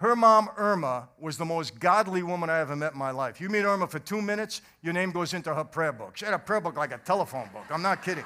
Her 0.00 0.16
mom, 0.16 0.48
Irma, 0.56 1.10
was 1.18 1.36
the 1.36 1.44
most 1.44 1.78
godly 1.78 2.22
woman 2.22 2.48
I 2.48 2.60
ever 2.60 2.74
met 2.74 2.94
in 2.94 2.98
my 2.98 3.10
life. 3.10 3.38
You 3.38 3.50
meet 3.50 3.64
Irma 3.64 3.86
for 3.86 3.98
two 3.98 4.22
minutes, 4.22 4.62
your 4.82 4.94
name 4.94 5.10
goes 5.10 5.34
into 5.34 5.54
her 5.54 5.62
prayer 5.62 5.92
book. 5.92 6.16
She 6.16 6.24
had 6.24 6.32
a 6.32 6.38
prayer 6.38 6.62
book 6.62 6.74
like 6.74 6.92
a 6.92 6.96
telephone 6.96 7.50
book. 7.52 7.64
I'm 7.68 7.82
not 7.82 8.02
kidding. 8.02 8.24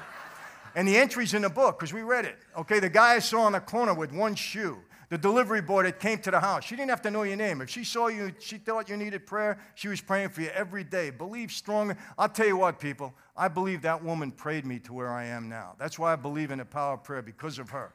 And 0.75 0.87
the 0.87 0.95
entry's 0.95 1.33
in 1.33 1.41
the 1.41 1.49
book 1.49 1.77
because 1.77 1.91
we 1.91 2.01
read 2.01 2.23
it. 2.23 2.37
Okay, 2.57 2.79
the 2.79 2.87
guy 2.87 3.15
I 3.15 3.19
saw 3.19 3.41
on 3.41 3.51
the 3.51 3.59
corner 3.59 3.93
with 3.93 4.13
one 4.13 4.35
shoe, 4.35 4.77
the 5.09 5.17
delivery 5.17 5.61
boy 5.61 5.83
that 5.83 5.99
came 5.99 6.19
to 6.19 6.31
the 6.31 6.39
house, 6.39 6.63
she 6.63 6.77
didn't 6.77 6.91
have 6.91 7.01
to 7.01 7.11
know 7.11 7.23
your 7.23 7.35
name. 7.35 7.59
If 7.59 7.69
she 7.69 7.83
saw 7.83 8.07
you, 8.07 8.31
she 8.39 8.57
thought 8.57 8.87
you 8.87 8.95
needed 8.95 9.25
prayer, 9.25 9.59
she 9.75 9.89
was 9.89 9.99
praying 9.99 10.29
for 10.29 10.43
you 10.43 10.51
every 10.55 10.85
day. 10.85 11.09
Believe 11.09 11.51
strongly. 11.51 11.95
I'll 12.17 12.29
tell 12.29 12.47
you 12.47 12.55
what, 12.55 12.79
people, 12.79 13.13
I 13.35 13.49
believe 13.49 13.81
that 13.81 14.01
woman 14.01 14.31
prayed 14.31 14.65
me 14.65 14.79
to 14.79 14.93
where 14.93 15.11
I 15.11 15.25
am 15.25 15.49
now. 15.49 15.75
That's 15.77 15.99
why 15.99 16.13
I 16.13 16.15
believe 16.15 16.51
in 16.51 16.59
the 16.59 16.65
power 16.65 16.93
of 16.93 17.03
prayer 17.03 17.21
because 17.21 17.59
of 17.59 17.69
her. 17.71 17.91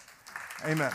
Amen. 0.66 0.92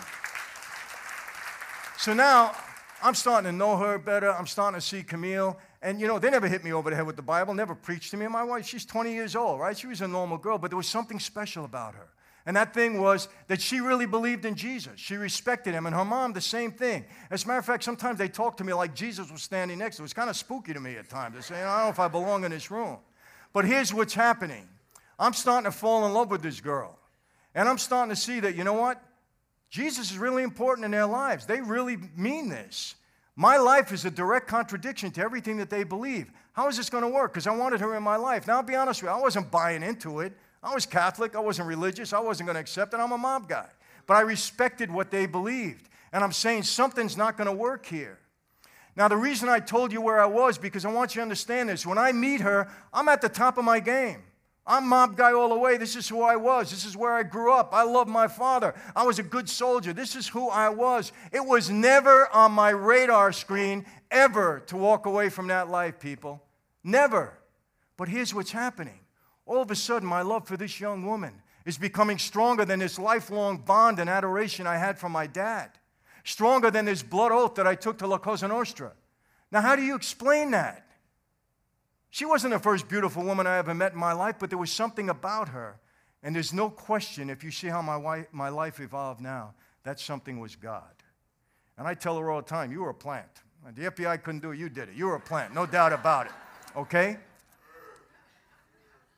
So 1.97 2.13
now 2.13 2.55
I'm 3.05 3.13
starting 3.13 3.51
to 3.51 3.55
know 3.55 3.77
her 3.77 3.99
better. 3.99 4.31
I'm 4.31 4.47
starting 4.47 4.79
to 4.79 4.83
see 4.83 5.03
Camille. 5.03 5.59
And 5.83 6.01
you 6.01 6.07
know, 6.07 6.17
they 6.17 6.31
never 6.31 6.47
hit 6.47 6.63
me 6.63 6.73
over 6.73 6.89
the 6.89 6.95
head 6.95 7.05
with 7.05 7.15
the 7.15 7.21
Bible, 7.21 7.53
never 7.53 7.75
preached 7.75 8.09
to 8.11 8.17
me. 8.17 8.25
And 8.25 8.33
my 8.33 8.43
wife, 8.43 8.65
she's 8.65 8.83
20 8.83 9.13
years 9.13 9.35
old, 9.35 9.59
right? 9.59 9.77
She 9.77 9.85
was 9.85 10.01
a 10.01 10.07
normal 10.07 10.39
girl, 10.39 10.57
but 10.57 10.71
there 10.71 10.77
was 10.77 10.87
something 10.87 11.19
special 11.19 11.65
about 11.65 11.93
her. 11.93 12.07
And 12.47 12.57
that 12.57 12.73
thing 12.73 12.99
was 12.99 13.27
that 13.47 13.61
she 13.61 13.79
really 13.79 14.07
believed 14.07 14.43
in 14.43 14.55
Jesus. 14.55 14.93
She 14.95 15.17
respected 15.17 15.75
him. 15.75 15.85
And 15.85 15.95
her 15.95 16.03
mom, 16.03 16.33
the 16.33 16.41
same 16.41 16.71
thing. 16.71 17.05
As 17.29 17.43
a 17.43 17.47
matter 17.47 17.59
of 17.59 17.65
fact, 17.67 17.83
sometimes 17.83 18.17
they 18.17 18.27
talked 18.27 18.57
to 18.57 18.63
me 18.63 18.73
like 18.73 18.95
Jesus 18.95 19.31
was 19.31 19.43
standing 19.43 19.77
next 19.77 19.97
to 19.97 20.01
her. 20.01 20.03
It 20.03 20.05
was 20.05 20.13
kind 20.13 20.31
of 20.31 20.35
spooky 20.35 20.73
to 20.73 20.79
me 20.79 20.95
at 20.95 21.07
times. 21.07 21.35
They 21.35 21.41
say, 21.41 21.61
I 21.61 21.77
don't 21.77 21.85
know 21.85 21.91
if 21.91 21.99
I 21.99 22.07
belong 22.07 22.43
in 22.43 22.49
this 22.49 22.71
room. 22.71 22.97
But 23.53 23.65
here's 23.65 23.93
what's 23.93 24.15
happening 24.15 24.67
I'm 25.19 25.33
starting 25.33 25.71
to 25.71 25.77
fall 25.77 26.07
in 26.07 26.13
love 26.13 26.31
with 26.31 26.41
this 26.41 26.59
girl. 26.59 26.97
And 27.53 27.69
I'm 27.69 27.77
starting 27.77 28.09
to 28.15 28.19
see 28.19 28.39
that, 28.39 28.55
you 28.55 28.63
know 28.63 28.73
what? 28.73 28.99
Jesus 29.69 30.11
is 30.11 30.17
really 30.17 30.43
important 30.43 30.85
in 30.85 30.91
their 30.91 31.05
lives. 31.05 31.45
They 31.45 31.61
really 31.61 31.97
mean 32.15 32.49
this. 32.49 32.95
My 33.35 33.57
life 33.57 33.91
is 33.91 34.05
a 34.05 34.11
direct 34.11 34.47
contradiction 34.47 35.11
to 35.11 35.21
everything 35.21 35.57
that 35.57 35.69
they 35.69 35.83
believe. 35.83 36.31
How 36.53 36.69
is 36.69 36.77
this 36.77 36.89
going 36.89 37.03
to 37.03 37.09
work? 37.09 37.33
Because 37.33 37.47
I 37.47 37.55
wanted 37.55 37.81
her 37.81 37.95
in 37.95 38.03
my 38.03 38.15
life. 38.15 38.47
Now, 38.47 38.57
I'll 38.57 38.63
be 38.63 38.75
honest 38.75 39.01
with 39.01 39.11
you, 39.11 39.17
I 39.17 39.19
wasn't 39.19 39.51
buying 39.51 39.83
into 39.83 40.21
it. 40.21 40.33
I 40.63 40.73
was 40.73 40.85
Catholic, 40.85 41.35
I 41.35 41.39
wasn't 41.39 41.67
religious, 41.67 42.13
I 42.13 42.19
wasn't 42.19 42.47
going 42.47 42.55
to 42.55 42.61
accept 42.61 42.93
it. 42.93 42.97
I'm 42.97 43.11
a 43.11 43.17
mob 43.17 43.49
guy. 43.49 43.67
But 44.07 44.17
I 44.17 44.21
respected 44.21 44.89
what 44.89 45.11
they 45.11 45.25
believed. 45.25 45.89
And 46.13 46.23
I'm 46.23 46.31
saying 46.31 46.63
something's 46.63 47.17
not 47.17 47.37
going 47.37 47.47
to 47.47 47.53
work 47.53 47.85
here. 47.85 48.19
Now, 48.95 49.09
the 49.09 49.17
reason 49.17 49.49
I 49.49 49.59
told 49.59 49.91
you 49.91 49.99
where 49.99 50.21
I 50.21 50.25
was, 50.25 50.57
because 50.57 50.85
I 50.85 50.91
want 50.91 51.13
you 51.13 51.19
to 51.19 51.23
understand 51.23 51.67
this. 51.67 51.85
When 51.85 51.97
I 51.97 52.13
meet 52.13 52.39
her, 52.41 52.71
I'm 52.93 53.09
at 53.09 53.21
the 53.21 53.27
top 53.27 53.57
of 53.57 53.65
my 53.65 53.81
game. 53.81 54.23
I'm 54.67 54.87
mob 54.87 55.15
guy 55.15 55.31
all 55.31 55.49
the 55.49 55.57
way. 55.57 55.77
This 55.77 55.95
is 55.95 56.09
who 56.09 56.23
I 56.23 56.35
was. 56.35 56.71
This 56.71 56.85
is 56.85 56.97
where 56.97 57.13
I 57.13 57.21
grew 57.21 57.53
up. 57.53 57.69
I 57.71 57.83
love 57.83 58.07
my 58.07 58.27
father. 58.27 58.73
I 58.95 59.03
was 59.03 59.19
a 59.19 59.23
good 59.23 59.47
soldier. 59.47 59.93
This 59.93 60.15
is 60.15 60.27
who 60.27 60.49
I 60.49 60.69
was. 60.69 61.11
It 61.31 61.45
was 61.45 61.69
never 61.69 62.27
on 62.33 62.51
my 62.51 62.71
radar 62.71 63.31
screen 63.31 63.85
ever 64.09 64.63
to 64.67 64.77
walk 64.77 65.05
away 65.05 65.29
from 65.29 65.47
that 65.47 65.69
life, 65.69 65.99
people. 65.99 66.41
Never. 66.83 67.37
But 67.95 68.09
here's 68.09 68.33
what's 68.33 68.51
happening. 68.51 68.99
All 69.45 69.61
of 69.61 69.69
a 69.69 69.75
sudden, 69.75 70.07
my 70.07 70.23
love 70.23 70.47
for 70.47 70.57
this 70.57 70.79
young 70.79 71.05
woman 71.05 71.43
is 71.65 71.77
becoming 71.77 72.17
stronger 72.17 72.65
than 72.65 72.79
this 72.79 72.97
lifelong 72.97 73.57
bond 73.57 73.99
and 73.99 74.09
adoration 74.09 74.65
I 74.65 74.77
had 74.77 74.97
for 74.97 75.09
my 75.09 75.27
dad, 75.27 75.71
stronger 76.23 76.71
than 76.71 76.85
this 76.85 77.03
blood 77.03 77.31
oath 77.31 77.55
that 77.55 77.67
I 77.67 77.75
took 77.75 77.99
to 77.99 78.07
La 78.07 78.17
Cosa 78.17 78.47
Nostra. 78.47 78.93
Now, 79.51 79.61
how 79.61 79.75
do 79.75 79.83
you 79.83 79.95
explain 79.95 80.51
that? 80.51 80.84
She 82.15 82.23
wasn't 82.23 82.53
the 82.53 82.59
first 82.59 82.87
beautiful 82.87 83.23
woman 83.23 83.45
I 83.45 83.57
ever 83.57 83.73
met 83.73 83.91
in 83.91 83.99
my 83.99 84.13
life, 84.13 84.37
but 84.39 84.49
there 84.49 84.57
was 84.57 84.71
something 84.71 85.09
about 85.09 85.49
her. 85.49 85.81
And 86.23 86.33
there's 86.33 86.53
no 86.53 86.69
question, 86.69 87.29
if 87.29 87.43
you 87.43 87.51
see 87.51 87.67
how 87.67 87.81
my, 87.81 87.97
wife, 87.97 88.27
my 88.31 88.47
life 88.47 88.79
evolved 88.79 89.19
now, 89.19 89.53
that 89.83 89.99
something 89.99 90.39
was 90.39 90.55
God. 90.55 90.93
And 91.77 91.85
I 91.85 91.93
tell 91.93 92.17
her 92.17 92.31
all 92.31 92.41
the 92.41 92.47
time, 92.47 92.71
you 92.71 92.83
were 92.83 92.91
a 92.91 92.93
plant. 92.93 93.27
The 93.75 93.91
FBI 93.91 94.23
couldn't 94.23 94.39
do 94.39 94.51
it, 94.51 94.57
you 94.57 94.69
did 94.69 94.87
it. 94.87 94.95
You 94.95 95.07
were 95.07 95.15
a 95.15 95.19
plant, 95.19 95.53
no 95.53 95.65
doubt 95.65 95.91
about 95.91 96.27
it. 96.27 96.31
Okay? 96.77 97.17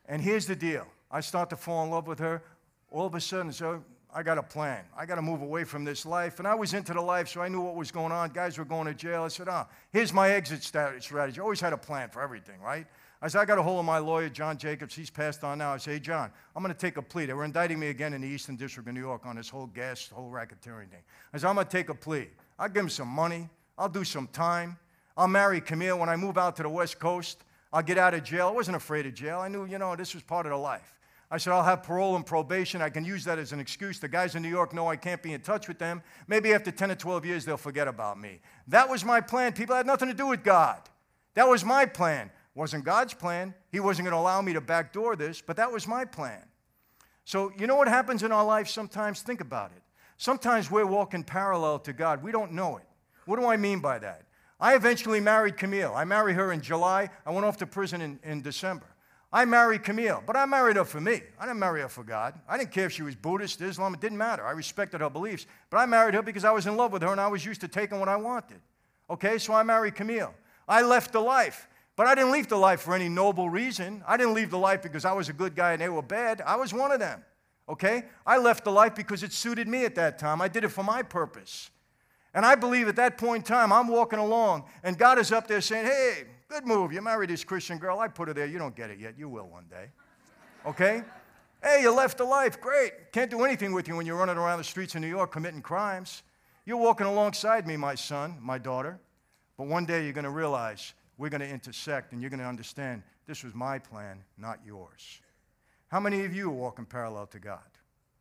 And 0.07 0.19
here's 0.19 0.47
the 0.47 0.55
deal 0.55 0.87
I 1.11 1.21
start 1.21 1.51
to 1.51 1.55
fall 1.55 1.83
in 1.83 1.91
love 1.91 2.07
with 2.07 2.17
her. 2.17 2.41
All 2.89 3.05
of 3.05 3.13
a 3.13 3.21
sudden, 3.21 3.53
so 3.53 3.83
I 4.13 4.23
got 4.23 4.37
a 4.37 4.43
plan. 4.43 4.83
I 4.97 5.05
got 5.05 5.15
to 5.15 5.21
move 5.21 5.41
away 5.41 5.63
from 5.63 5.83
this 5.83 6.05
life. 6.05 6.39
And 6.39 6.47
I 6.47 6.55
was 6.55 6.73
into 6.73 6.93
the 6.93 7.01
life, 7.01 7.27
so 7.27 7.41
I 7.41 7.49
knew 7.49 7.61
what 7.61 7.75
was 7.75 7.91
going 7.91 8.11
on. 8.11 8.29
Guys 8.29 8.57
were 8.57 8.65
going 8.65 8.87
to 8.87 8.93
jail. 8.93 9.23
I 9.23 9.27
said, 9.27 9.47
ah, 9.49 9.67
here's 9.91 10.13
my 10.13 10.31
exit 10.31 10.63
strategy. 10.63 11.39
I 11.39 11.43
always 11.43 11.59
had 11.59 11.73
a 11.73 11.77
plan 11.77 12.09
for 12.09 12.21
everything, 12.21 12.59
right? 12.61 12.87
I 13.21 13.27
said, 13.27 13.41
I 13.41 13.45
got 13.45 13.57
a 13.57 13.63
hold 13.63 13.79
of 13.79 13.85
my 13.85 13.97
lawyer, 13.97 14.29
John 14.29 14.57
Jacobs. 14.57 14.95
He's 14.95 15.09
passed 15.09 15.43
on 15.43 15.57
now. 15.57 15.73
I 15.73 15.77
said, 15.77 15.93
hey, 15.93 15.99
John, 15.99 16.31
I'm 16.55 16.63
going 16.63 16.73
to 16.73 16.79
take 16.79 16.97
a 16.97 17.01
plea. 17.01 17.25
They 17.25 17.33
were 17.33 17.45
indicting 17.45 17.79
me 17.79 17.87
again 17.89 18.13
in 18.13 18.21
the 18.21 18.27
Eastern 18.27 18.55
District 18.55 18.87
of 18.87 18.93
New 18.93 19.01
York 19.01 19.25
on 19.25 19.35
this 19.35 19.49
whole 19.49 19.67
gas, 19.67 20.07
whole 20.07 20.31
racketeering 20.31 20.89
thing. 20.89 21.01
I 21.33 21.37
said, 21.37 21.47
I'm 21.47 21.55
going 21.55 21.65
to 21.65 21.71
take 21.71 21.89
a 21.89 21.95
plea. 21.95 22.29
I'll 22.59 22.69
give 22.69 22.83
him 22.83 22.89
some 22.89 23.07
money. 23.07 23.49
I'll 23.77 23.89
do 23.89 24.03
some 24.03 24.27
time. 24.27 24.77
I'll 25.15 25.27
marry 25.27 25.61
Camille 25.61 25.97
when 25.97 26.09
I 26.09 26.15
move 26.15 26.37
out 26.37 26.55
to 26.57 26.63
the 26.63 26.69
West 26.69 26.99
Coast. 26.99 27.43
I'll 27.73 27.81
get 27.81 27.97
out 27.97 28.13
of 28.13 28.23
jail. 28.23 28.47
I 28.47 28.51
wasn't 28.51 28.77
afraid 28.77 29.07
of 29.07 29.15
jail. 29.15 29.39
I 29.39 29.47
knew, 29.47 29.65
you 29.65 29.79
know, 29.79 29.95
this 29.95 30.13
was 30.13 30.23
part 30.23 30.45
of 30.45 30.51
the 30.51 30.57
life. 30.57 30.97
I 31.29 31.37
said, 31.37 31.51
I'll 31.51 31.63
have 31.63 31.83
parole 31.83 32.15
and 32.15 32.25
probation. 32.25 32.81
I 32.81 32.89
can 32.89 33.03
use 33.03 33.25
that 33.25 33.37
as 33.37 33.51
an 33.51 33.59
excuse. 33.59 33.99
The 33.99 34.07
guys 34.07 34.35
in 34.35 34.41
New 34.41 34.49
York 34.49 34.73
know 34.73 34.87
I 34.87 34.95
can't 34.95 35.21
be 35.21 35.33
in 35.33 35.41
touch 35.41 35.67
with 35.67 35.77
them. 35.77 36.01
Maybe 36.27 36.53
after 36.53 36.71
10 36.71 36.91
or 36.91 36.95
12 36.95 37.25
years, 37.25 37.43
they'll 37.45 37.57
forget 37.57 37.87
about 37.87 38.19
me. 38.19 38.39
That 38.67 38.89
was 38.89 39.03
my 39.03 39.19
plan. 39.19 39.51
People 39.51 39.75
had 39.75 39.85
nothing 39.85 40.07
to 40.07 40.13
do 40.13 40.27
with 40.27 40.43
God. 40.43 40.81
That 41.33 41.49
was 41.49 41.65
my 41.65 41.85
plan. 41.85 42.31
Wasn't 42.55 42.85
God's 42.85 43.13
plan. 43.13 43.53
He 43.71 43.79
wasn't 43.79 44.05
going 44.05 44.15
to 44.15 44.21
allow 44.21 44.41
me 44.41 44.53
to 44.53 44.61
backdoor 44.61 45.15
this, 45.15 45.41
but 45.41 45.57
that 45.57 45.71
was 45.71 45.85
my 45.85 46.05
plan. 46.05 46.43
So, 47.25 47.51
you 47.59 47.67
know 47.67 47.75
what 47.75 47.89
happens 47.89 48.23
in 48.23 48.31
our 48.31 48.45
life 48.45 48.69
sometimes? 48.69 49.21
Think 49.21 49.41
about 49.41 49.71
it. 49.75 49.83
Sometimes 50.15 50.71
we're 50.71 50.85
walking 50.85 51.23
parallel 51.23 51.79
to 51.79 51.93
God. 51.93 52.23
We 52.23 52.31
don't 52.31 52.53
know 52.53 52.77
it. 52.77 52.85
What 53.25 53.37
do 53.37 53.45
I 53.45 53.57
mean 53.57 53.79
by 53.79 53.99
that? 53.99 54.23
I 54.59 54.75
eventually 54.75 55.19
married 55.19 55.57
Camille. 55.57 55.93
I 55.93 56.05
married 56.05 56.35
her 56.37 56.51
in 56.51 56.61
July. 56.61 57.09
I 57.25 57.31
went 57.31 57.45
off 57.45 57.57
to 57.57 57.67
prison 57.67 58.01
in, 58.01 58.19
in 58.23 58.41
December. 58.41 58.87
I 59.31 59.43
married 59.43 59.83
Camille, 59.83 60.23
but 60.25 60.37
I 60.37 60.45
married 60.45 60.77
her 60.77 60.85
for 60.85 61.01
me. 61.01 61.21
I 61.37 61.45
didn't 61.45 61.59
marry 61.59 61.81
her 61.81 61.89
for 61.89 62.03
God. 62.03 62.39
I 62.47 62.57
didn't 62.57 62.71
care 62.71 62.85
if 62.85 62.93
she 62.93 63.01
was 63.01 63.15
Buddhist, 63.15 63.61
Islam, 63.61 63.93
it 63.93 63.99
didn't 63.99 64.17
matter. 64.17 64.45
I 64.45 64.51
respected 64.51 65.01
her 65.01 65.09
beliefs. 65.09 65.45
But 65.69 65.77
I 65.77 65.85
married 65.85 66.13
her 66.13 66.21
because 66.21 66.45
I 66.45 66.51
was 66.51 66.65
in 66.65 66.77
love 66.77 66.93
with 66.93 67.01
her 67.01 67.11
and 67.11 67.19
I 67.19 67.27
was 67.27 67.45
used 67.45 67.59
to 67.61 67.67
taking 67.67 67.99
what 67.99 68.07
I 68.07 68.15
wanted. 68.15 68.61
Okay, 69.09 69.37
so 69.37 69.53
I 69.53 69.63
married 69.63 69.95
Camille. 69.95 70.33
I 70.67 70.81
left 70.81 71.11
the 71.11 71.19
life, 71.19 71.67
but 71.97 72.07
I 72.07 72.15
didn't 72.15 72.31
leave 72.31 72.47
the 72.47 72.57
life 72.57 72.81
for 72.81 72.93
any 72.93 73.09
noble 73.09 73.49
reason. 73.49 74.01
I 74.07 74.15
didn't 74.15 74.33
leave 74.33 74.49
the 74.49 74.57
life 74.57 74.81
because 74.81 75.03
I 75.03 75.11
was 75.11 75.27
a 75.27 75.33
good 75.33 75.55
guy 75.55 75.73
and 75.73 75.81
they 75.81 75.89
were 75.89 76.01
bad. 76.01 76.41
I 76.41 76.55
was 76.55 76.73
one 76.73 76.91
of 76.91 76.99
them. 76.99 77.23
Okay? 77.67 78.05
I 78.25 78.37
left 78.37 78.63
the 78.63 78.71
life 78.71 78.95
because 78.95 79.23
it 79.23 79.33
suited 79.33 79.67
me 79.67 79.83
at 79.83 79.95
that 79.95 80.19
time. 80.19 80.41
I 80.41 80.47
did 80.47 80.63
it 80.63 80.69
for 80.69 80.83
my 80.83 81.03
purpose. 81.03 81.69
And 82.33 82.45
I 82.45 82.55
believe 82.55 82.87
at 82.87 82.95
that 82.97 83.17
point 83.17 83.43
in 83.43 83.43
time, 83.43 83.73
I'm 83.73 83.87
walking 83.87 84.19
along 84.19 84.65
and 84.83 84.97
God 84.97 85.19
is 85.19 85.33
up 85.33 85.47
there 85.47 85.59
saying, 85.59 85.85
hey, 85.85 86.23
Good 86.49 86.65
move. 86.65 86.93
You 86.93 87.01
married 87.01 87.29
this 87.29 87.43
Christian 87.43 87.77
girl. 87.77 87.99
I 87.99 88.07
put 88.07 88.29
her 88.29 88.33
there. 88.33 88.45
You 88.45 88.57
don't 88.57 88.75
get 88.75 88.89
it 88.89 88.99
yet. 88.99 89.15
You 89.17 89.27
will 89.27 89.47
one 89.47 89.65
day. 89.69 89.87
Okay? 90.65 91.03
Hey, 91.61 91.81
you 91.81 91.93
left 91.93 92.17
the 92.17 92.23
life. 92.23 92.61
Great. 92.61 93.11
Can't 93.11 93.29
do 93.29 93.43
anything 93.43 93.73
with 93.73 93.87
you 93.87 93.95
when 93.95 94.05
you're 94.05 94.17
running 94.17 94.37
around 94.37 94.59
the 94.59 94.63
streets 94.63 94.95
of 94.95 95.01
New 95.01 95.07
York 95.07 95.31
committing 95.31 95.61
crimes. 95.61 96.23
You're 96.65 96.77
walking 96.77 97.07
alongside 97.07 97.67
me, 97.67 97.75
my 97.75 97.95
son, 97.95 98.37
my 98.41 98.57
daughter. 98.57 98.99
But 99.57 99.67
one 99.67 99.85
day 99.85 100.03
you're 100.03 100.13
going 100.13 100.23
to 100.23 100.29
realize 100.29 100.93
we're 101.17 101.29
going 101.29 101.41
to 101.41 101.49
intersect 101.49 102.13
and 102.13 102.21
you're 102.21 102.29
going 102.29 102.39
to 102.39 102.45
understand 102.45 103.03
this 103.25 103.43
was 103.43 103.53
my 103.53 103.79
plan, 103.79 104.23
not 104.37 104.59
yours. 104.65 105.19
How 105.89 105.99
many 105.99 106.23
of 106.25 106.33
you 106.33 106.49
are 106.49 106.53
walking 106.53 106.85
parallel 106.85 107.27
to 107.27 107.39
God? 107.39 107.59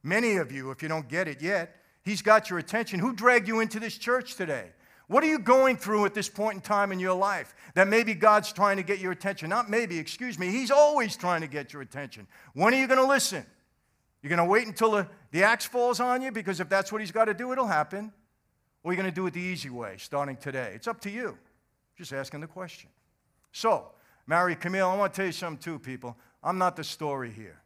Many 0.03 0.37
of 0.37 0.51
you, 0.51 0.71
if 0.71 0.83
you 0.83 0.89
don't 0.89 1.09
get 1.09 1.29
it 1.29 1.43
yet, 1.43 1.77
He's 2.05 2.23
got 2.23 2.49
your 2.49 2.61
attention. 2.61 3.01
Who 3.01 3.13
dragged 3.13 3.49
you 3.49 3.59
into 3.59 3.81
this 3.81 3.99
church 3.99 4.37
today? 4.37 4.71
What 5.09 5.23
are 5.23 5.29
you 5.29 5.39
going 5.39 5.77
through 5.77 6.05
at 6.05 6.15
this 6.15 6.29
point 6.29 6.57
in 6.57 6.61
time 6.61 6.91
in 6.91 6.99
your 6.99 7.15
life 7.15 7.55
that 7.75 7.87
maybe 7.87 8.13
God's 8.13 8.53
trying 8.53 8.77
to 8.79 8.83
get 8.83 8.99
your 8.99 9.13
attention? 9.13 9.49
Not 9.49 9.71
maybe, 9.71 9.99
excuse 9.99 10.39
me. 10.39 10.49
He's 10.49 10.71
always 10.71 11.17
trying 11.17 11.43
to 11.43 11.47
get 11.47 11.73
your 11.73 11.83
attention. 11.83 12.27
When 12.55 12.75
are 12.75 12.77
you 12.77 12.89
going 12.89 13.01
to 13.01 13.07
listen? 13.07 13.47
You're 14.21 14.31
going 14.37 14.45
to 14.45 14.51
wait 14.51 14.67
until 14.67 14.91
the, 14.91 15.09
the 15.31 15.45
axe 15.45 15.65
falls 15.65 16.01
on 16.01 16.23
you? 16.23 16.33
Because 16.33 16.59
if 16.59 16.69
that's 16.69 16.91
what 16.91 17.01
He's 17.01 17.13
got 17.13 17.27
to 17.27 17.35
do, 17.35 17.53
it'll 17.53 17.69
happen. 17.69 18.13
Or 18.83 18.93
you're 18.93 19.01
going 19.01 19.13
to 19.13 19.15
do 19.15 19.27
it 19.27 19.35
the 19.35 19.41
easy 19.41 19.71
way, 19.71 19.95
starting 19.99 20.37
today? 20.37 20.73
It's 20.75 20.89
up 20.89 21.01
to 21.03 21.11
you. 21.11 21.39
Just 21.97 22.13
asking 22.13 22.41
the 22.41 22.47
question. 22.47 22.91
So, 23.53 23.87
Mary 24.27 24.57
Camille, 24.57 24.89
I 24.89 24.97
want 24.97 25.15
to 25.15 25.17
tell 25.17 25.27
you 25.27 25.33
something 25.33 25.63
too, 25.63 25.79
people. 25.79 26.17
I'm 26.43 26.59
not 26.59 26.75
the 26.75 26.85
story 26.85 27.31
here. 27.31 27.61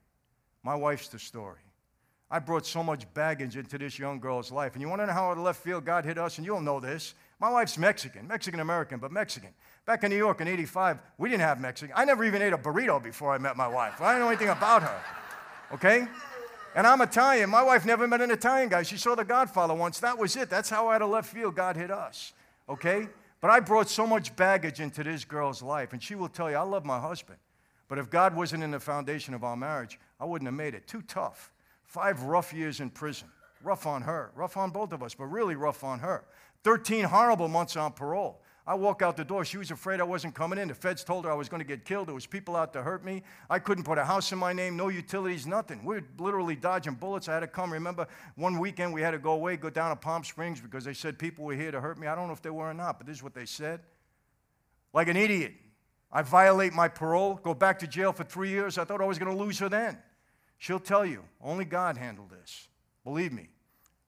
My 0.63 0.75
wife's 0.75 1.09
the 1.09 1.19
story. 1.19 1.61
I 2.31 2.39
brought 2.39 2.65
so 2.65 2.83
much 2.83 3.13
baggage 3.13 3.57
into 3.57 3.77
this 3.77 3.99
young 3.99 4.21
girl's 4.21 4.53
life. 4.53 4.75
And 4.75 4.83
you 4.83 4.89
want 4.89 5.03
to 5.03 5.07
know 5.07 5.13
how 5.13 5.31
out 5.31 5.39
of 5.39 5.43
left 5.43 5.63
field 5.63 5.85
God 5.85 6.05
hit 6.05 6.17
us? 6.17 6.37
And 6.37 6.47
you'll 6.47 6.61
know 6.61 6.79
this. 6.79 7.15
My 7.41 7.51
wife's 7.51 7.79
Mexican, 7.79 8.29
Mexican 8.29 8.61
American, 8.61 8.99
but 9.01 9.11
Mexican. 9.11 9.49
Back 9.87 10.05
in 10.05 10.11
New 10.11 10.17
York 10.17 10.43
in 10.43 10.49
85, 10.49 10.99
we 11.17 11.31
didn't 11.31 11.41
have 11.41 11.59
Mexican. 11.59 11.95
I 11.97 12.05
never 12.05 12.23
even 12.25 12.43
ate 12.43 12.53
a 12.53 12.59
burrito 12.59 13.03
before 13.03 13.33
I 13.33 13.39
met 13.39 13.57
my 13.57 13.67
wife. 13.67 14.01
I 14.03 14.13
didn't 14.13 14.21
know 14.21 14.29
anything 14.29 14.51
about 14.51 14.83
her. 14.83 15.01
Okay? 15.73 16.07
And 16.75 16.87
I'm 16.87 17.01
Italian. 17.01 17.49
My 17.49 17.63
wife 17.63 17.87
never 17.87 18.07
met 18.07 18.21
an 18.21 18.31
Italian 18.31 18.69
guy. 18.69 18.83
She 18.83 18.99
saw 18.99 19.15
The 19.15 19.25
Godfather 19.25 19.73
once. 19.73 20.01
That 20.01 20.19
was 20.19 20.37
it. 20.37 20.51
That's 20.51 20.69
how 20.69 20.91
out 20.91 21.01
of 21.01 21.09
left 21.09 21.33
field 21.33 21.55
God 21.57 21.77
hit 21.77 21.91
us. 21.91 22.35
Okay? 22.69 23.09
But 23.41 23.51
I 23.51 23.61
brought 23.61 23.89
so 23.89 24.07
much 24.07 24.37
baggage 24.37 24.79
into 24.79 25.03
this 25.03 25.25
girl's 25.25 25.63
life. 25.63 25.95
And 25.95 26.03
she 26.03 26.15
will 26.15 26.29
tell 26.29 26.51
you, 26.51 26.57
I 26.57 26.63
love 26.63 26.85
my 26.85 27.01
husband. 27.01 27.39
But 27.89 27.99
if 27.99 28.11
God 28.11 28.37
wasn't 28.37 28.63
in 28.63 28.71
the 28.71 28.79
foundation 28.79 29.33
of 29.33 29.45
our 29.45 29.57
marriage, 29.57 29.99
I 30.21 30.27
wouldn't 30.27 30.47
have 30.47 30.55
made 30.55 30.75
it. 30.75 30.87
Too 30.87 31.03
tough. 31.03 31.51
Five 31.85 32.23
rough 32.23 32.53
years 32.53 32.81
in 32.81 32.91
prison. 32.91 33.29
Rough 33.63 33.87
on 33.87 34.03
her. 34.03 34.31
Rough 34.37 34.57
on 34.57 34.71
both 34.71 34.93
of 34.93 35.03
us, 35.03 35.15
but 35.15 35.25
really 35.25 35.57
rough 35.57 35.83
on 35.83 35.99
her. 36.01 36.25
13 36.65 37.05
horrible 37.05 37.49
months 37.49 37.77
on 37.77 37.93
parole. 37.93 38.43
I 38.67 38.75
walk 38.75 39.03
out 39.03 39.17
the 39.17 39.25
door. 39.25 39.45
She 39.45 39.57
was 39.57 39.71
afraid 39.71 40.01
I 40.01 40.05
wasn't 40.05 40.35
coming 40.35 40.59
in. 40.59 40.69
The 40.69 40.75
feds 40.75 41.03
told 41.03 41.25
her 41.25 41.31
I 41.31 41.35
was 41.35 41.49
going 41.49 41.61
to 41.61 41.67
get 41.67 41.85
killed. 41.85 42.07
There 42.09 42.15
was 42.15 42.27
people 42.27 42.55
out 42.55 42.73
to 42.75 42.83
hurt 42.83 43.05
me. 43.05 43.23
I 43.49 43.59
couldn't 43.59 43.83
put 43.85 43.99
a 43.99 44.05
house 44.05 44.31
in 44.31 44.39
my 44.39 44.53
name, 44.53 44.77
no 44.77 44.89
utilities, 44.89 45.47
nothing. 45.47 45.85
We 45.85 45.97
were 45.97 46.05
literally 46.19 46.55
dodging 46.55 46.95
bullets. 46.95 47.29
I 47.29 47.35
had 47.35 47.41
to 47.41 47.49
come. 47.49 47.73
Remember, 47.73 48.07
one 48.37 48.59
weekend 48.59 48.93
we 48.93 49.01
had 49.01 49.11
to 49.11 49.19
go 49.19 49.33
away, 49.33 49.57
go 49.57 49.71
down 49.71 49.91
to 49.91 49.97
Palm 49.97 50.23
Springs 50.23 50.61
because 50.61 50.85
they 50.85 50.95
said 50.95 51.19
people 51.19 51.45
were 51.45 51.55
here 51.55 51.73
to 51.73 51.81
hurt 51.81 51.99
me. 51.99 52.07
I 52.07 52.15
don't 52.15 52.29
know 52.29 52.33
if 52.33 52.43
they 52.43 52.51
were 52.51 52.71
or 52.71 52.75
not, 52.75 52.99
but 52.99 53.09
this 53.09 53.17
is 53.17 53.23
what 53.23 53.35
they 53.35 53.47
said. 53.47 53.81
Like 54.93 55.09
an 55.09 55.17
idiot. 55.17 55.55
I 56.13 56.23
violate 56.23 56.73
my 56.73 56.89
parole, 56.89 57.41
go 57.43 57.55
back 57.55 57.79
to 57.81 57.87
jail 57.87 58.13
for 58.13 58.25
three 58.25 58.51
years. 58.51 58.79
I 58.79 58.85
thought 58.85 59.01
I 59.01 59.05
was 59.05 59.19
going 59.19 59.37
to 59.37 59.43
lose 59.43 59.59
her 59.61 59.69
then. 59.69 59.99
She'll 60.59 60.81
tell 60.81 61.07
you, 61.07 61.25
only 61.41 61.65
God 61.65 61.97
handled 61.97 62.31
this. 62.31 62.69
Believe 63.05 63.33
me, 63.33 63.49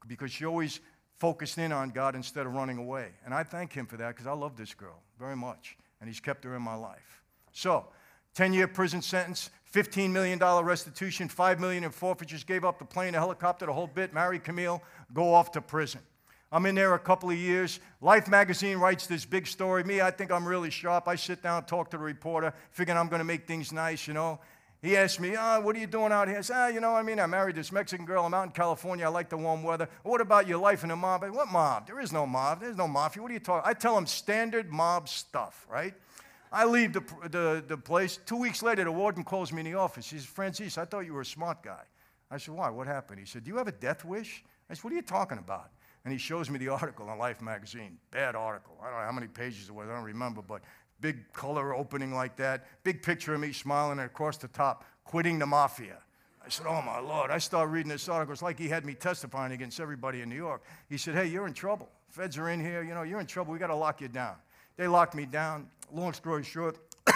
because 0.06 0.30
she 0.30 0.44
always 0.44 0.80
focused 1.22 1.56
in 1.56 1.70
on 1.70 1.90
God 1.90 2.16
instead 2.16 2.46
of 2.46 2.54
running 2.54 2.78
away. 2.78 3.06
And 3.24 3.32
I 3.32 3.44
thank 3.44 3.72
Him 3.72 3.86
for 3.86 3.96
that 3.96 4.08
because 4.08 4.26
I 4.26 4.32
love 4.32 4.56
this 4.56 4.74
girl 4.74 4.98
very 5.20 5.36
much, 5.36 5.76
and 6.00 6.08
He's 6.08 6.18
kept 6.18 6.42
her 6.42 6.56
in 6.56 6.62
my 6.62 6.74
life. 6.74 7.22
So, 7.52 7.86
10 8.34 8.52
year 8.52 8.66
prison 8.66 9.00
sentence, 9.00 9.50
$15 9.72 10.10
million 10.10 10.40
restitution, 10.40 11.28
5 11.28 11.60
million 11.60 11.84
in 11.84 11.92
forfeitures, 11.92 12.42
gave 12.42 12.64
up 12.64 12.80
the 12.80 12.84
plane, 12.84 13.12
the 13.12 13.20
helicopter, 13.20 13.66
the 13.66 13.72
whole 13.72 13.86
bit, 13.86 14.12
marry 14.12 14.40
Camille, 14.40 14.82
go 15.14 15.32
off 15.32 15.52
to 15.52 15.60
prison. 15.60 16.00
I'm 16.50 16.66
in 16.66 16.74
there 16.74 16.92
a 16.94 16.98
couple 16.98 17.30
of 17.30 17.36
years. 17.36 17.78
Life 18.00 18.26
magazine 18.26 18.78
writes 18.78 19.06
this 19.06 19.24
big 19.24 19.46
story. 19.46 19.84
Me, 19.84 20.00
I 20.00 20.10
think 20.10 20.32
I'm 20.32 20.46
really 20.46 20.70
sharp. 20.70 21.06
I 21.06 21.14
sit 21.14 21.40
down, 21.40 21.66
talk 21.66 21.88
to 21.92 21.98
the 21.98 22.02
reporter, 22.02 22.52
figuring 22.72 22.98
I'm 22.98 23.08
going 23.08 23.20
to 23.20 23.24
make 23.24 23.46
things 23.46 23.72
nice, 23.72 24.08
you 24.08 24.12
know. 24.12 24.40
He 24.82 24.96
asked 24.96 25.20
me, 25.20 25.36
oh, 25.38 25.60
what 25.60 25.76
are 25.76 25.78
you 25.78 25.86
doing 25.86 26.10
out 26.10 26.26
here? 26.26 26.38
I 26.38 26.40
said, 26.40 26.56
ah, 26.56 26.66
you 26.66 26.80
know, 26.80 26.96
I 26.96 27.04
mean, 27.04 27.20
I 27.20 27.26
married 27.26 27.54
this 27.54 27.70
Mexican 27.70 28.04
girl. 28.04 28.26
I'm 28.26 28.34
out 28.34 28.46
in 28.46 28.50
California. 28.50 29.04
I 29.04 29.08
like 29.10 29.28
the 29.28 29.36
warm 29.36 29.62
weather. 29.62 29.88
What 30.02 30.20
about 30.20 30.48
your 30.48 30.58
life 30.58 30.82
in 30.82 30.88
the 30.88 30.96
mob? 30.96 31.22
What 31.22 31.52
mob? 31.52 31.86
There 31.86 32.00
is 32.00 32.12
no 32.12 32.26
mob. 32.26 32.60
There's 32.60 32.76
no 32.76 32.88
mafia. 32.88 33.22
What 33.22 33.30
are 33.30 33.34
you 33.34 33.40
talking? 33.40 33.62
I 33.64 33.74
tell 33.74 33.96
him 33.96 34.06
standard 34.06 34.72
mob 34.72 35.08
stuff, 35.08 35.68
right? 35.70 35.94
I 36.50 36.64
leave 36.64 36.92
the, 36.92 37.04
the, 37.30 37.64
the 37.66 37.76
place. 37.76 38.18
Two 38.26 38.36
weeks 38.36 38.60
later, 38.60 38.82
the 38.82 38.90
warden 38.90 39.22
calls 39.22 39.52
me 39.52 39.60
in 39.60 39.66
the 39.66 39.78
office. 39.78 40.10
He 40.10 40.18
says, 40.18 40.26
Franzese, 40.26 40.76
I 40.76 40.84
thought 40.84 41.06
you 41.06 41.14
were 41.14 41.20
a 41.20 41.26
smart 41.26 41.62
guy. 41.62 41.82
I 42.28 42.38
said, 42.38 42.54
why? 42.54 42.68
What 42.68 42.88
happened? 42.88 43.20
He 43.20 43.26
said, 43.26 43.44
do 43.44 43.50
you 43.50 43.58
have 43.58 43.68
a 43.68 43.72
death 43.72 44.04
wish? 44.04 44.42
I 44.68 44.74
said, 44.74 44.82
what 44.82 44.92
are 44.92 44.96
you 44.96 45.02
talking 45.02 45.38
about? 45.38 45.70
And 46.04 46.12
he 46.12 46.18
shows 46.18 46.50
me 46.50 46.58
the 46.58 46.68
article 46.80 47.08
in 47.10 47.18
Life 47.18 47.40
magazine. 47.40 47.98
Bad 48.10 48.34
article. 48.34 48.76
I 48.82 48.86
don't 48.86 48.98
know 48.98 49.06
how 49.06 49.12
many 49.12 49.28
pages 49.28 49.68
it 49.68 49.74
was. 49.74 49.88
I 49.88 49.94
don't 49.94 50.02
remember, 50.02 50.42
but 50.42 50.62
big 51.02 51.30
color 51.34 51.74
opening 51.74 52.14
like 52.14 52.36
that. 52.36 52.64
Big 52.84 53.02
picture 53.02 53.34
of 53.34 53.40
me 53.40 53.52
smiling, 53.52 53.98
and 53.98 54.06
across 54.06 54.38
the 54.38 54.48
top, 54.48 54.84
quitting 55.04 55.38
the 55.38 55.44
mafia. 55.44 55.98
I 56.44 56.48
said, 56.48 56.66
Oh 56.66 56.80
my 56.80 56.98
Lord. 56.98 57.30
I 57.30 57.38
started 57.38 57.70
reading 57.70 57.90
this 57.90 58.08
article. 58.08 58.32
It's 58.32 58.40
like 58.40 58.58
he 58.58 58.68
had 58.68 58.86
me 58.86 58.94
testifying 58.94 59.52
against 59.52 59.78
everybody 59.78 60.22
in 60.22 60.30
New 60.30 60.36
York. 60.36 60.62
He 60.88 60.96
said, 60.96 61.14
Hey, 61.14 61.26
you're 61.26 61.46
in 61.46 61.52
trouble. 61.52 61.88
Feds 62.08 62.38
are 62.38 62.48
in 62.48 62.60
here. 62.60 62.82
You 62.82 62.94
know, 62.94 63.02
you're 63.02 63.20
in 63.20 63.26
trouble. 63.26 63.52
We 63.52 63.58
got 63.58 63.66
to 63.66 63.74
lock 63.74 64.00
you 64.00 64.08
down. 64.08 64.36
They 64.76 64.86
locked 64.86 65.14
me 65.14 65.26
down. 65.26 65.68
Long 65.92 66.14
story 66.14 66.42
short, 66.42 66.78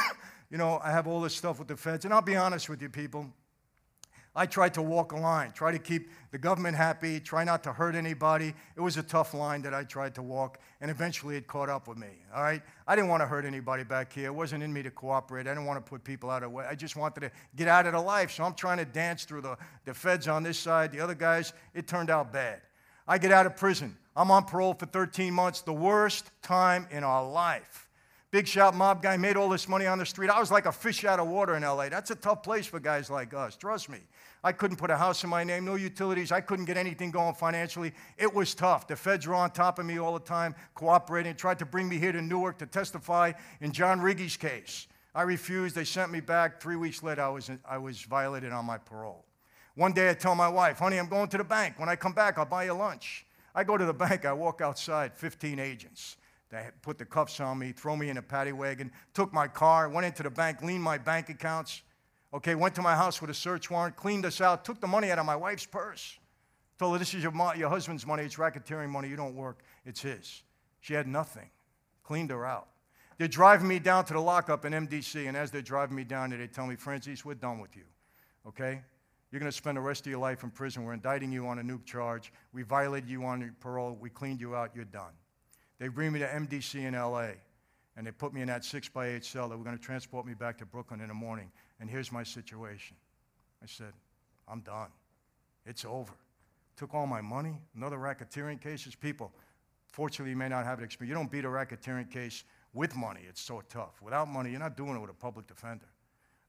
you 0.51 0.59
know, 0.59 0.78
I 0.84 0.91
have 0.91 1.07
all 1.07 1.20
this 1.20 1.34
stuff 1.34 1.59
with 1.59 1.68
the 1.68 1.76
feds. 1.76 2.05
And 2.05 2.12
I'll 2.12 2.20
be 2.20 2.37
honest 2.37 2.68
with 2.68 2.82
you, 2.82 2.91
people. 2.91 3.26
I 4.39 4.45
tried 4.45 4.74
to 4.74 4.82
walk 4.82 5.12
a 5.12 5.16
line, 5.16 5.53
try 5.53 5.72
to 5.72 5.78
keep 5.78 6.11
the 6.30 6.37
government 6.37 6.76
happy, 6.76 7.18
try 7.18 7.43
not 7.43 7.62
to 7.64 7.72
hurt 7.72 7.95
anybody. 7.95 8.53
It 8.76 8.80
was 8.82 8.99
a 8.99 9.03
tough 9.03 9.32
line 9.32 9.62
that 9.62 9.72
I 9.72 9.82
tried 9.82 10.14
to 10.16 10.22
walk, 10.22 10.61
and 10.82 10.91
eventually 10.91 11.37
it 11.37 11.47
caught 11.47 11.70
up 11.70 11.89
with 11.89 11.97
me. 11.97 12.09
All 12.34 12.43
right? 12.43 12.61
I 12.87 12.95
didn't 12.95 13.09
want 13.09 13.22
to 13.22 13.26
hurt 13.26 13.47
anybody 13.47 13.82
back 13.82 14.12
here. 14.12 14.26
It 14.26 14.34
wasn't 14.34 14.62
in 14.62 14.70
me 14.70 14.82
to 14.82 14.91
cooperate. 14.91 15.47
I 15.47 15.55
didn't 15.55 15.64
want 15.64 15.84
to 15.84 15.91
put 15.91 16.05
people 16.05 16.28
out 16.28 16.43
of 16.43 16.51
the 16.51 16.57
way. 16.57 16.66
I 16.68 16.74
just 16.74 16.97
wanted 16.97 17.20
to 17.20 17.30
get 17.57 17.66
out 17.66 17.87
of 17.87 17.95
the 17.95 18.01
life. 18.01 18.30
So 18.30 18.45
I'm 18.45 18.53
trying 18.53 18.76
to 18.76 18.84
dance 18.84 19.24
through 19.24 19.41
the, 19.41 19.57
the 19.87 19.95
feds 19.95 20.28
on 20.28 20.43
this 20.43 20.59
side, 20.59 20.93
the 20.93 21.01
other 21.01 21.14
guys. 21.14 21.55
It 21.72 21.89
turned 21.89 22.11
out 22.11 22.30
bad. 22.30 22.61
I 23.09 23.16
get 23.16 23.32
out 23.32 23.47
of 23.47 23.57
prison. 23.57 23.97
I'm 24.14 24.30
on 24.30 24.45
parole 24.45 24.74
for 24.74 24.84
13 24.84 25.32
months, 25.32 25.62
the 25.62 25.72
worst 25.72 26.30
time 26.43 26.87
in 26.91 27.05
our 27.05 27.26
life. 27.26 27.89
Big 28.30 28.47
shot 28.47 28.74
mob 28.74 29.03
guy 29.03 29.16
made 29.16 29.37
all 29.37 29.49
this 29.49 29.68
money 29.68 29.87
on 29.87 29.99
the 29.99 30.05
street. 30.05 30.28
I 30.28 30.41
was 30.41 30.51
like 30.51 30.66
a 30.66 30.72
fish 30.72 31.05
out 31.05 31.20
of 31.20 31.28
water 31.28 31.55
in 31.55 31.62
LA. 31.62 31.89
That's 31.89 32.11
a 32.11 32.14
tough 32.16 32.43
place 32.43 32.66
for 32.66 32.80
guys 32.80 33.09
like 33.09 33.32
us, 33.32 33.57
trust 33.57 33.89
me. 33.89 34.01
I 34.47 34.53
couldn't 34.53 34.77
put 34.77 34.93
a 34.93 34.97
house 34.97 35.25
in 35.25 35.31
my 35.31 35.43
name, 35.43 35.65
no 35.65 35.75
utilities. 35.75 36.31
I 36.31 36.41
couldn't 36.41 36.67
get 36.67 36.77
anything 36.77 37.11
going 37.11 37.35
financially. 37.35 37.93
It 38.17 38.33
was 38.33 38.55
tough. 38.55 38.87
The 38.87 38.95
feds 38.95 39.27
were 39.27 39.35
on 39.35 39.51
top 39.51 39.81
of 39.81 39.87
me 39.87 39.99
all 39.99 40.15
the 40.15 40.25
time, 40.25 40.55
cooperating, 40.77 41.35
tried 41.35 41.59
to 41.59 41.67
bring 41.67 41.89
me 41.89 41.99
here 41.99 42.13
to 42.13 42.23
Newark 42.23 42.59
to 42.59 42.67
testify 42.67 43.33
in 43.61 43.73
John 43.73 43.99
Riggi's 43.99 44.37
case. 44.37 44.87
I 45.17 45.23
refused. 45.23 45.75
They 45.75 45.83
sent 45.83 46.13
me 46.13 46.21
back. 46.21 46.61
Three 46.61 46.77
weeks 46.77 47.03
later, 47.03 47.23
I 47.23 47.29
was, 47.29 47.51
I 47.69 47.79
was 47.79 48.03
violated 48.03 48.53
on 48.53 48.65
my 48.65 48.79
parole. 48.79 49.25
One 49.75 49.93
day, 49.93 50.11
I 50.11 50.15
tell 50.15 50.37
my 50.37 50.49
wife, 50.49 50.79
honey, 50.79 50.99
I'm 50.99 51.09
going 51.09 51.29
to 51.31 51.39
the 51.39 51.43
bank. 51.43 51.81
When 51.81 51.89
I 51.89 51.97
come 51.97 52.13
back, 52.13 52.39
I'll 52.39 52.45
buy 52.45 52.67
you 52.67 52.73
lunch. 52.75 53.27
I 53.53 53.65
go 53.65 53.77
to 53.77 53.85
the 53.85 53.95
bank, 53.95 54.25
I 54.25 54.33
walk 54.33 54.61
outside, 54.61 55.13
15 55.17 55.59
agents. 55.59 56.19
They 56.51 56.69
put 56.83 56.99
the 56.99 57.05
cuffs 57.05 57.41
on 57.41 57.59
me, 57.59 57.73
throw 57.73 57.97
me 57.97 58.11
in 58.11 58.17
a 58.17 58.23
paddy 58.23 58.53
wagon, 58.53 58.93
took 59.13 59.33
my 59.33 59.49
car, 59.49 59.89
went 59.89 60.07
into 60.07 60.23
the 60.23 60.31
bank, 60.31 60.63
leaned 60.63 60.85
my 60.85 60.99
bank 60.99 61.31
accounts. 61.31 61.83
Okay, 62.37 62.55
went 62.55 62.74
to 62.74 62.82
my 62.82 62.95
house 62.95 63.22
with 63.22 63.30
a 63.30 63.34
search 63.34 63.70
warrant, 63.70 63.97
cleaned 63.97 64.26
us 64.26 64.43
out, 64.43 64.62
took 64.62 64.78
the 64.78 64.87
money 64.87 65.11
out 65.11 65.18
of 65.18 65.24
my 65.24 65.34
wife's 65.34 65.64
purse. 65.64 66.18
Told 66.78 66.93
her, 66.93 66.99
This 66.99 67.14
is 67.14 67.22
your, 67.22 67.32
mo- 67.32 67.55
your 67.55 67.70
husband's 67.70 68.07
money. 68.07 68.24
It's 68.24 68.37
racketeering 68.37 68.91
money. 68.91 69.09
You 69.09 69.16
don't 69.16 69.34
work. 69.34 69.61
It's 69.87 70.03
his. 70.03 70.43
She 70.80 70.93
had 70.93 71.07
nothing. 71.07 71.49
Cleaned 72.05 72.28
her 72.28 72.45
out. 72.45 72.68
They're 73.16 73.26
driving 73.26 73.66
me 73.66 73.78
down 73.78 74.05
to 74.05 74.12
the 74.12 74.20
lockup 74.20 74.66
in 74.66 74.74
MDC, 74.74 75.26
and 75.26 75.34
as 75.34 75.51
they're 75.51 75.62
driving 75.62 75.97
me 75.97 76.05
down 76.05 76.28
there, 76.28 76.39
they 76.39 76.47
tell 76.47 76.66
me, 76.66 76.76
Franzese, 76.76 77.24
we're 77.24 77.32
done 77.32 77.59
with 77.59 77.74
you. 77.74 77.84
Okay? 78.47 78.82
You're 79.32 79.41
going 79.41 79.51
to 79.51 79.57
spend 79.57 79.78
the 79.78 79.80
rest 79.80 80.05
of 80.05 80.11
your 80.11 80.20
life 80.20 80.43
in 80.43 80.51
prison. 80.51 80.84
We're 80.84 80.93
indicting 80.93 81.32
you 81.32 81.47
on 81.47 81.59
a 81.59 81.62
nuke 81.62 81.87
charge. 81.87 82.34
We 82.53 82.64
violated 82.64 83.09
you 83.09 83.24
on 83.24 83.57
parole. 83.61 83.97
We 83.99 84.11
cleaned 84.11 84.43
you 84.43 84.55
out. 84.55 84.72
You're 84.74 84.84
done. 84.84 85.14
They 85.78 85.89
bring 85.89 86.12
me 86.12 86.18
to 86.18 86.28
MDC 86.28 86.74
in 86.74 86.93
LA, 86.93 87.28
and 87.97 88.07
they 88.07 88.12
put 88.12 88.34
me 88.34 88.43
in 88.43 88.49
that 88.49 88.62
six 88.62 88.91
by 88.91 89.09
eight 89.09 89.24
cell. 89.24 89.49
They 89.49 89.57
were 89.57 89.64
going 89.64 89.78
to 89.78 89.82
transport 89.82 90.26
me 90.26 90.34
back 90.34 90.59
to 90.59 90.66
Brooklyn 90.66 91.01
in 91.01 91.09
the 91.09 91.14
morning 91.14 91.51
and 91.81 91.91
here's 91.91 92.11
my 92.11 92.22
situation. 92.22 92.97
I 93.62 93.66
said, 93.66 93.93
I'm 94.49 94.61
done. 94.61 94.89
It's 95.64 95.85
over. 95.85 96.12
Took 96.77 96.95
all 96.95 97.07
my 97.07 97.20
money, 97.20 97.61
another 97.74 97.97
racketeering 97.97 98.61
cases. 98.61 98.95
People, 98.95 99.33
fortunately, 99.93 100.31
you 100.31 100.37
may 100.37 100.49
not 100.49 100.64
have 100.64 100.79
it 100.79 100.85
experience. 100.85 101.11
You 101.11 101.14
don't 101.14 101.31
beat 101.31 101.45
a 101.45 101.49
racketeering 101.49 102.11
case 102.11 102.45
with 102.72 102.95
money. 102.95 103.22
It's 103.29 103.41
so 103.41 103.62
tough. 103.68 104.01
Without 104.03 104.29
money, 104.29 104.51
you're 104.51 104.61
not 104.61 104.77
doing 104.77 104.95
it 104.95 105.01
with 105.01 105.11
a 105.11 105.14
public 105.14 105.47
defender. 105.47 105.87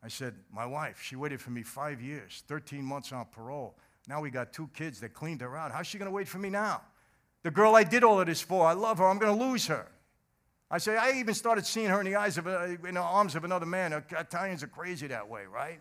I 0.03 0.09
said, 0.09 0.35
my 0.53 0.65
wife, 0.65 1.01
she 1.01 1.15
waited 1.15 1.41
for 1.41 1.49
me 1.49 1.63
five 1.63 2.01
years, 2.01 2.43
13 2.47 2.83
months 2.83 3.11
on 3.11 3.25
parole. 3.31 3.77
Now 4.07 4.21
we 4.21 4.29
got 4.29 4.53
two 4.53 4.69
kids 4.73 4.99
that 4.99 5.13
cleaned 5.13 5.41
her 5.41 5.57
out. 5.57 5.71
How's 5.71 5.87
she 5.87 5.97
going 5.97 6.09
to 6.09 6.15
wait 6.15 6.27
for 6.27 6.37
me 6.37 6.49
now? 6.49 6.81
The 7.43 7.51
girl 7.51 7.75
I 7.75 7.83
did 7.83 8.03
all 8.03 8.19
of 8.19 8.27
this 8.27 8.41
for, 8.41 8.65
I 8.67 8.73
love 8.73 8.99
her. 8.99 9.07
I'm 9.07 9.17
going 9.17 9.37
to 9.37 9.43
lose 9.43 9.67
her. 9.67 9.87
I 10.69 10.79
say, 10.79 10.97
I 10.97 11.11
even 11.13 11.33
started 11.33 11.65
seeing 11.65 11.87
her 11.87 11.99
in 11.99 12.05
the 12.05 12.15
eyes 12.15 12.37
of, 12.37 12.45
a, 12.45 12.77
in 12.85 12.95
the 12.95 13.01
arms 13.01 13.35
of 13.35 13.45
another 13.45 13.65
man. 13.65 13.93
Uh, 13.93 14.01
Italians 14.11 14.63
are 14.63 14.67
crazy 14.67 15.07
that 15.07 15.29
way, 15.29 15.45
right? 15.45 15.79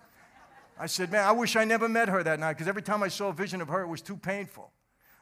I 0.78 0.86
said, 0.86 1.10
man, 1.10 1.24
I 1.24 1.32
wish 1.32 1.56
I 1.56 1.64
never 1.64 1.88
met 1.88 2.08
her 2.08 2.22
that 2.22 2.38
night 2.38 2.52
because 2.52 2.68
every 2.68 2.82
time 2.82 3.02
I 3.02 3.08
saw 3.08 3.28
a 3.28 3.32
vision 3.32 3.60
of 3.60 3.68
her, 3.68 3.82
it 3.82 3.88
was 3.88 4.00
too 4.00 4.16
painful. 4.16 4.70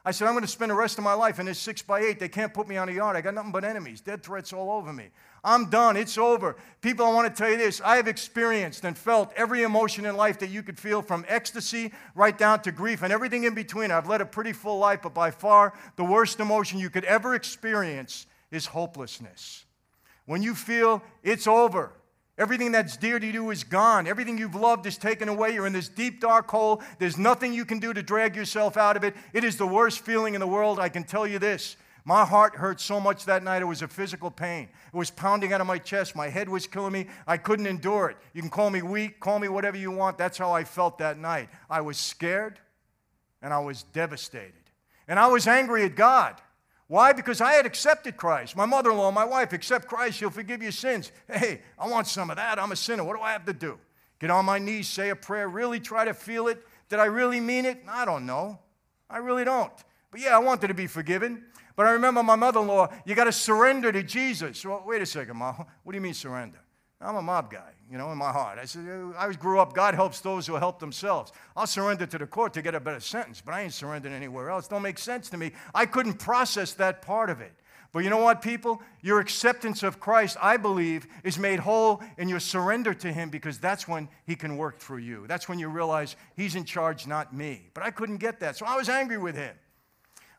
I 0.07 0.11
said, 0.11 0.29
I'm 0.29 0.35
going 0.35 0.45
to 0.45 0.49
spend 0.49 0.71
the 0.71 0.75
rest 0.75 0.99
of 0.99 1.05
my 1.05 1.15
life 1.15 1.39
in 1.39 1.47
this 1.47 1.59
six 1.59 1.81
by 1.81 2.01
eight. 2.01 2.21
They 2.21 2.29
can't 2.29 2.53
put 2.53 2.69
me 2.69 2.77
on 2.77 2.91
a 2.91 2.93
yard. 2.93 3.17
I 3.17 3.23
got 3.23 3.33
nothing 3.33 3.53
but 3.53 3.65
enemies, 3.65 4.03
dead 4.03 4.23
threats 4.23 4.53
all 4.53 4.71
over 4.71 4.93
me. 4.93 5.09
I'm 5.43 5.71
done. 5.71 5.97
It's 5.97 6.19
over. 6.19 6.57
People, 6.83 7.07
I 7.07 7.15
want 7.15 7.35
to 7.35 7.43
tell 7.43 7.51
you 7.51 7.57
this. 7.57 7.81
I 7.83 7.97
have 7.97 8.07
experienced 8.07 8.85
and 8.85 8.99
felt 8.99 9.33
every 9.35 9.63
emotion 9.63 10.05
in 10.05 10.15
life 10.15 10.39
that 10.41 10.51
you 10.51 10.63
could 10.63 10.79
feel 10.79 11.01
from 11.01 11.25
ecstasy 11.27 11.91
right 12.15 12.37
down 12.37 12.61
to 12.63 12.73
grief 12.73 13.03
and 13.03 13.11
everything 13.11 13.45
in 13.45 13.55
between. 13.55 13.91
I've 13.91 14.09
led 14.09 14.21
a 14.21 14.27
pretty 14.27 14.53
full 14.53 14.79
life, 14.79 15.01
but 15.03 15.15
by 15.15 15.31
far 15.31 15.73
the 15.97 16.05
worst 16.05 16.39
emotion 16.39 16.79
you 16.79 16.91
could 16.91 17.05
ever 17.05 17.35
experience 17.35 18.27
is 18.55 18.67
hopelessness. 18.67 19.65
When 20.27 20.43
you 20.43 20.55
feel 20.55 21.03
it's 21.23 21.47
over, 21.47 21.93
everything 22.39 22.73
that's 22.73 22.97
dear 22.97 23.19
to 23.19 23.27
you 23.27 23.51
is 23.51 23.65
gone, 23.65 24.07
everything 24.07 24.39
you've 24.39 24.55
loved 24.55 24.87
is 24.87 24.97
taken 24.97 25.29
away, 25.29 25.53
you're 25.53 25.67
in 25.67 25.73
this 25.73 25.89
deep, 25.89 26.21
dark 26.21 26.51
hole, 26.51 26.83
there's 26.99 27.19
nothing 27.19 27.53
you 27.53 27.65
can 27.65 27.79
do 27.79 27.93
to 27.93 28.03
drag 28.03 28.35
yourself 28.35 28.77
out 28.77 28.97
of 28.97 29.05
it. 29.05 29.15
It 29.33 29.45
is 29.45 29.57
the 29.57 29.67
worst 29.67 30.01
feeling 30.01 30.35
in 30.35 30.41
the 30.41 30.47
world. 30.47 30.81
I 30.81 30.89
can 30.89 31.05
tell 31.05 31.27
you 31.27 31.39
this. 31.39 31.77
My 32.07 32.25
heart 32.25 32.55
hurt 32.57 32.83
so 32.83 33.01
much 33.01 33.25
that 33.25 33.43
night, 33.43 33.63
it 33.63 33.67
was 33.67 33.81
a 33.81 33.89
physical 33.89 34.31
pain. 34.31 34.69
It 34.93 34.97
was 34.97 35.11
pounding 35.11 35.55
out 35.55 35.63
of 35.63 35.67
my 35.67 35.79
chest. 35.79 36.15
My 36.15 36.29
head 36.29 36.51
was 36.51 36.67
killing 36.67 36.93
me. 36.93 37.07
I 37.27 37.39
couldn't 37.39 37.67
endure 37.67 38.11
it. 38.11 38.19
You 38.35 38.43
can 38.43 38.51
call 38.51 38.69
me 38.69 38.83
weak, 38.83 39.21
call 39.21 39.39
me 39.39 39.49
whatever 39.49 39.79
you 39.79 39.91
want. 39.91 40.19
That's 40.19 40.37
how 40.37 40.53
I 40.53 40.65
felt 40.65 40.99
that 40.99 41.19
night. 41.19 41.49
I 41.71 41.81
was 41.81 41.97
scared 41.97 42.61
and 43.41 43.55
I 43.55 43.59
was 43.61 43.85
devastated. 43.85 44.53
And 45.09 45.19
I 45.19 45.29
was 45.29 45.47
angry 45.47 45.85
at 45.85 45.97
God. 45.97 46.41
Why? 46.95 47.13
Because 47.13 47.41
I 47.41 47.55
had 47.55 47.67
accepted 47.67 48.17
Christ. 48.17 48.55
My 48.55 48.67
mother 48.67 48.93
in 48.93 48.99
law, 48.99 49.11
my 49.11 49.25
wife, 49.25 49.53
accept 49.53 49.89
Christ, 49.89 50.21
He'll 50.21 50.31
forgive 50.31 50.63
your 50.63 50.71
sins. 50.71 51.11
Hey, 51.29 51.61
I 51.77 51.89
want 51.89 52.07
some 52.07 52.31
of 52.31 52.37
that. 52.37 52.57
I'm 52.57 52.71
a 52.71 52.77
sinner. 52.77 53.03
What 53.03 53.17
do 53.17 53.21
I 53.21 53.33
have 53.33 53.45
to 53.47 53.53
do? 53.53 53.81
Get 54.21 54.31
on 54.31 54.45
my 54.45 54.61
knees, 54.61 54.87
say 54.87 55.11
a 55.11 55.17
prayer, 55.17 55.49
really 55.49 55.81
try 55.81 56.05
to 56.05 56.15
feel 56.15 56.47
it? 56.47 56.65
Did 56.89 57.01
I 57.01 57.07
really 57.07 57.41
mean 57.41 57.65
it? 57.65 57.83
I 57.89 58.05
don't 58.05 58.27
know. 58.27 58.61
I 59.11 59.17
really 59.17 59.43
don't. 59.43 59.73
But 60.13 60.21
yeah, 60.21 60.37
I 60.37 60.39
wanted 60.39 60.69
to 60.69 60.75
be 60.75 60.87
forgiven. 60.87 61.43
But 61.75 61.87
I 61.87 61.91
remember 61.91 62.23
my 62.23 62.37
mother 62.37 62.61
in 62.61 62.69
law, 62.69 62.87
you 63.05 63.17
got 63.17 63.25
to 63.25 63.33
surrender 63.33 63.91
to 63.91 64.05
Jesus. 64.05 64.65
Well, 64.65 64.85
wait 64.87 65.03
a 65.03 65.07
second, 65.07 65.37
Ma. 65.37 65.53
What 65.53 65.91
do 65.91 65.97
you 65.97 66.01
mean 66.01 66.15
surrender? 66.15 66.61
I'm 67.01 67.17
a 67.17 67.23
mob 67.23 67.51
guy, 67.51 67.73
you 67.91 67.99
know, 67.99 68.11
in 68.13 68.19
my 68.19 68.33
heart. 68.33 68.59
I 68.59 68.65
said, 68.65 68.87
I 69.17 69.33
grew 69.33 69.61
up, 69.61 69.75
God 69.75 69.95
helps 69.95 70.21
those 70.21 70.47
who 70.47 70.55
help 70.55 70.79
themselves. 70.79 71.33
I'll 71.57 71.67
surrender 71.67 72.07
to 72.07 72.19
the 72.19 72.27
court 72.27 72.55
to 72.55 72.63
get 72.63 72.75
a 72.75 72.81
better 72.81 73.01
sentence, 73.01 73.43
but 73.45 73.55
I 73.55 73.63
ain't 73.63 73.73
surrendering 73.73 74.15
anywhere 74.15 74.51
else. 74.51 74.69
Don't 74.69 74.83
make 74.83 74.99
sense 74.99 75.29
to 75.31 75.37
me. 75.37 75.53
I 75.75 75.87
couldn't 75.87 76.15
process 76.15 76.73
that 76.75 77.03
part 77.03 77.31
of 77.31 77.41
it. 77.41 77.53
But 77.95 78.03
you 78.03 78.11
know 78.11 78.19
what, 78.19 78.43
people? 78.43 78.83
Your 79.03 79.21
acceptance 79.21 79.85
of 79.85 80.01
Christ, 80.01 80.37
I 80.43 80.57
believe, 80.57 81.07
is 81.23 81.39
made 81.39 81.61
whole 81.61 82.03
in 82.19 82.29
your 82.29 82.41
surrender 82.41 82.93
to 82.93 83.13
Him 83.13 83.31
because 83.31 83.59
that's 83.59 83.87
when 83.87 84.09
He 84.27 84.35
can 84.35 84.57
work 84.57 84.81
through 84.81 84.99
you. 84.99 85.27
That's 85.29 85.49
when 85.49 85.61
you 85.61 85.69
realize 85.69 86.17
He's 86.37 86.57
in 86.57 86.65
charge, 86.65 87.07
not 87.07 87.33
me. 87.33 87.69
But 87.73 87.85
I 87.85 87.93
couldn't 87.93 88.17
get 88.17 88.41
that, 88.41 88.57
so 88.57 88.67
I 88.67 88.77
was 88.77 88.89
angry 88.89 89.19
with 89.19 89.37
Him. 89.37 89.55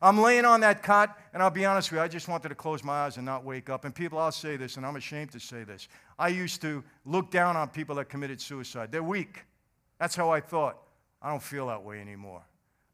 I'm 0.02 0.20
laying 0.20 0.46
on 0.46 0.60
that 0.62 0.84
cot, 0.84 1.18
and 1.34 1.42
I'll 1.42 1.50
be 1.50 1.66
honest 1.66 1.92
with 1.92 2.00
you, 2.00 2.04
I 2.04 2.08
just 2.08 2.28
wanted 2.28 2.50
to 2.50 2.56
close 2.56 2.84
my 2.84 3.06
eyes 3.06 3.18
and 3.18 3.26
not 3.26 3.44
wake 3.44 3.70
up. 3.70 3.86
And 3.86 3.96
people, 3.96 4.20
I'll 4.20 4.32
say 4.32 4.58
this, 4.58 4.78
and 4.78 4.86
I'm 4.86 4.96
ashamed 4.96 5.32
to 5.32 5.40
say 5.40 5.64
this. 5.64 5.88
I 6.20 6.28
used 6.28 6.62
to 6.62 6.84
look 7.06 7.32
down 7.32 7.56
on 7.56 7.70
people 7.70 7.96
that 7.96 8.10
committed 8.10 8.42
suicide. 8.42 8.92
They're 8.92 9.04
weak. 9.04 9.46
That's 10.00 10.16
how 10.16 10.30
I 10.30 10.42
thought. 10.42 10.78
I 11.22 11.30
don't 11.30 11.42
feel 11.42 11.68
that 11.68 11.82
way 11.82 12.02
anymore. 12.02 12.44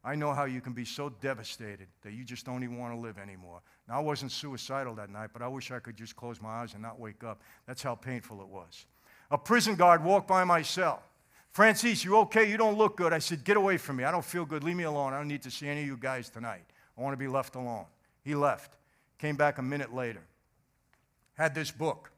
I 0.04 0.14
know 0.16 0.32
how 0.32 0.44
you 0.44 0.60
can 0.60 0.72
be 0.72 0.84
so 0.84 1.10
devastated 1.20 1.86
that 2.02 2.12
you 2.12 2.24
just 2.24 2.44
don't 2.44 2.64
even 2.64 2.78
want 2.78 2.92
to 2.92 2.98
live 2.98 3.18
anymore. 3.18 3.60
Now, 3.88 3.98
I 3.98 4.00
wasn't 4.00 4.32
suicidal 4.32 4.94
that 4.96 5.10
night, 5.10 5.30
but 5.32 5.42
I 5.42 5.48
wish 5.48 5.70
I 5.70 5.78
could 5.78 5.96
just 5.96 6.16
close 6.16 6.40
my 6.40 6.48
eyes 6.48 6.72
and 6.72 6.82
not 6.82 6.98
wake 6.98 7.22
up. 7.22 7.40
That's 7.66 7.82
how 7.82 7.94
painful 7.94 8.40
it 8.40 8.48
was. 8.48 8.86
A 9.30 9.38
prison 9.38 9.76
guard 9.76 10.02
walked 10.02 10.26
by 10.26 10.44
my 10.44 10.62
cell. 10.62 11.02
Franzese, 11.54 12.04
you 12.04 12.16
okay? 12.18 12.50
You 12.50 12.56
don't 12.56 12.78
look 12.78 12.96
good. 12.96 13.12
I 13.12 13.18
said, 13.18 13.44
Get 13.44 13.56
away 13.56 13.76
from 13.76 13.96
me. 13.96 14.04
I 14.04 14.10
don't 14.10 14.24
feel 14.24 14.44
good. 14.44 14.64
Leave 14.64 14.76
me 14.76 14.84
alone. 14.84 15.12
I 15.12 15.18
don't 15.18 15.28
need 15.28 15.42
to 15.42 15.50
see 15.50 15.68
any 15.68 15.82
of 15.82 15.86
you 15.86 15.96
guys 15.96 16.28
tonight. 16.30 16.64
I 16.96 17.00
want 17.00 17.12
to 17.12 17.18
be 17.18 17.28
left 17.28 17.54
alone. 17.54 17.86
He 18.24 18.34
left. 18.34 18.76
Came 19.18 19.36
back 19.36 19.58
a 19.58 19.62
minute 19.62 19.94
later. 19.94 20.22
Had 21.34 21.54
this 21.54 21.70
book. 21.70 22.10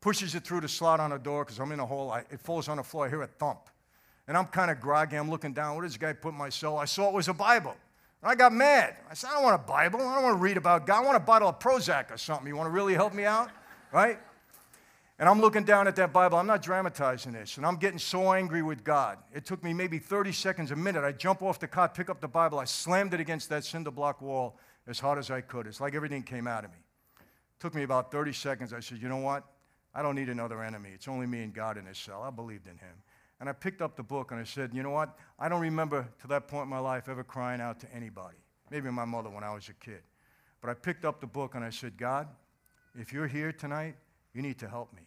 Pushes 0.00 0.34
it 0.34 0.44
through 0.44 0.60
the 0.60 0.68
slot 0.68 1.00
on 1.00 1.10
the 1.10 1.18
door 1.18 1.44
because 1.44 1.58
I'm 1.58 1.72
in 1.72 1.80
a 1.80 1.86
hole. 1.86 2.10
I, 2.10 2.20
it 2.30 2.40
falls 2.40 2.68
on 2.68 2.76
the 2.76 2.82
floor. 2.82 3.06
I 3.06 3.08
hear 3.08 3.22
a 3.22 3.26
thump. 3.26 3.70
And 4.28 4.36
I'm 4.36 4.46
kind 4.46 4.70
of 4.70 4.80
groggy. 4.80 5.16
I'm 5.16 5.30
looking 5.30 5.52
down. 5.52 5.76
What 5.76 5.82
does 5.82 5.92
this 5.92 5.98
guy 5.98 6.12
put 6.12 6.32
in 6.32 6.38
my 6.38 6.48
cell? 6.48 6.78
I 6.78 6.84
saw 6.84 7.08
it 7.08 7.14
was 7.14 7.28
a 7.28 7.34
Bible. 7.34 7.74
And 8.22 8.30
I 8.30 8.34
got 8.34 8.52
mad. 8.52 8.96
I 9.10 9.14
said, 9.14 9.30
I 9.30 9.34
don't 9.34 9.44
want 9.44 9.54
a 9.62 9.66
Bible. 9.66 10.00
I 10.00 10.14
don't 10.14 10.24
want 10.24 10.36
to 10.36 10.42
read 10.42 10.56
about 10.56 10.86
God. 10.86 11.02
I 11.02 11.04
want 11.04 11.16
a 11.16 11.20
bottle 11.20 11.48
of 11.48 11.58
Prozac 11.58 12.10
or 12.10 12.16
something. 12.16 12.46
You 12.46 12.56
want 12.56 12.68
to 12.68 12.72
really 12.72 12.94
help 12.94 13.12
me 13.12 13.24
out? 13.24 13.50
Right? 13.92 14.18
And 15.18 15.28
I'm 15.28 15.40
looking 15.40 15.62
down 15.62 15.86
at 15.86 15.94
that 15.96 16.12
Bible. 16.12 16.38
I'm 16.38 16.46
not 16.46 16.60
dramatizing 16.60 17.32
this. 17.32 17.56
And 17.56 17.64
I'm 17.64 17.76
getting 17.76 18.00
so 18.00 18.32
angry 18.32 18.62
with 18.62 18.82
God. 18.82 19.18
It 19.32 19.46
took 19.46 19.62
me 19.62 19.72
maybe 19.72 19.98
30 19.98 20.32
seconds, 20.32 20.70
a 20.72 20.76
minute. 20.76 21.04
I 21.04 21.12
jump 21.12 21.40
off 21.40 21.60
the 21.60 21.68
cot, 21.68 21.94
pick 21.94 22.10
up 22.10 22.20
the 22.20 22.28
Bible. 22.28 22.58
I 22.58 22.64
slammed 22.64 23.14
it 23.14 23.20
against 23.20 23.48
that 23.50 23.64
cinder 23.64 23.92
block 23.92 24.20
wall 24.20 24.58
as 24.88 24.98
hard 24.98 25.18
as 25.18 25.30
I 25.30 25.40
could. 25.40 25.68
It's 25.68 25.80
like 25.80 25.94
everything 25.94 26.24
came 26.24 26.48
out 26.48 26.64
of 26.64 26.72
me. 26.72 26.78
It 27.18 27.60
took 27.60 27.74
me 27.74 27.84
about 27.84 28.10
30 28.10 28.32
seconds. 28.32 28.72
I 28.72 28.80
said, 28.80 28.98
You 29.00 29.08
know 29.08 29.18
what? 29.18 29.44
I 29.94 30.02
don't 30.02 30.16
need 30.16 30.28
another 30.28 30.62
enemy. 30.62 30.90
It's 30.92 31.06
only 31.06 31.26
me 31.26 31.44
and 31.44 31.54
God 31.54 31.78
in 31.78 31.84
this 31.84 31.98
cell. 31.98 32.22
I 32.22 32.30
believed 32.30 32.66
in 32.66 32.76
him. 32.76 32.96
And 33.38 33.48
I 33.48 33.52
picked 33.52 33.82
up 33.82 33.94
the 33.94 34.02
book 34.02 34.32
and 34.32 34.40
I 34.40 34.44
said, 34.44 34.74
You 34.74 34.82
know 34.82 34.90
what? 34.90 35.16
I 35.38 35.48
don't 35.48 35.60
remember 35.60 36.08
to 36.22 36.26
that 36.28 36.48
point 36.48 36.64
in 36.64 36.70
my 36.70 36.80
life 36.80 37.08
ever 37.08 37.22
crying 37.22 37.60
out 37.60 37.78
to 37.80 37.94
anybody. 37.94 38.38
Maybe 38.70 38.90
my 38.90 39.04
mother 39.04 39.30
when 39.30 39.44
I 39.44 39.54
was 39.54 39.68
a 39.68 39.74
kid. 39.74 40.02
But 40.60 40.70
I 40.70 40.74
picked 40.74 41.04
up 41.04 41.20
the 41.20 41.26
book 41.26 41.54
and 41.54 41.64
I 41.64 41.70
said, 41.70 41.96
God, 41.96 42.26
if 42.98 43.12
you're 43.12 43.28
here 43.28 43.52
tonight, 43.52 43.96
you 44.34 44.42
need 44.42 44.58
to 44.58 44.68
help 44.68 44.92
me 44.92 45.02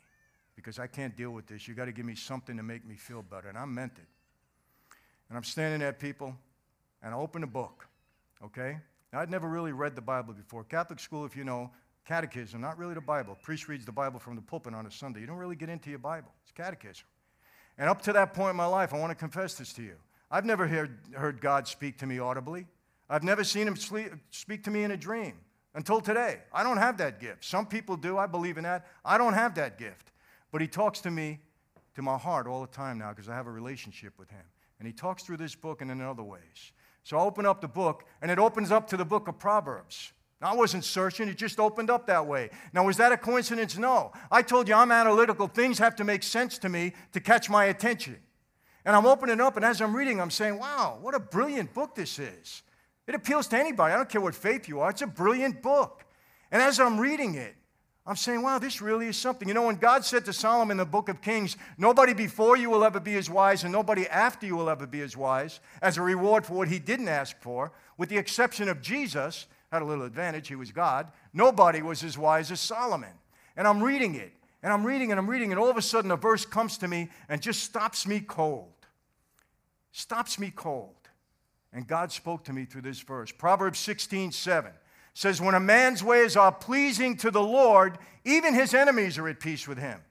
because 0.56 0.80
I 0.80 0.88
can't 0.88 1.16
deal 1.16 1.32
with 1.32 1.46
this. 1.46 1.68
You 1.68 1.76
got 1.76 1.86
to 1.86 1.92
give 1.92 2.06
me 2.06 2.16
something 2.16 2.58
to 2.58 2.64
make 2.64 2.86
me 2.86 2.96
feel 2.96 3.22
better. 3.22 3.50
And 3.50 3.58
I 3.58 3.66
meant 3.66 3.94
it. 3.98 4.08
And 5.30 5.38
I'm 5.38 5.44
standing 5.44 5.82
there, 5.82 5.94
people, 5.94 6.36
and 7.04 7.14
I 7.14 7.18
open 7.18 7.44
a 7.44 7.48
book, 7.48 7.86
okay? 8.44 8.78
Now, 9.12 9.20
I'd 9.20 9.30
never 9.30 9.48
really 9.48 9.74
read 9.74 9.96
the 9.96 10.02
Bible 10.02 10.34
before. 10.34 10.64
Catholic 10.64 11.00
school, 11.00 11.26
if 11.26 11.36
you 11.36 11.44
know, 11.44 11.70
catechism, 12.06 12.62
not 12.62 12.78
really 12.78 12.94
the 12.94 13.02
Bible. 13.02 13.38
Priest 13.44 13.68
reads 13.68 13.86
the 13.86 13.92
Bible 13.92 14.20
from 14.20 14.36
the 14.36 14.42
pulpit 14.42 14.74
on 14.74 14.86
a 14.86 14.92
Sunday. 14.92 15.20
You 15.20 15.28
don't 15.28 15.38
really 15.38 15.58
get 15.58 15.70
into 15.70 15.90
your 15.90 16.00
Bible, 16.00 16.32
it's 16.44 16.54
catechism. 16.54 17.06
And 17.78 17.90
up 17.90 18.02
to 18.04 18.14
that 18.14 18.34
point 18.34 18.52
in 18.52 18.56
my 18.56 18.66
life, 18.66 18.94
I 18.94 18.98
want 18.98 19.12
to 19.12 19.16
confess 19.16 19.54
this 19.56 19.74
to 19.74 19.84
you. 19.84 19.96
I've 20.32 20.46
never 20.46 20.66
heard, 20.66 20.98
heard 21.14 21.42
God 21.42 21.68
speak 21.68 22.00
to 22.00 22.08
me 22.08 22.20
audibly. 22.20 22.66
I've 23.10 23.24
never 23.24 23.44
seen 23.44 23.68
him 23.68 23.76
sleep, 23.76 24.12
speak 24.32 24.64
to 24.64 24.72
me 24.72 24.84
in 24.84 24.92
a 24.92 24.98
dream 24.98 25.36
until 25.78 26.02
today. 26.02 26.40
I 26.52 26.64
don't 26.64 26.78
have 26.78 26.98
that 26.98 27.20
gift. 27.20 27.46
Some 27.46 27.68
people 27.68 27.96
do. 27.98 28.18
I 28.18 28.26
believe 28.26 28.58
in 28.58 28.64
that. 28.64 28.88
I 29.06 29.20
don't 29.20 29.34
have 29.34 29.54
that 29.56 29.78
gift. 29.78 30.12
But 30.52 30.60
he 30.60 30.68
talks 30.68 31.02
to 31.02 31.12
me, 31.12 31.40
to 31.94 32.02
my 32.02 32.18
heart 32.18 32.48
all 32.48 32.62
the 32.62 32.68
time 32.68 32.98
now 32.98 33.12
because 33.12 33.30
I 33.30 33.36
have 33.36 33.46
a 33.46 33.52
relationship 33.52 34.14
with 34.18 34.32
him. 34.32 34.44
And 34.80 34.88
he 34.88 34.94
talks 34.94 35.22
through 35.22 35.38
this 35.38 35.54
book 35.54 35.82
and 35.82 35.92
in 35.92 36.02
other 36.02 36.24
ways. 36.24 36.72
So 37.04 37.18
I 37.18 37.22
open 37.22 37.46
up 37.46 37.62
the 37.62 37.68
book, 37.68 38.06
and 38.22 38.30
it 38.30 38.40
opens 38.40 38.72
up 38.72 38.88
to 38.90 38.98
the 38.98 39.06
book 39.06 39.28
of 39.28 39.40
Proverbs. 39.40 40.12
Now, 40.42 40.52
I 40.52 40.56
wasn't 40.56 40.84
searching, 40.84 41.30
it 41.30 41.38
just 41.38 41.60
opened 41.60 41.90
up 41.90 42.08
that 42.08 42.26
way. 42.26 42.50
Now, 42.74 42.86
was 42.86 42.98
that 42.98 43.12
a 43.12 43.18
coincidence? 43.18 43.78
No. 43.78 44.12
I 44.32 44.42
told 44.42 44.68
you 44.68 44.74
I'm 44.74 44.92
analytical. 44.92 45.48
Things 45.48 45.80
have 45.80 45.96
to 45.98 46.04
make 46.04 46.22
sense 46.22 46.58
to 46.60 46.70
me 46.70 46.94
to 47.14 47.20
catch 47.20 47.50
my 47.50 47.66
attention. 47.66 48.18
And 48.84 48.96
I'm 48.96 49.06
opening 49.06 49.40
up, 49.42 49.56
and 49.56 49.66
as 49.66 49.80
I'm 49.80 49.96
reading, 49.96 50.20
I'm 50.20 50.32
saying, 50.32 50.60
wow, 50.60 50.98
what 51.02 51.16
a 51.16 51.20
brilliant 51.20 51.74
book 51.74 51.96
this 51.96 52.20
is. 52.20 52.64
It 53.08 53.16
appeals 53.16 53.48
to 53.48 53.58
anybody. 53.58 53.94
I 53.94 53.98
don't 53.98 54.10
care 54.10 54.22
what 54.22 54.36
faith 54.36 54.68
you 54.68 54.82
are, 54.82 54.90
it's 54.90 55.02
a 55.02 55.08
brilliant 55.08 55.62
book. 55.62 56.06
And 56.52 56.62
as 56.62 56.80
I'm 56.80 57.00
reading 57.00 57.36
it, 57.36 57.56
I'm 58.06 58.16
saying, 58.16 58.42
wow, 58.42 58.58
this 58.58 58.82
really 58.82 59.08
is 59.08 59.18
something. 59.18 59.50
You 59.50 59.54
know, 59.54 59.66
when 59.66 59.76
God 59.76 60.06
said 60.06 60.24
to 60.26 60.34
Solomon 60.34 60.72
in 60.72 60.78
the 60.78 60.86
book 60.86 61.10
of 61.10 61.22
Kings, 61.22 61.58
nobody 61.78 62.14
before 62.14 62.56
you 62.56 62.70
will 62.70 62.86
ever 62.86 63.02
be 63.02 63.18
as 63.18 63.30
wise, 63.30 63.64
and 63.64 63.74
nobody 63.74 64.08
after 64.08 64.46
you 64.46 64.56
will 64.56 64.70
ever 64.70 64.88
be 64.88 65.02
as 65.02 65.18
wise, 65.18 65.60
as 65.82 65.98
a 65.98 66.02
reward 66.02 66.46
for 66.46 66.54
what 66.54 66.70
he 66.70 66.80
didn't 66.80 67.10
ask 67.10 67.36
for, 67.42 67.74
with 67.98 68.08
the 68.08 68.18
exception 68.18 68.70
of 68.70 68.82
Jesus, 68.82 69.48
had 69.74 69.82
a 69.82 69.86
little 69.86 70.06
advantage, 70.06 70.48
he 70.48 70.56
was 70.56 70.72
God. 70.72 71.12
Nobody 71.34 71.82
was 71.82 72.02
as 72.02 72.18
wise 72.18 72.50
as 72.50 72.62
Solomon. 72.62 73.12
And 73.58 73.68
I'm 73.68 73.84
reading 73.84 74.16
it, 74.16 74.32
and 74.64 74.72
I'm 74.72 74.86
reading 74.86 75.12
and 75.12 75.20
I'm 75.20 75.30
reading, 75.30 75.52
and 75.52 75.60
all 75.60 75.70
of 75.70 75.76
a 75.76 75.82
sudden 75.82 76.12
a 76.12 76.16
verse 76.16 76.46
comes 76.46 76.78
to 76.78 76.88
me 76.88 77.10
and 77.28 77.42
just 77.42 77.64
stops 77.64 78.08
me 78.08 78.22
cold. 78.22 78.72
Stops 79.92 80.40
me 80.40 80.54
cold. 80.56 80.96
And 81.78 81.88
God 81.88 82.12
spoke 82.12 82.44
to 82.46 82.54
me 82.54 82.66
through 82.66 82.82
this 82.82 83.00
verse. 83.02 83.32
Proverbs 83.32 83.78
16, 83.78 84.32
7 84.32 84.72
says, 85.14 85.40
When 85.40 85.54
a 85.54 85.60
man's 85.60 86.04
ways 86.04 86.36
are 86.36 86.52
pleasing 86.52 87.16
to 87.18 87.30
the 87.30 87.40
Lord, 87.40 88.00
even 88.26 88.56
his 88.56 88.74
enemies 88.74 89.20
are 89.20 89.28
at 89.28 89.40
peace 89.40 89.68
with 89.68 89.78
him. 89.78 90.02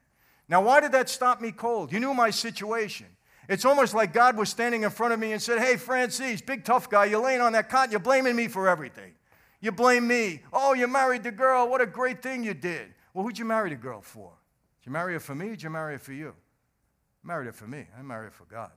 Now, 0.49 0.63
why 0.63 0.79
did 0.79 0.93
that 0.93 1.09
stop 1.09 1.41
me 1.41 1.51
cold? 1.51 1.93
You 1.93 1.99
knew 1.99 2.15
my 2.15 2.31
situation. 2.31 3.09
It's 3.49 3.65
almost 3.65 3.95
like 3.95 4.13
God 4.13 4.37
was 4.37 4.49
standing 4.49 4.85
in 4.85 4.91
front 4.91 5.13
of 5.13 5.19
me 5.19 5.33
and 5.33 5.43
said, 5.43 5.59
Hey, 5.59 5.75
Franzese, 5.75 6.47
big 6.47 6.65
tough 6.65 6.89
guy, 6.89 7.07
you're 7.07 7.21
laying 7.21 7.41
on 7.41 7.53
that 7.55 7.69
cot, 7.69 7.91
you're 7.91 7.99
blaming 7.99 8.37
me 8.37 8.47
for 8.47 8.69
everything. 8.69 9.15
You 9.61 9.73
blame 9.73 10.07
me. 10.07 10.43
Oh, 10.53 10.73
you 10.73 10.87
married 10.87 11.25
the 11.25 11.33
girl, 11.33 11.69
what 11.69 11.81
a 11.81 11.87
great 11.87 12.23
thing 12.23 12.45
you 12.45 12.55
did. 12.55 12.95
Well, 13.13 13.25
who'd 13.25 13.41
you 13.41 13.45
marry 13.45 13.71
the 13.71 13.75
girl 13.77 14.03
for? 14.03 14.31
Did 14.79 14.87
you 14.87 14.93
marry 14.93 15.15
her 15.15 15.21
for 15.21 15.35
me 15.35 15.49
did 15.49 15.65
you 15.65 15.71
marry 15.71 15.95
her 15.95 15.99
for 15.99 16.13
you? 16.13 16.29
I 16.29 17.27
married 17.27 17.47
her 17.47 17.53
for 17.53 17.67
me. 17.67 17.87
I 17.99 18.03
married 18.03 18.27
her 18.27 18.31
for 18.31 18.45
God. 18.45 18.71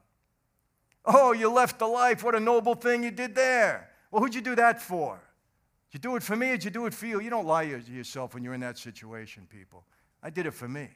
Oh, 1.06 1.32
you 1.32 1.52
left 1.52 1.80
the 1.80 1.88
life, 1.88 2.24
what 2.24 2.36
a 2.36 2.40
noble 2.40 2.76
thing 2.76 3.04
you 3.04 3.12
did 3.12 3.36
there. 3.36 3.90
Well, 4.12 4.22
who'd 4.22 4.36
you 4.36 4.42
do 4.42 4.56
that 4.56 4.82
for? 4.82 5.20
Did 5.92 6.04
you 6.04 6.12
do 6.12 6.16
it 6.16 6.24
for 6.24 6.36
me 6.36 6.50
or 6.50 6.58
did 6.58 6.66
you 6.66 6.72
do 6.72 6.86
it 6.86 6.94
for 6.94 7.08
you? 7.08 7.20
You 7.20 7.30
don't 7.30 7.48
lie 7.48 7.66
to 7.66 7.92
yourself 7.92 8.34
when 8.34 8.44
you're 8.44 8.54
in 8.54 8.60
that 8.62 8.78
situation, 8.78 9.48
people. 9.50 9.86
I 10.22 10.30
did 10.30 10.46
it 10.46 10.54
for 10.54 10.68
me. 10.68 10.90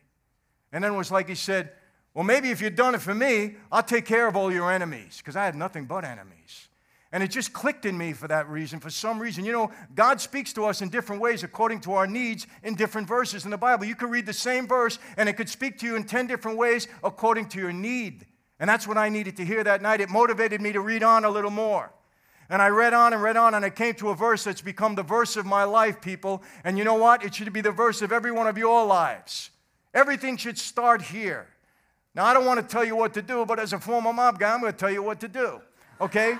And 0.72 0.84
then 0.84 0.94
it 0.94 0.98
was 0.98 1.12
like 1.12 1.30
he 1.30 1.36
said, 1.36 1.72
Well, 2.14 2.24
maybe 2.24 2.52
if 2.52 2.62
you'd 2.62 2.76
done 2.76 2.96
it 2.96 3.02
for 3.02 3.16
me, 3.16 3.56
I'll 3.72 3.84
take 3.84 4.06
care 4.06 4.28
of 4.28 4.36
all 4.36 4.52
your 4.52 4.72
enemies, 4.72 5.18
because 5.18 5.36
I 5.36 5.46
had 5.46 5.56
nothing 5.56 5.86
but 5.86 6.04
enemies. 6.04 6.68
And 7.12 7.22
it 7.22 7.30
just 7.30 7.54
clicked 7.54 7.86
in 7.86 7.96
me 7.96 8.14
for 8.14 8.28
that 8.28 8.50
reason, 8.50 8.80
for 8.80 8.90
some 8.90 9.20
reason. 9.20 9.46
You 9.46 9.52
know, 9.52 9.72
God 9.94 10.20
speaks 10.20 10.52
to 10.54 10.66
us 10.66 10.82
in 10.82 10.90
different 10.90 11.22
ways 11.22 11.44
according 11.44 11.82
to 11.82 11.94
our 11.94 12.08
needs 12.08 12.48
in 12.64 12.74
different 12.74 13.08
verses 13.08 13.46
in 13.46 13.52
the 13.52 13.58
Bible. 13.58 13.86
You 13.86 13.94
could 13.94 14.10
read 14.10 14.26
the 14.26 14.34
same 14.34 14.68
verse 14.68 14.98
and 15.16 15.30
it 15.30 15.34
could 15.34 15.48
speak 15.48 15.78
to 15.80 15.86
you 15.86 15.96
in 15.96 16.06
10 16.06 16.26
different 16.26 16.58
ways 16.58 16.88
according 17.04 17.50
to 17.50 17.60
your 17.60 17.72
need. 17.72 18.26
And 18.64 18.70
that's 18.70 18.88
what 18.88 18.98
I 18.98 19.10
needed 19.10 19.36
to 19.36 19.44
hear 19.44 19.62
that 19.62 19.82
night. 19.82 20.00
It 20.00 20.10
motivated 20.10 20.62
me 20.62 20.72
to 20.72 20.80
read 20.80 21.04
on 21.04 21.26
a 21.26 21.30
little 21.30 21.52
more. 21.52 21.92
And 22.50 22.62
I 22.62 22.70
read 22.70 22.94
on 22.94 23.12
and 23.12 23.22
read 23.22 23.36
on, 23.36 23.56
and 23.56 23.66
I 23.66 23.70
came 23.70 23.94
to 23.96 24.08
a 24.08 24.16
verse 24.16 24.46
that's 24.46 24.62
become 24.62 24.96
the 24.96 25.04
verse 25.04 25.36
of 25.36 25.46
my 25.46 25.66
life, 25.66 26.00
people. 26.00 26.42
And 26.64 26.78
you 26.78 26.86
know 26.86 26.94
what? 26.94 27.26
It 27.26 27.36
should 27.36 27.52
be 27.52 27.60
the 27.60 27.74
verse 27.74 28.02
of 28.02 28.14
every 28.14 28.32
one 28.32 28.48
of 28.48 28.58
your 28.58 28.86
lives. 28.86 29.50
Everything 29.94 30.38
should 30.38 30.58
start 30.58 31.02
here. 31.02 31.46
Now, 32.16 32.24
I 32.24 32.34
don't 32.34 32.46
want 32.46 32.62
to 32.62 32.66
tell 32.66 32.86
you 32.86 32.96
what 32.96 33.14
to 33.16 33.22
do, 33.22 33.46
but 33.46 33.60
as 33.60 33.74
a 33.74 33.80
former 33.80 34.14
mob 34.14 34.40
guy, 34.40 34.54
I'm 34.54 34.62
going 34.62 34.72
to 34.72 34.80
tell 34.80 34.90
you 34.90 35.04
what 35.04 35.20
to 35.20 35.28
do. 35.28 35.60
Okay? 36.00 36.38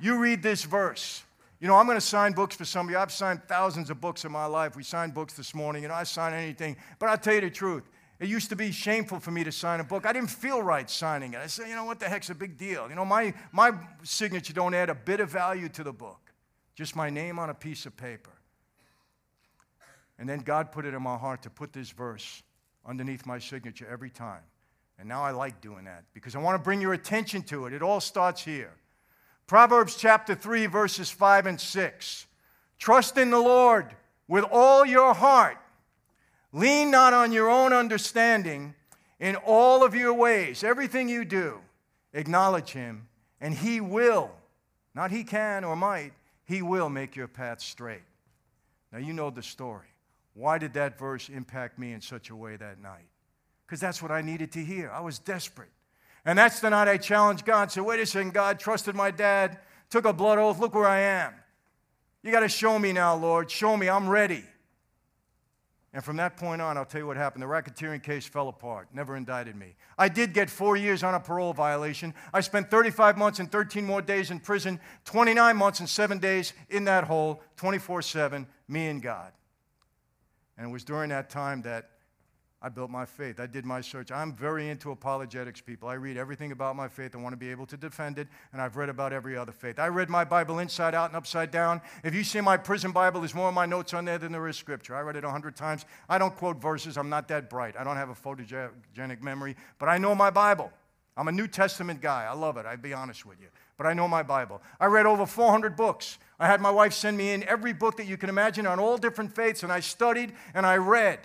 you 0.00 0.18
read 0.18 0.42
this 0.42 0.64
verse. 0.64 1.22
You 1.60 1.68
know, 1.68 1.76
I'm 1.76 1.86
going 1.86 1.96
to 1.96 2.04
sign 2.04 2.32
books 2.32 2.56
for 2.56 2.64
some 2.64 2.88
of 2.88 2.90
you. 2.90 2.98
I've 2.98 3.12
signed 3.12 3.40
thousands 3.46 3.88
of 3.88 4.00
books 4.00 4.24
in 4.24 4.32
my 4.32 4.46
life. 4.46 4.74
We 4.74 4.82
signed 4.82 5.14
books 5.14 5.34
this 5.34 5.54
morning. 5.54 5.84
You 5.84 5.90
know, 5.90 5.94
I 5.94 6.02
sign 6.02 6.34
anything. 6.34 6.76
But 6.98 7.08
I'll 7.10 7.18
tell 7.18 7.34
you 7.34 7.42
the 7.42 7.50
truth. 7.50 7.84
It 8.20 8.28
used 8.28 8.48
to 8.50 8.56
be 8.56 8.70
shameful 8.70 9.18
for 9.18 9.30
me 9.30 9.42
to 9.44 9.52
sign 9.52 9.80
a 9.80 9.84
book. 9.84 10.06
I 10.06 10.12
didn't 10.12 10.30
feel 10.30 10.62
right 10.62 10.88
signing 10.88 11.34
it. 11.34 11.38
I 11.38 11.48
said, 11.48 11.68
you 11.68 11.74
know 11.74 11.84
what 11.84 11.98
the 11.98 12.08
heck's 12.08 12.30
a 12.30 12.34
big 12.34 12.56
deal? 12.56 12.88
You 12.88 12.94
know, 12.94 13.04
my, 13.04 13.34
my 13.52 13.72
signature 14.02 14.52
don't 14.52 14.74
add 14.74 14.88
a 14.88 14.94
bit 14.94 15.20
of 15.20 15.30
value 15.30 15.68
to 15.70 15.82
the 15.82 15.92
book, 15.92 16.32
just 16.74 16.94
my 16.94 17.10
name 17.10 17.38
on 17.38 17.50
a 17.50 17.54
piece 17.54 17.86
of 17.86 17.96
paper. 17.96 18.30
And 20.18 20.28
then 20.28 20.40
God 20.40 20.70
put 20.70 20.84
it 20.84 20.94
in 20.94 21.02
my 21.02 21.16
heart 21.16 21.42
to 21.42 21.50
put 21.50 21.72
this 21.72 21.90
verse 21.90 22.42
underneath 22.86 23.26
my 23.26 23.38
signature 23.38 23.88
every 23.90 24.10
time. 24.10 24.42
And 24.98 25.08
now 25.08 25.24
I 25.24 25.32
like 25.32 25.60
doing 25.60 25.84
that 25.86 26.04
because 26.12 26.36
I 26.36 26.38
want 26.38 26.56
to 26.56 26.62
bring 26.62 26.80
your 26.80 26.92
attention 26.92 27.42
to 27.44 27.66
it. 27.66 27.72
It 27.72 27.82
all 27.82 28.00
starts 28.00 28.44
here. 28.44 28.72
Proverbs 29.48 29.96
chapter 29.96 30.36
3, 30.36 30.66
verses 30.66 31.10
5 31.10 31.46
and 31.46 31.60
6. 31.60 32.26
Trust 32.78 33.18
in 33.18 33.30
the 33.30 33.40
Lord 33.40 33.86
with 34.28 34.44
all 34.50 34.86
your 34.86 35.14
heart 35.14 35.58
Lean 36.54 36.88
not 36.88 37.12
on 37.12 37.32
your 37.32 37.50
own 37.50 37.72
understanding 37.72 38.74
in 39.18 39.34
all 39.34 39.82
of 39.82 39.92
your 39.92 40.14
ways. 40.14 40.62
Everything 40.62 41.08
you 41.08 41.24
do, 41.24 41.58
acknowledge 42.12 42.70
Him, 42.70 43.08
and 43.40 43.52
He 43.52 43.80
will, 43.80 44.30
not 44.94 45.10
He 45.10 45.24
can 45.24 45.64
or 45.64 45.74
might, 45.74 46.12
He 46.44 46.62
will 46.62 46.88
make 46.88 47.16
your 47.16 47.26
path 47.26 47.60
straight. 47.60 48.04
Now, 48.92 49.00
you 49.00 49.12
know 49.12 49.30
the 49.30 49.42
story. 49.42 49.88
Why 50.34 50.58
did 50.58 50.74
that 50.74 50.96
verse 50.96 51.28
impact 51.28 51.76
me 51.76 51.92
in 51.92 52.00
such 52.00 52.30
a 52.30 52.36
way 52.36 52.54
that 52.54 52.80
night? 52.80 53.08
Because 53.66 53.80
that's 53.80 54.00
what 54.00 54.12
I 54.12 54.20
needed 54.20 54.52
to 54.52 54.64
hear. 54.64 54.92
I 54.92 55.00
was 55.00 55.18
desperate. 55.18 55.70
And 56.24 56.38
that's 56.38 56.60
the 56.60 56.70
night 56.70 56.86
I 56.86 56.98
challenged 56.98 57.44
God. 57.44 57.72
Said, 57.72 57.82
wait 57.82 57.98
a 57.98 58.06
second, 58.06 58.32
God, 58.32 58.60
trusted 58.60 58.94
my 58.94 59.10
dad, 59.10 59.58
took 59.90 60.04
a 60.04 60.12
blood 60.12 60.38
oath. 60.38 60.60
Look 60.60 60.76
where 60.76 60.86
I 60.86 61.00
am. 61.00 61.34
You 62.22 62.30
got 62.30 62.40
to 62.40 62.48
show 62.48 62.78
me 62.78 62.92
now, 62.92 63.16
Lord. 63.16 63.50
Show 63.50 63.76
me. 63.76 63.88
I'm 63.88 64.08
ready. 64.08 64.44
And 65.94 66.02
from 66.02 66.16
that 66.16 66.36
point 66.36 66.60
on, 66.60 66.76
I'll 66.76 66.84
tell 66.84 67.00
you 67.00 67.06
what 67.06 67.16
happened. 67.16 67.40
The 67.40 67.46
racketeering 67.46 68.02
case 68.02 68.26
fell 68.26 68.48
apart, 68.48 68.88
never 68.92 69.16
indicted 69.16 69.54
me. 69.54 69.76
I 69.96 70.08
did 70.08 70.34
get 70.34 70.50
four 70.50 70.76
years 70.76 71.04
on 71.04 71.14
a 71.14 71.20
parole 71.20 71.52
violation. 71.52 72.14
I 72.32 72.40
spent 72.40 72.68
35 72.68 73.16
months 73.16 73.38
and 73.38 73.50
13 73.50 73.84
more 73.84 74.02
days 74.02 74.32
in 74.32 74.40
prison, 74.40 74.80
29 75.04 75.56
months 75.56 75.78
and 75.78 75.88
seven 75.88 76.18
days 76.18 76.52
in 76.68 76.84
that 76.86 77.04
hole, 77.04 77.40
24 77.56 78.02
7, 78.02 78.44
me 78.66 78.88
and 78.88 79.00
God. 79.00 79.32
And 80.58 80.68
it 80.68 80.72
was 80.72 80.82
during 80.82 81.10
that 81.10 81.30
time 81.30 81.62
that 81.62 81.90
I 82.64 82.70
built 82.70 82.88
my 82.88 83.04
faith. 83.04 83.40
I 83.40 83.46
did 83.46 83.66
my 83.66 83.82
search. 83.82 84.10
I'm 84.10 84.32
very 84.32 84.70
into 84.70 84.90
apologetics, 84.90 85.60
people. 85.60 85.86
I 85.86 85.94
read 85.94 86.16
everything 86.16 86.50
about 86.50 86.76
my 86.76 86.88
faith. 86.88 87.14
I 87.14 87.18
want 87.18 87.34
to 87.34 87.36
be 87.36 87.50
able 87.50 87.66
to 87.66 87.76
defend 87.76 88.18
it, 88.18 88.26
and 88.54 88.62
I've 88.62 88.78
read 88.78 88.88
about 88.88 89.12
every 89.12 89.36
other 89.36 89.52
faith. 89.52 89.78
I 89.78 89.88
read 89.88 90.08
my 90.08 90.24
Bible 90.24 90.60
inside 90.60 90.94
out 90.94 91.10
and 91.10 91.16
upside 91.16 91.50
down. 91.50 91.82
If 92.02 92.14
you 92.14 92.24
see 92.24 92.40
my 92.40 92.56
prison 92.56 92.90
Bible, 92.90 93.20
there's 93.20 93.34
more 93.34 93.48
of 93.48 93.54
my 93.54 93.66
notes 93.66 93.92
on 93.92 94.06
there 94.06 94.16
than 94.16 94.32
there 94.32 94.48
is 94.48 94.56
scripture. 94.56 94.94
I 94.94 95.02
read 95.02 95.16
it 95.16 95.24
a 95.24 95.30
hundred 95.30 95.56
times. 95.56 95.84
I 96.08 96.16
don't 96.16 96.34
quote 96.34 96.56
verses. 96.56 96.96
I'm 96.96 97.10
not 97.10 97.28
that 97.28 97.50
bright. 97.50 97.74
I 97.78 97.84
don't 97.84 97.96
have 97.96 98.08
a 98.08 98.14
photogenic 98.14 99.20
memory, 99.20 99.56
but 99.78 99.90
I 99.90 99.98
know 99.98 100.14
my 100.14 100.30
Bible. 100.30 100.72
I'm 101.18 101.28
a 101.28 101.32
New 101.32 101.46
Testament 101.46 102.00
guy. 102.00 102.24
I 102.24 102.32
love 102.32 102.56
it. 102.56 102.64
I'd 102.64 102.80
be 102.80 102.94
honest 102.94 103.26
with 103.26 103.42
you. 103.42 103.48
But 103.76 103.86
I 103.86 103.92
know 103.92 104.08
my 104.08 104.22
Bible. 104.22 104.62
I 104.80 104.86
read 104.86 105.04
over 105.04 105.26
400 105.26 105.76
books. 105.76 106.16
I 106.40 106.46
had 106.46 106.62
my 106.62 106.70
wife 106.70 106.94
send 106.94 107.18
me 107.18 107.32
in 107.32 107.44
every 107.44 107.74
book 107.74 107.98
that 107.98 108.06
you 108.06 108.16
can 108.16 108.30
imagine 108.30 108.66
on 108.66 108.80
all 108.80 108.96
different 108.96 109.34
faiths, 109.34 109.62
and 109.62 109.70
I 109.70 109.80
studied 109.80 110.32
and 110.54 110.64
I 110.64 110.78
read. 110.78 111.20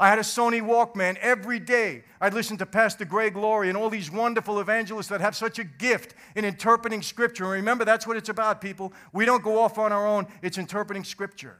I 0.00 0.08
had 0.08 0.18
a 0.18 0.22
Sony 0.22 0.62
Walkman 0.62 1.18
every 1.18 1.58
day. 1.58 2.04
I'd 2.22 2.32
listen 2.32 2.56
to 2.56 2.66
Pastor 2.66 3.04
Greg 3.04 3.36
Laurie 3.36 3.68
and 3.68 3.76
all 3.76 3.90
these 3.90 4.10
wonderful 4.10 4.58
evangelists 4.58 5.08
that 5.08 5.20
have 5.20 5.36
such 5.36 5.58
a 5.58 5.64
gift 5.64 6.14
in 6.34 6.46
interpreting 6.46 7.02
Scripture. 7.02 7.44
And 7.44 7.52
remember, 7.52 7.84
that's 7.84 8.06
what 8.06 8.16
it's 8.16 8.30
about, 8.30 8.62
people. 8.62 8.94
We 9.12 9.26
don't 9.26 9.44
go 9.44 9.60
off 9.60 9.76
on 9.76 9.92
our 9.92 10.06
own, 10.06 10.26
it's 10.40 10.56
interpreting 10.56 11.04
Scripture. 11.04 11.58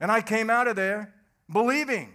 And 0.00 0.10
I 0.10 0.22
came 0.22 0.48
out 0.48 0.66
of 0.66 0.76
there 0.76 1.12
believing. 1.52 2.14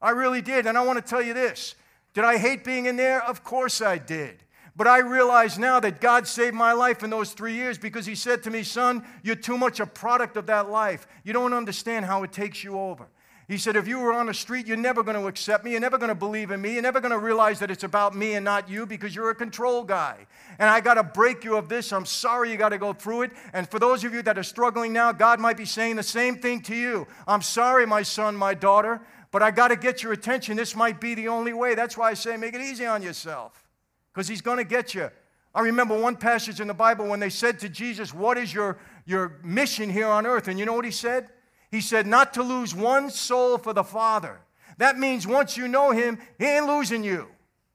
I 0.00 0.10
really 0.10 0.40
did. 0.40 0.66
And 0.66 0.78
I 0.78 0.84
want 0.84 1.04
to 1.04 1.10
tell 1.10 1.20
you 1.20 1.34
this 1.34 1.74
Did 2.14 2.22
I 2.22 2.38
hate 2.38 2.64
being 2.64 2.86
in 2.86 2.96
there? 2.96 3.20
Of 3.24 3.42
course 3.42 3.80
I 3.80 3.98
did. 3.98 4.44
But 4.76 4.86
I 4.86 4.98
realize 4.98 5.58
now 5.58 5.80
that 5.80 6.00
God 6.00 6.28
saved 6.28 6.54
my 6.54 6.72
life 6.72 7.02
in 7.02 7.10
those 7.10 7.32
three 7.32 7.54
years 7.54 7.76
because 7.76 8.06
He 8.06 8.14
said 8.14 8.44
to 8.44 8.50
me, 8.50 8.62
Son, 8.62 9.04
you're 9.24 9.34
too 9.34 9.58
much 9.58 9.80
a 9.80 9.86
product 9.86 10.36
of 10.36 10.46
that 10.46 10.70
life. 10.70 11.08
You 11.24 11.32
don't 11.32 11.52
understand 11.52 12.06
how 12.06 12.22
it 12.22 12.30
takes 12.30 12.62
you 12.62 12.78
over. 12.78 13.08
He 13.48 13.56
said, 13.56 13.76
If 13.76 13.88
you 13.88 13.98
were 13.98 14.12
on 14.12 14.26
the 14.26 14.34
street, 14.34 14.66
you're 14.66 14.76
never 14.76 15.02
going 15.02 15.18
to 15.18 15.26
accept 15.26 15.64
me. 15.64 15.70
You're 15.70 15.80
never 15.80 15.96
going 15.96 16.10
to 16.10 16.14
believe 16.14 16.50
in 16.50 16.60
me. 16.60 16.74
You're 16.74 16.82
never 16.82 17.00
going 17.00 17.12
to 17.12 17.18
realize 17.18 17.58
that 17.60 17.70
it's 17.70 17.82
about 17.82 18.14
me 18.14 18.34
and 18.34 18.44
not 18.44 18.68
you 18.68 18.84
because 18.84 19.14
you're 19.14 19.30
a 19.30 19.34
control 19.34 19.84
guy. 19.84 20.26
And 20.58 20.68
I 20.68 20.80
got 20.80 20.94
to 20.94 21.02
break 21.02 21.44
you 21.44 21.56
of 21.56 21.70
this. 21.70 21.90
I'm 21.90 22.04
sorry 22.04 22.50
you 22.50 22.58
got 22.58 22.68
to 22.70 22.78
go 22.78 22.92
through 22.92 23.22
it. 23.22 23.32
And 23.54 23.68
for 23.68 23.78
those 23.78 24.04
of 24.04 24.12
you 24.12 24.20
that 24.22 24.36
are 24.36 24.42
struggling 24.42 24.92
now, 24.92 25.12
God 25.12 25.40
might 25.40 25.56
be 25.56 25.64
saying 25.64 25.96
the 25.96 26.02
same 26.02 26.36
thing 26.36 26.60
to 26.62 26.74
you. 26.74 27.06
I'm 27.26 27.40
sorry, 27.40 27.86
my 27.86 28.02
son, 28.02 28.36
my 28.36 28.52
daughter, 28.52 29.00
but 29.30 29.42
I 29.42 29.50
got 29.50 29.68
to 29.68 29.76
get 29.76 30.02
your 30.02 30.12
attention. 30.12 30.58
This 30.58 30.76
might 30.76 31.00
be 31.00 31.14
the 31.14 31.28
only 31.28 31.54
way. 31.54 31.74
That's 31.74 31.96
why 31.96 32.10
I 32.10 32.14
say 32.14 32.36
make 32.36 32.54
it 32.54 32.60
easy 32.60 32.84
on 32.84 33.02
yourself 33.02 33.66
because 34.12 34.28
He's 34.28 34.42
going 34.42 34.58
to 34.58 34.64
get 34.64 34.94
you. 34.94 35.10
I 35.54 35.62
remember 35.62 35.98
one 35.98 36.16
passage 36.16 36.60
in 36.60 36.68
the 36.68 36.74
Bible 36.74 37.08
when 37.08 37.18
they 37.18 37.30
said 37.30 37.58
to 37.60 37.70
Jesus, 37.70 38.12
What 38.12 38.36
is 38.36 38.52
your, 38.52 38.78
your 39.06 39.38
mission 39.42 39.88
here 39.88 40.08
on 40.08 40.26
earth? 40.26 40.48
And 40.48 40.58
you 40.58 40.66
know 40.66 40.74
what 40.74 40.84
He 40.84 40.90
said? 40.90 41.30
He 41.70 41.80
said, 41.80 42.06
not 42.06 42.34
to 42.34 42.42
lose 42.42 42.74
one 42.74 43.10
soul 43.10 43.58
for 43.58 43.72
the 43.72 43.84
Father. 43.84 44.40
That 44.78 44.98
means 44.98 45.26
once 45.26 45.56
you 45.56 45.68
know 45.68 45.90
Him, 45.90 46.18
He 46.38 46.46
ain't 46.46 46.66
losing 46.66 47.04
you. 47.04 47.28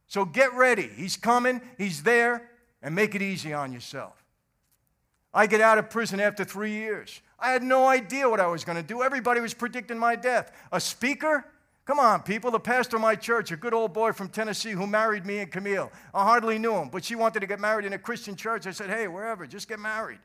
So 0.08 0.26
get 0.26 0.54
ready. 0.54 0.89
He's 0.96 1.18
coming, 1.18 1.62
He's 1.78 2.04
there, 2.04 2.50
and 2.82 2.96
make 2.96 3.16
it 3.16 3.22
easy 3.22 3.54
on 3.54 3.72
yourself. 3.72 4.24
I 5.34 5.48
get 5.48 5.62
out 5.62 5.78
of 5.78 5.89
prison 5.89 6.20
after 6.20 6.44
three 6.44 6.72
years. 6.72 7.22
I 7.39 7.52
had 7.52 7.64
no 7.64 7.88
idea 7.88 8.30
what 8.30 8.39
I 8.39 8.48
was 8.48 8.64
going 8.64 8.78
to 8.78 8.84
do. 8.84 9.02
Everybody 9.02 9.41
was 9.41 9.54
predicting 9.54 9.98
my 9.98 10.16
death. 10.16 10.52
A 10.72 10.80
speaker? 10.80 11.46
Come 11.86 12.00
on, 12.00 12.22
people. 12.22 12.52
The 12.52 12.60
pastor 12.60 12.96
of 12.96 13.02
my 13.02 13.16
church, 13.16 13.52
a 13.52 13.58
good 13.58 13.74
old 13.74 13.94
boy 13.94 14.14
from 14.14 14.30
Tennessee 14.30 14.72
who 14.72 14.88
married 14.88 15.26
me 15.26 15.39
and 15.39 15.52
Camille. 15.52 15.91
I 16.14 16.24
hardly 16.24 16.58
knew 16.58 16.76
him, 16.76 16.89
but 16.89 17.04
she 17.04 17.16
wanted 17.16 17.41
to 17.41 17.48
get 17.48 17.60
married 17.60 17.86
in 17.86 17.94
a 17.94 17.98
Christian 17.98 18.36
church. 18.36 18.68
I 18.68 18.72
said, 18.72 18.89
hey, 18.89 19.08
wherever, 19.08 19.46
just 19.46 19.68
get 19.68 19.80
married. 19.80 20.20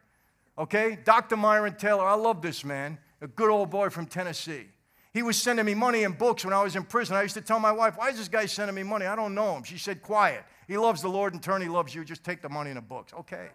Okay? 0.59 0.99
Dr. 1.05 1.37
Myron 1.37 1.75
Taylor, 1.75 2.05
I 2.05 2.15
love 2.15 2.43
this 2.43 2.65
man 2.65 2.99
a 3.21 3.27
good 3.27 3.51
old 3.51 3.71
boy 3.71 3.91
from 3.91 4.07
Tennessee. 4.07 4.67
He 5.13 5.23
was 5.23 5.37
sending 5.37 5.65
me 5.65 5.75
money 5.75 6.05
and 6.05 6.17
books 6.17 6.45
when 6.45 6.55
I 6.55 6.63
was 6.63 6.77
in 6.77 6.85
prison. 6.85 7.17
I 7.17 7.23
used 7.23 7.35
to 7.35 7.41
tell 7.41 7.59
my 7.59 7.73
wife, 7.73 7.97
Why 7.97 8.11
is 8.11 8.19
this 8.19 8.29
guy 8.29 8.47
sending 8.47 8.75
me 8.75 8.83
money? 8.83 9.07
I 9.07 9.17
don't 9.17 9.35
know 9.35 9.57
him. 9.57 9.63
She 9.65 9.79
said, 9.79 10.03
Quiet. 10.03 10.45
He 10.67 10.77
loves 10.77 11.01
the 11.01 11.09
Lord 11.09 11.33
in 11.33 11.41
turn, 11.41 11.63
he 11.63 11.69
loves 11.69 11.95
you. 11.95 12.05
Just 12.05 12.23
take 12.23 12.43
the 12.43 12.49
money 12.49 12.71
and 12.71 12.77
the 12.77 12.83
books. 12.83 13.13
Okay. 13.21 13.49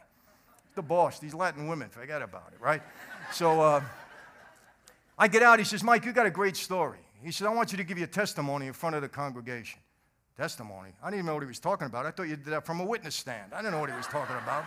The 0.76 0.82
boss, 0.82 1.20
these 1.20 1.36
Latin 1.36 1.68
women, 1.68 1.90
forget 1.90 2.24
about 2.24 2.52
it, 2.52 2.60
right? 2.60 2.82
So 3.32 3.62
uh, 3.62 3.84
I 5.20 5.28
get 5.28 5.44
out. 5.44 5.60
He 5.60 5.66
says, 5.66 5.84
Mike, 5.84 6.04
you 6.04 6.12
got 6.12 6.26
a 6.26 6.32
great 6.32 6.58
story. 6.58 6.98
He 7.24 7.32
said, 7.32 7.48
I 7.48 7.54
want 7.54 7.72
you 7.72 7.78
to 7.78 7.84
give 7.84 7.98
you 7.98 8.04
a 8.06 8.08
testimony 8.08 8.68
in 8.68 8.74
front 8.74 8.96
of 8.96 9.04
the 9.04 9.08
congregation. 9.08 9.80
Testimony? 10.36 10.90
I 11.02 11.08
didn't 11.08 11.20
even 11.20 11.26
know 11.28 11.36
what 11.36 11.44
he 11.44 11.48
was 11.48 11.60
talking 11.60 11.86
about. 11.86 12.08
I 12.08 12.12
thought 12.12 12.24
you 12.24 12.36
did 12.36 12.46
that 12.46 12.66
from 12.66 12.80
a 12.80 12.86
witness 12.86 13.16
stand. 13.16 13.54
I 13.54 13.58
didn't 13.58 13.74
know 13.74 13.80
what 13.80 13.92
he 13.92 13.96
was 13.96 14.08
talking 14.08 14.36
about. 14.36 14.66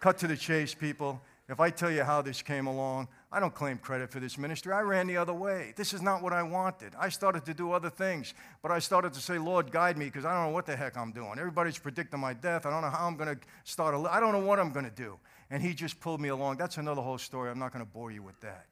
Cut 0.00 0.16
to 0.18 0.26
the 0.26 0.36
chase, 0.36 0.74
people. 0.74 1.20
If 1.50 1.58
I 1.58 1.70
tell 1.70 1.90
you 1.90 2.04
how 2.04 2.22
this 2.22 2.42
came 2.42 2.68
along, 2.68 3.08
I 3.32 3.40
don't 3.40 3.52
claim 3.52 3.78
credit 3.78 4.12
for 4.12 4.20
this 4.20 4.38
ministry. 4.38 4.72
I 4.72 4.82
ran 4.82 5.08
the 5.08 5.16
other 5.16 5.32
way. 5.32 5.72
This 5.74 5.92
is 5.92 6.00
not 6.00 6.22
what 6.22 6.32
I 6.32 6.44
wanted. 6.44 6.94
I 6.96 7.08
started 7.08 7.44
to 7.46 7.54
do 7.54 7.72
other 7.72 7.90
things, 7.90 8.34
but 8.62 8.70
I 8.70 8.78
started 8.78 9.12
to 9.14 9.20
say, 9.20 9.36
Lord, 9.36 9.72
guide 9.72 9.98
me, 9.98 10.04
because 10.04 10.24
I 10.24 10.32
don't 10.32 10.44
know 10.44 10.54
what 10.54 10.64
the 10.64 10.76
heck 10.76 10.96
I'm 10.96 11.10
doing. 11.10 11.38
Everybody's 11.38 11.76
predicting 11.76 12.20
my 12.20 12.34
death. 12.34 12.66
I 12.66 12.70
don't 12.70 12.82
know 12.82 12.90
how 12.90 13.04
I'm 13.04 13.16
going 13.16 13.34
to 13.34 13.40
start. 13.64 13.96
I 14.08 14.20
don't 14.20 14.30
know 14.30 14.46
what 14.46 14.60
I'm 14.60 14.72
going 14.72 14.84
to 14.84 14.92
do. 14.92 15.18
And 15.50 15.60
he 15.60 15.74
just 15.74 15.98
pulled 15.98 16.20
me 16.20 16.28
along. 16.28 16.58
That's 16.58 16.76
another 16.76 17.02
whole 17.02 17.18
story. 17.18 17.50
I'm 17.50 17.58
not 17.58 17.72
going 17.72 17.84
to 17.84 17.90
bore 17.90 18.12
you 18.12 18.22
with 18.22 18.40
that. 18.42 18.66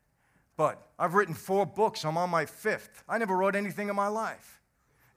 But 0.57 0.81
I've 1.01 1.15
written 1.15 1.35
four 1.35 1.67
books. 1.67 2.05
I'm 2.05 2.17
on 2.17 2.31
my 2.31 2.47
fifth. 2.47 3.03
I 3.09 3.19
never 3.19 3.37
wrote 3.37 3.57
anything 3.57 3.89
in 3.89 3.97
my 3.97 4.09
life. 4.09 4.58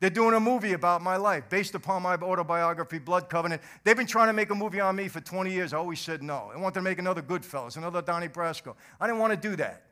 They're 0.02 0.10
doing 0.10 0.34
a 0.34 0.40
movie 0.40 0.74
about 0.74 1.04
my 1.04 1.16
life 1.16 1.48
based 1.48 1.76
upon 1.76 2.02
my 2.02 2.16
autobiography, 2.16 2.98
Blood 2.98 3.30
Covenant. 3.30 3.62
They've 3.84 3.96
been 3.96 4.08
trying 4.08 4.28
to 4.30 4.34
make 4.34 4.50
a 4.50 4.56
movie 4.56 4.80
on 4.80 4.96
me 4.96 5.08
for 5.08 5.22
20 5.22 5.52
years. 5.52 5.74
I 5.74 5.78
always 5.78 6.00
said 6.00 6.24
no. 6.24 6.50
They 6.52 6.60
wanted 6.60 6.74
to 6.74 6.82
make 6.82 6.98
another 6.98 7.22
Goodfellas, 7.22 7.78
another 7.78 8.02
Donnie 8.02 8.28
Brasco. 8.28 8.76
I 9.00 9.06
didn't 9.06 9.20
want 9.20 9.40
to 9.40 9.50
do 9.50 9.56
that. 9.58 9.84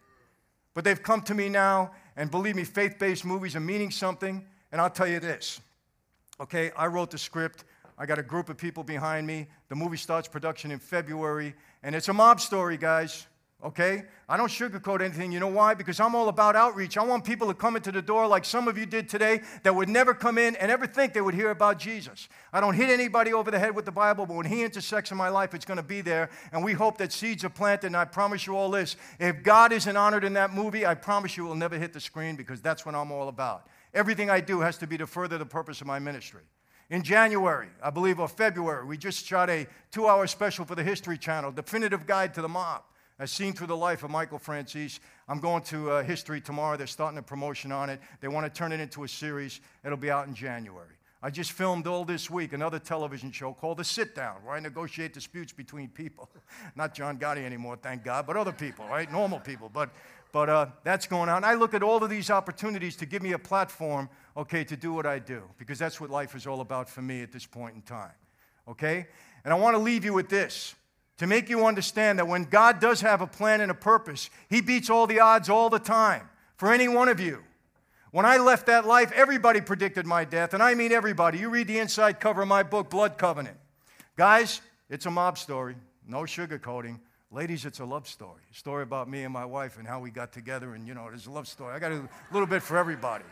But 0.74 0.84
they've 0.84 1.02
come 1.02 1.22
to 1.22 1.36
me 1.36 1.48
now, 1.48 1.92
and 2.18 2.32
believe 2.32 2.56
me, 2.56 2.64
faith 2.64 2.98
based 2.98 3.24
movies 3.24 3.56
are 3.56 3.60
meaning 3.60 3.92
something. 3.92 4.44
And 4.72 4.82
I'll 4.82 4.90
tell 4.90 5.08
you 5.08 5.20
this 5.20 5.62
okay, 6.42 6.72
I 6.76 6.88
wrote 6.88 7.12
the 7.12 7.20
script. 7.20 7.64
I 7.96 8.08
got 8.08 8.18
a 8.18 8.24
group 8.24 8.50
of 8.50 8.58
people 8.58 8.84
behind 8.84 9.28
me. 9.28 9.48
The 9.68 9.76
movie 9.76 9.98
starts 9.98 10.28
production 10.28 10.72
in 10.72 10.80
February, 10.80 11.54
and 11.84 11.94
it's 11.94 12.08
a 12.08 12.14
mob 12.14 12.42
story, 12.42 12.78
guys 12.78 13.28
okay? 13.64 14.04
I 14.28 14.38
don't 14.38 14.48
sugarcoat 14.48 15.02
anything. 15.02 15.32
You 15.32 15.40
know 15.40 15.48
why? 15.48 15.74
Because 15.74 16.00
I'm 16.00 16.16
all 16.16 16.30
about 16.30 16.56
outreach. 16.56 16.98
I 16.98 17.04
want 17.04 17.26
people 17.26 17.48
to 17.48 17.54
come 17.54 17.76
into 17.76 17.92
the 17.92 18.02
door 18.02 18.26
like 18.28 18.46
some 18.46 18.68
of 18.68 18.78
you 18.78 18.86
did 18.86 19.10
today 19.10 19.42
that 19.64 19.76
would 19.76 19.90
never 19.90 20.14
come 20.14 20.38
in 20.38 20.56
and 20.58 20.72
ever 20.72 20.88
think 20.88 21.14
they 21.14 21.22
would 21.22 21.34
hear 21.34 21.50
about 21.50 21.80
Jesus. 21.80 22.30
I 22.54 22.62
don't 22.62 22.76
hit 22.76 22.90
anybody 22.90 23.34
over 23.34 23.52
the 23.52 23.60
head 23.60 23.76
with 23.76 23.86
the 23.86 23.92
Bible, 23.92 24.26
but 24.26 24.36
when 24.36 24.46
He 24.46 24.64
intersects 24.64 25.12
in 25.12 25.18
my 25.18 25.30
life, 25.30 25.54
it's 25.54 25.66
going 25.66 25.78
to 25.78 25.84
be 25.84 26.02
there. 26.02 26.30
And 26.52 26.64
we 26.64 26.74
hope 26.74 26.98
that 27.00 27.12
seeds 27.12 27.44
are 27.44 27.50
planted. 27.50 27.88
And 27.88 27.98
I 27.98 28.06
promise 28.06 28.48
you 28.48 28.56
all 28.56 28.72
this 28.72 28.96
if 29.20 29.44
God 29.44 29.74
isn't 29.74 29.98
honored 29.98 30.24
in 30.24 30.34
that 30.34 30.54
movie, 30.54 30.86
I 30.86 30.94
promise 30.94 31.36
you 31.36 31.46
it 31.46 31.50
will 31.50 31.56
never 31.56 31.78
hit 31.78 31.92
the 31.92 32.00
screen 32.00 32.36
because 32.36 32.62
that's 32.62 32.86
what 32.86 32.96
I'm 32.96 33.12
all 33.12 33.28
about. 33.28 33.68
Everything 33.94 34.30
I 34.30 34.40
do 34.40 34.62
has 34.62 34.78
to 34.78 34.88
be 34.88 34.98
to 35.00 35.08
further 35.08 35.38
the 35.38 35.46
purpose 35.46 35.82
of 35.82 35.88
my 35.88 36.00
ministry. 36.00 36.44
In 36.92 37.04
January, 37.04 37.68
I 37.84 37.92
believe, 37.92 38.20
or 38.20 38.28
February, 38.28 38.86
we 38.86 38.98
just 38.98 39.26
shot 39.26 39.50
a 39.50 39.68
two 39.92 40.08
hour 40.08 40.26
special 40.28 40.66
for 40.66 40.76
the 40.76 40.84
History 40.84 41.18
Channel, 41.18 41.52
Definitive 41.52 42.08
Guide 42.08 42.34
to 42.36 42.42
the 42.42 42.48
Mob 42.48 42.84
as 43.20 43.32
seen 43.32 43.54
through 43.54 43.68
the 43.68 43.78
life 43.78 44.04
of 44.04 44.10
Michael 44.10 44.40
Franzese. 44.40 45.00
I'm 45.28 45.40
going 45.40 45.62
to 45.64 45.92
uh, 45.92 46.04
History 46.04 46.40
tomorrow. 46.40 46.78
They're 46.78 46.88
starting 46.88 47.20
a 47.20 47.22
promotion 47.22 47.72
on 47.72 47.90
it. 47.90 48.00
They 48.22 48.30
want 48.30 48.52
to 48.52 48.58
turn 48.58 48.72
it 48.72 48.80
into 48.80 49.04
a 49.04 49.08
series. 49.08 49.60
It'll 49.84 49.98
be 49.98 50.10
out 50.10 50.28
in 50.28 50.34
January. 50.34 50.96
I 51.22 51.30
just 51.30 51.52
filmed 51.52 51.86
all 51.86 52.06
this 52.06 52.30
week 52.30 52.54
another 52.54 52.80
television 52.80 53.30
show 53.34 53.52
called 53.52 53.78
The 53.78 53.84
Sit 53.84 54.16
Down, 54.16 54.38
where 54.46 54.56
I 54.56 54.62
negotiate 54.62 55.14
disputes 55.14 55.52
between 55.52 55.90
people. 55.90 56.30
Not 56.78 56.94
John 56.94 57.20
Gotti 57.20 57.44
anymore, 57.44 57.78
thank 57.82 58.06
God, 58.06 58.26
but 58.26 58.38
other 58.38 58.54
people, 58.54 58.88
right? 58.88 59.12
Normal 59.12 59.42
people. 59.42 59.68
But, 59.68 59.90
but 60.32 60.48
uh, 60.48 60.68
that's 60.86 61.08
going 61.08 61.28
on. 61.28 61.44
I 61.44 61.56
look 61.56 61.74
at 61.74 61.84
all 61.84 62.02
of 62.02 62.10
these 62.10 62.30
opportunities 62.30 62.96
to 62.96 63.06
give 63.06 63.22
me 63.22 63.34
a 63.34 63.40
platform, 63.40 64.10
okay, 64.38 64.64
to 64.64 64.78
do 64.78 64.94
what 64.94 65.06
I 65.06 65.20
do, 65.20 65.44
because 65.58 65.78
that's 65.78 66.00
what 66.00 66.10
life 66.10 66.36
is 66.36 66.48
all 66.48 66.62
about 66.62 66.90
for 66.90 67.02
me 67.02 67.22
at 67.22 67.34
this 67.34 67.46
point 67.46 67.76
in 67.76 67.82
time, 67.82 68.16
okay? 68.66 69.08
And 69.44 69.54
I 69.54 69.58
want 69.58 69.76
to 69.76 69.80
leave 69.80 70.06
you 70.06 70.14
with 70.14 70.30
this 70.30 70.74
to 71.20 71.28
make 71.28 71.50
you 71.50 71.66
understand 71.66 72.18
that 72.18 72.28
when 72.28 72.46
God 72.46 72.80
does 72.80 73.02
have 73.02 73.22
a 73.22 73.28
plan 73.28 73.62
and 73.62 73.70
a 73.70 73.76
purpose, 73.76 74.30
He 74.50 74.62
beats 74.62 74.90
all 74.90 75.06
the 75.06 75.20
odds 75.20 75.50
all 75.50 75.70
the 75.70 75.80
time 75.80 76.30
for 76.58 76.74
any 76.74 76.88
one 76.88 77.10
of 77.10 77.20
you. 77.20 77.44
When 78.12 78.26
I 78.26 78.38
left 78.38 78.66
that 78.66 78.88
life, 78.88 79.12
everybody 79.14 79.62
predicted 79.62 80.08
my 80.08 80.26
death, 80.26 80.54
and 80.54 80.64
I 80.64 80.74
mean 80.74 80.92
everybody. 80.92 81.38
You 81.38 81.50
read 81.50 81.68
the 81.68 81.78
inside 81.78 82.20
cover 82.20 82.42
of 82.42 82.48
my 82.48 82.64
book, 82.64 82.90
Blood 82.90 83.18
Covenant. 83.18 83.58
Guys, 84.16 84.62
it's 84.90 85.06
a 85.06 85.12
mob 85.12 85.38
story, 85.38 85.76
no 86.08 86.22
sugarcoating. 86.22 87.00
Ladies, 87.32 87.66
it's 87.66 87.80
a 87.80 87.86
love 87.86 88.08
story. 88.08 88.42
A 88.52 88.56
story 88.56 88.82
about 88.82 89.08
me 89.08 89.24
and 89.24 89.32
my 89.32 89.46
wife 89.46 89.78
and 89.78 89.88
how 89.88 90.00
we 90.00 90.10
got 90.10 90.32
together, 90.32 90.74
and 90.74 90.88
you 90.88 90.96
know, 90.96 91.10
it's 91.14 91.28
a 91.28 91.32
love 91.32 91.48
story. 91.48 91.76
I 91.76 91.80
got 91.80 91.92
a 91.92 92.10
little 92.32 92.48
bit 92.48 92.64
for 92.64 92.78
everybody. 92.78 93.26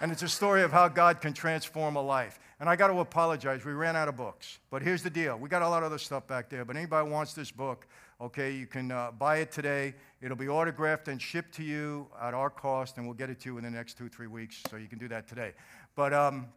And 0.00 0.12
it's 0.12 0.22
a 0.22 0.28
story 0.28 0.62
of 0.62 0.72
how 0.72 0.88
God 0.88 1.20
can 1.20 1.32
transform 1.32 1.96
a 1.96 2.02
life. 2.02 2.38
And 2.60 2.68
I 2.68 2.74
got 2.74 2.88
to 2.88 2.98
apologize. 2.98 3.64
We 3.64 3.72
ran 3.72 3.94
out 3.94 4.08
of 4.08 4.16
books. 4.16 4.58
But 4.70 4.82
here's 4.82 5.02
the 5.02 5.10
deal 5.10 5.38
we 5.38 5.48
got 5.48 5.62
a 5.62 5.68
lot 5.68 5.82
of 5.82 5.86
other 5.86 5.98
stuff 5.98 6.26
back 6.26 6.48
there. 6.48 6.64
But 6.64 6.76
anybody 6.76 7.08
wants 7.08 7.32
this 7.32 7.50
book, 7.50 7.86
okay, 8.20 8.52
you 8.52 8.66
can 8.66 8.90
uh, 8.90 9.12
buy 9.12 9.38
it 9.38 9.52
today. 9.52 9.94
It'll 10.20 10.36
be 10.36 10.48
autographed 10.48 11.08
and 11.08 11.22
shipped 11.22 11.54
to 11.54 11.62
you 11.62 12.08
at 12.20 12.34
our 12.34 12.50
cost, 12.50 12.96
and 12.96 13.06
we'll 13.06 13.14
get 13.14 13.30
it 13.30 13.40
to 13.40 13.50
you 13.50 13.58
in 13.58 13.64
the 13.64 13.70
next 13.70 13.96
two, 13.96 14.08
three 14.08 14.26
weeks. 14.26 14.60
So 14.68 14.76
you 14.76 14.88
can 14.88 14.98
do 14.98 15.08
that 15.08 15.28
today. 15.28 15.52
But 15.94 16.12
um, 16.12 16.48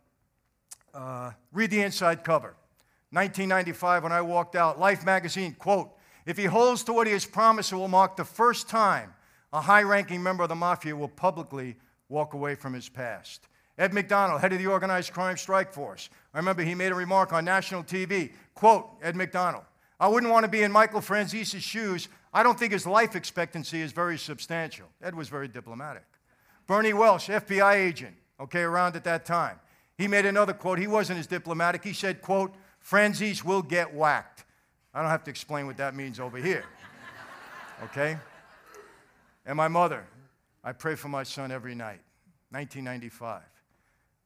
uh, 0.93 1.31
read 1.51 1.69
the 1.69 1.81
inside 1.81 2.23
cover. 2.23 2.55
1995, 3.11 4.03
when 4.03 4.11
I 4.11 4.21
walked 4.21 4.55
out, 4.55 4.79
Life 4.79 5.05
magazine, 5.05 5.53
quote, 5.59 5.91
if 6.25 6.37
he 6.37 6.45
holds 6.45 6.83
to 6.83 6.93
what 6.93 7.07
he 7.07 7.13
has 7.13 7.25
promised, 7.25 7.71
it 7.71 7.75
will 7.75 7.87
mark 7.87 8.15
the 8.15 8.23
first 8.25 8.69
time 8.69 9.13
a 9.53 9.61
high 9.61 9.83
ranking 9.83 10.23
member 10.23 10.43
of 10.43 10.49
the 10.49 10.55
mafia 10.55 10.95
will 10.95 11.09
publicly 11.09 11.75
walk 12.09 12.33
away 12.33 12.55
from 12.55 12.73
his 12.73 12.87
past. 12.87 13.47
Ed 13.81 13.95
McDonald, 13.95 14.41
head 14.41 14.53
of 14.53 14.59
the 14.59 14.67
organized 14.67 15.11
crime 15.11 15.37
strike 15.37 15.73
force. 15.73 16.11
I 16.35 16.37
remember 16.37 16.61
he 16.61 16.75
made 16.75 16.91
a 16.91 16.95
remark 16.95 17.33
on 17.33 17.43
national 17.43 17.83
TV. 17.83 18.31
Quote, 18.53 18.87
Ed 19.01 19.15
McDonald, 19.15 19.63
I 19.99 20.07
wouldn't 20.07 20.31
want 20.31 20.43
to 20.43 20.51
be 20.51 20.61
in 20.61 20.71
Michael 20.71 21.01
Franzese' 21.01 21.59
shoes. 21.61 22.07
I 22.31 22.43
don't 22.43 22.59
think 22.59 22.73
his 22.73 22.85
life 22.85 23.15
expectancy 23.15 23.81
is 23.81 23.91
very 23.91 24.19
substantial. 24.19 24.85
Ed 25.01 25.15
was 25.15 25.29
very 25.29 25.47
diplomatic. 25.47 26.03
Bernie 26.67 26.93
Welsh, 26.93 27.27
FBI 27.27 27.73
agent, 27.73 28.15
okay, 28.39 28.61
around 28.61 28.95
at 28.95 29.03
that 29.05 29.25
time. 29.25 29.59
He 29.97 30.07
made 30.07 30.27
another 30.27 30.53
quote. 30.53 30.77
He 30.77 30.85
wasn't 30.85 31.17
as 31.17 31.25
diplomatic. 31.25 31.83
He 31.83 31.93
said, 31.93 32.21
quote, 32.21 32.53
Franzese 32.87 33.43
will 33.43 33.63
get 33.63 33.91
whacked. 33.95 34.45
I 34.93 35.01
don't 35.01 35.09
have 35.09 35.23
to 35.23 35.31
explain 35.31 35.65
what 35.65 35.77
that 35.77 35.95
means 35.95 36.19
over 36.19 36.37
here. 36.37 36.65
Okay? 37.85 38.15
And 39.43 39.57
my 39.57 39.67
mother, 39.67 40.05
I 40.63 40.71
pray 40.71 40.93
for 40.93 41.07
my 41.07 41.23
son 41.23 41.51
every 41.51 41.73
night. 41.73 42.01
1995. 42.51 43.41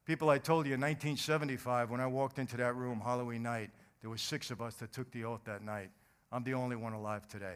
People, 0.06 0.30
I 0.30 0.38
told 0.38 0.68
you 0.68 0.76
in 0.76 0.82
1975, 0.82 1.90
when 1.90 2.00
I 2.00 2.06
walked 2.06 2.38
into 2.38 2.58
that 2.58 2.76
room 2.76 3.02
Halloween 3.04 3.42
night, 3.42 3.72
there 4.02 4.10
were 4.10 4.18
six 4.18 4.52
of 4.52 4.62
us 4.62 4.76
that 4.76 4.94
took 4.94 5.10
the 5.12 5.26
oath 5.26 5.42
that 5.46 5.64
night. 5.64 5.90
I'm 6.32 6.44
the 6.44 6.54
only 6.54 6.76
one 6.76 6.94
alive 6.94 7.28
today. 7.28 7.56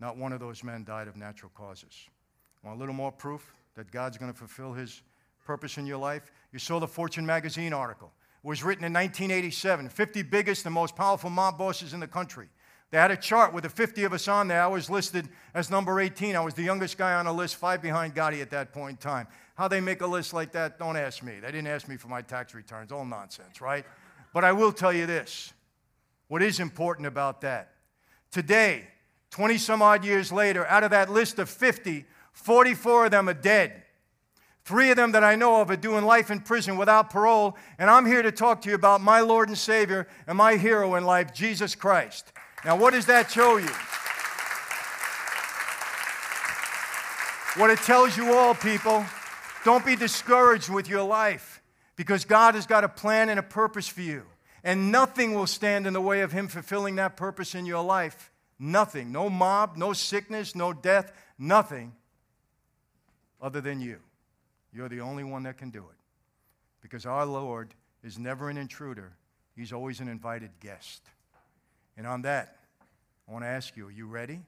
Not 0.00 0.16
one 0.16 0.32
of 0.32 0.40
those 0.40 0.64
men 0.64 0.82
died 0.82 1.06
of 1.06 1.16
natural 1.16 1.52
causes. 1.54 2.08
Want 2.64 2.76
a 2.76 2.80
little 2.80 2.94
more 2.94 3.12
proof 3.12 3.54
that 3.76 3.92
God's 3.92 4.18
going 4.18 4.32
to 4.32 4.36
fulfill 4.36 4.72
his 4.72 5.02
purpose 5.44 5.78
in 5.78 5.86
your 5.86 5.98
life? 5.98 6.32
You 6.50 6.58
saw 6.58 6.80
the 6.80 6.88
Fortune 6.88 7.24
magazine 7.24 7.72
article. 7.72 8.12
It 8.42 8.48
was 8.48 8.64
written 8.64 8.84
in 8.84 8.92
1987. 8.92 9.88
50 9.88 10.22
biggest 10.24 10.66
and 10.66 10.74
most 10.74 10.96
powerful 10.96 11.30
mob 11.30 11.56
bosses 11.56 11.94
in 11.94 12.00
the 12.00 12.08
country. 12.08 12.48
They 12.90 12.98
had 12.98 13.10
a 13.10 13.16
chart 13.16 13.52
with 13.52 13.64
the 13.64 13.70
50 13.70 14.04
of 14.04 14.12
us 14.12 14.28
on 14.28 14.48
there. 14.48 14.62
I 14.62 14.68
was 14.68 14.88
listed 14.88 15.28
as 15.54 15.70
number 15.70 16.00
18. 16.00 16.36
I 16.36 16.40
was 16.40 16.54
the 16.54 16.62
youngest 16.62 16.96
guy 16.96 17.14
on 17.14 17.24
the 17.24 17.32
list, 17.32 17.56
five 17.56 17.82
behind 17.82 18.14
Gotti 18.14 18.40
at 18.40 18.50
that 18.50 18.72
point 18.72 18.90
in 18.92 18.96
time. 18.98 19.26
How 19.56 19.68
they 19.68 19.80
make 19.80 20.02
a 20.02 20.06
list 20.06 20.32
like 20.32 20.52
that, 20.52 20.78
don't 20.78 20.96
ask 20.96 21.22
me. 21.22 21.40
They 21.40 21.48
didn't 21.48 21.66
ask 21.66 21.88
me 21.88 21.96
for 21.96 22.08
my 22.08 22.22
tax 22.22 22.54
returns. 22.54 22.92
All 22.92 23.04
nonsense, 23.04 23.60
right? 23.60 23.84
But 24.32 24.44
I 24.44 24.52
will 24.52 24.72
tell 24.72 24.92
you 24.92 25.06
this 25.06 25.52
what 26.28 26.42
is 26.42 26.60
important 26.60 27.06
about 27.06 27.40
that? 27.40 27.72
Today, 28.30 28.88
20 29.30 29.58
some 29.58 29.82
odd 29.82 30.04
years 30.04 30.30
later, 30.30 30.66
out 30.66 30.84
of 30.84 30.90
that 30.90 31.10
list 31.10 31.38
of 31.38 31.48
50, 31.48 32.04
44 32.32 33.06
of 33.06 33.10
them 33.10 33.28
are 33.28 33.34
dead. 33.34 33.82
Three 34.64 34.90
of 34.90 34.96
them 34.96 35.12
that 35.12 35.22
I 35.22 35.36
know 35.36 35.60
of 35.60 35.70
are 35.70 35.76
doing 35.76 36.04
life 36.04 36.30
in 36.30 36.40
prison 36.40 36.76
without 36.76 37.10
parole, 37.10 37.56
and 37.78 37.88
I'm 37.88 38.04
here 38.04 38.22
to 38.22 38.32
talk 38.32 38.62
to 38.62 38.68
you 38.68 38.74
about 38.74 39.00
my 39.00 39.20
Lord 39.20 39.48
and 39.48 39.56
Savior 39.56 40.08
and 40.26 40.36
my 40.36 40.56
hero 40.56 40.96
in 40.96 41.04
life, 41.04 41.32
Jesus 41.32 41.76
Christ. 41.76 42.32
Now, 42.64 42.76
what 42.76 42.92
does 42.92 43.06
that 43.06 43.30
show 43.30 43.58
you? 43.58 43.68
What 47.60 47.70
it 47.70 47.78
tells 47.78 48.16
you 48.16 48.34
all, 48.34 48.54
people, 48.54 49.04
don't 49.64 49.84
be 49.84 49.96
discouraged 49.96 50.68
with 50.68 50.88
your 50.88 51.02
life 51.02 51.62
because 51.96 52.24
God 52.24 52.54
has 52.54 52.66
got 52.66 52.84
a 52.84 52.88
plan 52.88 53.28
and 53.28 53.38
a 53.38 53.42
purpose 53.42 53.88
for 53.88 54.02
you. 54.02 54.24
And 54.62 54.92
nothing 54.92 55.34
will 55.34 55.46
stand 55.46 55.86
in 55.86 55.92
the 55.92 56.00
way 56.00 56.20
of 56.20 56.32
Him 56.32 56.48
fulfilling 56.48 56.96
that 56.96 57.16
purpose 57.16 57.54
in 57.54 57.66
your 57.66 57.82
life. 57.82 58.30
Nothing. 58.58 59.12
No 59.12 59.30
mob, 59.30 59.76
no 59.76 59.92
sickness, 59.92 60.54
no 60.54 60.72
death, 60.72 61.12
nothing 61.38 61.92
other 63.40 63.60
than 63.60 63.80
you. 63.80 63.98
You're 64.72 64.88
the 64.88 65.00
only 65.00 65.24
one 65.24 65.44
that 65.44 65.56
can 65.56 65.70
do 65.70 65.80
it. 65.80 65.96
Because 66.82 67.06
our 67.06 67.24
Lord 67.24 67.74
is 68.02 68.18
never 68.18 68.50
an 68.50 68.58
intruder, 68.58 69.12
He's 69.56 69.72
always 69.72 70.00
an 70.00 70.08
invited 70.08 70.50
guest. 70.60 71.02
And 71.96 72.06
on 72.06 72.22
that, 72.22 72.56
I 73.28 73.32
want 73.32 73.44
to 73.44 73.48
ask 73.48 73.76
you 73.76 73.88
are 73.88 73.90
you 73.90 74.06
ready? 74.06 74.40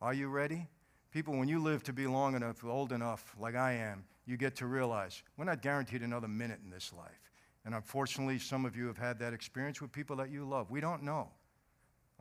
Are 0.00 0.14
you 0.14 0.28
ready? 0.28 0.68
People, 1.10 1.36
when 1.36 1.48
you 1.48 1.60
live 1.62 1.82
to 1.84 1.92
be 1.92 2.06
long 2.06 2.36
enough, 2.36 2.62
old 2.64 2.92
enough, 2.92 3.34
like 3.38 3.54
I 3.54 3.72
am, 3.72 4.04
you 4.26 4.36
get 4.36 4.56
to 4.56 4.66
realize 4.66 5.22
we're 5.36 5.46
not 5.46 5.62
guaranteed 5.62 6.02
another 6.02 6.28
minute 6.28 6.60
in 6.62 6.70
this 6.70 6.92
life. 6.96 7.32
And 7.64 7.74
unfortunately, 7.74 8.38
some 8.38 8.64
of 8.64 8.76
you 8.76 8.86
have 8.86 8.98
had 8.98 9.18
that 9.18 9.32
experience 9.32 9.80
with 9.80 9.90
people 9.90 10.16
that 10.16 10.30
you 10.30 10.44
love. 10.44 10.70
We 10.70 10.80
don't 10.80 11.02
know. 11.02 11.28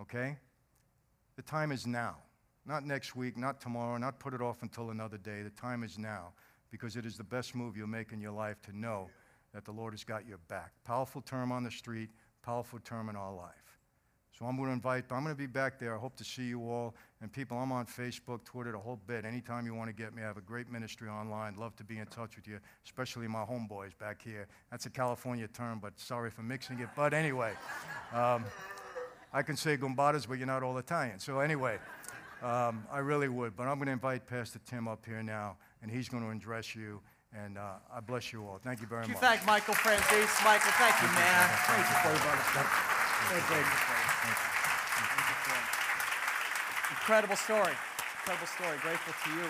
Okay? 0.01 0.37
The 1.35 1.41
time 1.41 1.71
is 1.71 1.85
now. 1.85 2.17
Not 2.65 2.85
next 2.85 3.15
week, 3.15 3.37
not 3.37 3.61
tomorrow, 3.61 3.97
not 3.97 4.19
put 4.19 4.33
it 4.33 4.41
off 4.41 4.61
until 4.61 4.89
another 4.89 5.17
day. 5.17 5.41
The 5.41 5.49
time 5.51 5.83
is 5.83 5.97
now 5.97 6.33
because 6.71 6.95
it 6.95 7.05
is 7.05 7.17
the 7.17 7.23
best 7.23 7.55
move 7.55 7.77
you'll 7.77 7.87
make 7.87 8.11
in 8.11 8.19
your 8.19 8.31
life 8.31 8.61
to 8.63 8.77
know 8.77 9.09
that 9.53 9.63
the 9.63 9.71
Lord 9.71 9.93
has 9.93 10.03
got 10.03 10.27
your 10.27 10.39
back. 10.49 10.71
Powerful 10.83 11.21
term 11.21 11.51
on 11.51 11.63
the 11.63 11.71
street, 11.71 12.09
powerful 12.41 12.79
term 12.79 13.09
in 13.09 13.15
our 13.15 13.33
life. 13.33 13.66
So 14.37 14.45
I'm 14.45 14.55
going 14.55 14.67
to 14.67 14.73
invite, 14.73 15.05
I'm 15.09 15.23
going 15.23 15.35
to 15.35 15.37
be 15.37 15.47
back 15.47 15.79
there. 15.79 15.95
I 15.95 15.97
hope 15.97 16.15
to 16.17 16.23
see 16.23 16.43
you 16.43 16.61
all. 16.61 16.93
And 17.21 17.33
people, 17.33 17.57
I'm 17.57 17.71
on 17.71 17.87
Facebook, 17.87 18.43
Twitter, 18.43 18.71
the 18.71 18.77
whole 18.77 18.99
bit. 19.07 19.25
Anytime 19.25 19.65
you 19.65 19.73
want 19.73 19.89
to 19.89 19.95
get 19.95 20.13
me, 20.13 20.21
I 20.21 20.27
have 20.27 20.37
a 20.37 20.41
great 20.41 20.71
ministry 20.71 21.09
online. 21.09 21.55
Love 21.55 21.75
to 21.77 21.83
be 21.83 21.97
in 21.97 22.05
touch 22.05 22.35
with 22.35 22.47
you, 22.47 22.59
especially 22.85 23.27
my 23.27 23.43
homeboys 23.43 23.97
back 23.97 24.21
here. 24.21 24.45
That's 24.69 24.85
a 24.85 24.91
California 24.91 25.47
term, 25.47 25.79
but 25.81 25.99
sorry 25.99 26.29
for 26.29 26.43
mixing 26.43 26.79
it. 26.79 26.89
But 26.95 27.15
anyway, 27.15 27.53
um, 28.13 28.45
I 29.33 29.41
can 29.41 29.57
say 29.57 29.75
gumbadas, 29.75 30.27
but 30.27 30.37
you're 30.37 30.45
not 30.45 30.61
all 30.61 30.77
Italian. 30.77 31.17
So 31.17 31.39
anyway, 31.39 31.79
um, 32.43 32.85
I 32.91 32.99
really 32.99 33.29
would. 33.29 33.55
But 33.55 33.67
I'm 33.67 33.77
going 33.77 33.87
to 33.87 33.93
invite 33.93 34.27
Pastor 34.27 34.59
Tim 34.67 34.87
up 34.87 35.03
here 35.03 35.23
now 35.23 35.57
and 35.81 35.89
he's 35.89 36.09
going 36.09 36.23
to 36.23 36.29
address 36.29 36.75
you. 36.75 37.01
And 37.33 37.57
uh, 37.57 37.73
I 37.91 38.01
bless 38.01 38.31
you 38.31 38.45
all. 38.45 38.59
Thank 38.63 38.81
you 38.81 38.87
very 38.87 39.01
Thank 39.01 39.15
much. 39.15 39.23
You 39.23 39.27
thank 39.29 39.45
Michael 39.47 39.73
Franzese. 39.73 40.45
Michael, 40.45 40.71
thank 40.77 41.01
you, 41.01 41.07
man. 41.07 41.49
Thank 41.65 41.89
you 41.89 41.95
for 42.03 42.11
you. 42.13 42.63
Thank 43.49 43.89
you. 43.89 43.96
Incredible 47.07 47.37
story. 47.37 47.71
Incredible 48.19 48.47
story. 48.47 48.77
Grateful 48.81 49.13
to 49.23 49.39
you. 49.39 49.49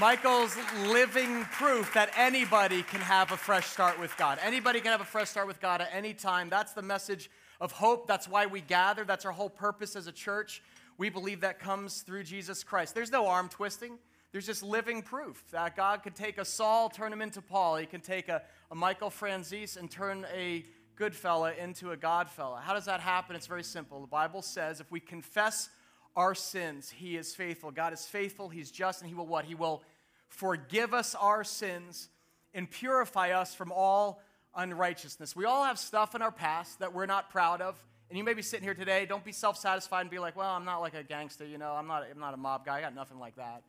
Michael's 0.00 0.56
living 0.90 1.44
proof 1.52 1.92
that 1.92 2.10
anybody 2.16 2.82
can 2.82 3.02
have 3.02 3.30
a 3.30 3.36
fresh 3.36 3.66
start 3.66 4.00
with 4.00 4.16
God. 4.16 4.38
Anybody 4.42 4.80
can 4.80 4.90
have 4.90 5.02
a 5.02 5.04
fresh 5.04 5.28
start 5.28 5.46
with 5.46 5.60
God 5.60 5.82
at 5.82 5.90
any 5.92 6.14
time. 6.14 6.48
That's 6.48 6.72
the 6.72 6.80
message 6.80 7.28
of 7.60 7.72
hope. 7.72 8.08
That's 8.08 8.26
why 8.26 8.46
we 8.46 8.62
gather. 8.62 9.04
That's 9.04 9.26
our 9.26 9.32
whole 9.32 9.50
purpose 9.50 9.96
as 9.96 10.06
a 10.06 10.12
church. 10.12 10.62
We 10.96 11.10
believe 11.10 11.42
that 11.42 11.58
comes 11.58 12.00
through 12.00 12.22
Jesus 12.22 12.64
Christ. 12.64 12.94
There's 12.94 13.12
no 13.12 13.26
arm 13.26 13.50
twisting. 13.50 13.98
There's 14.32 14.46
just 14.46 14.62
living 14.62 15.02
proof 15.02 15.44
that 15.50 15.76
God 15.76 16.02
could 16.02 16.14
take 16.14 16.38
a 16.38 16.44
Saul, 16.46 16.88
turn 16.88 17.12
him 17.12 17.20
into 17.20 17.42
Paul. 17.42 17.76
He 17.76 17.84
can 17.84 18.00
take 18.00 18.30
a, 18.30 18.40
a 18.70 18.74
Michael 18.74 19.10
Franzese 19.10 19.76
and 19.76 19.90
turn 19.90 20.26
a 20.34 20.64
good 20.96 21.14
fella 21.14 21.52
into 21.52 21.90
a 21.90 21.98
God 21.98 22.30
fella. 22.30 22.62
How 22.64 22.72
does 22.72 22.86
that 22.86 23.00
happen? 23.00 23.36
It's 23.36 23.46
very 23.46 23.62
simple. 23.62 24.00
The 24.00 24.06
Bible 24.06 24.40
says 24.40 24.80
if 24.80 24.90
we 24.90 25.00
confess 25.00 25.68
our 26.16 26.34
sins, 26.34 26.90
He 26.90 27.16
is 27.16 27.34
faithful. 27.34 27.70
God 27.70 27.92
is 27.92 28.06
faithful, 28.06 28.48
He's 28.48 28.70
just, 28.70 29.00
and 29.00 29.08
He 29.08 29.14
will 29.14 29.26
what? 29.26 29.44
He 29.44 29.54
will 29.54 29.82
forgive 30.28 30.94
us 30.94 31.14
our 31.14 31.44
sins 31.44 32.08
and 32.54 32.70
purify 32.70 33.30
us 33.30 33.54
from 33.54 33.72
all 33.72 34.22
unrighteousness. 34.54 35.34
We 35.34 35.44
all 35.44 35.64
have 35.64 35.78
stuff 35.78 36.14
in 36.14 36.22
our 36.22 36.30
past 36.30 36.78
that 36.78 36.92
we're 36.92 37.06
not 37.06 37.30
proud 37.30 37.60
of. 37.60 37.82
And 38.08 38.18
you 38.18 38.24
may 38.24 38.34
be 38.34 38.42
sitting 38.42 38.64
here 38.64 38.74
today, 38.74 39.06
don't 39.06 39.24
be 39.24 39.32
self 39.32 39.56
satisfied 39.56 40.02
and 40.02 40.10
be 40.10 40.18
like, 40.18 40.36
well, 40.36 40.50
I'm 40.50 40.64
not 40.64 40.80
like 40.80 40.94
a 40.94 41.02
gangster, 41.02 41.46
you 41.46 41.58
know, 41.58 41.72
I'm 41.72 41.86
not, 41.86 42.04
I'm 42.10 42.20
not 42.20 42.34
a 42.34 42.36
mob 42.36 42.64
guy, 42.64 42.78
I 42.78 42.80
got 42.80 42.94
nothing 42.94 43.18
like 43.18 43.36
that. 43.36 43.62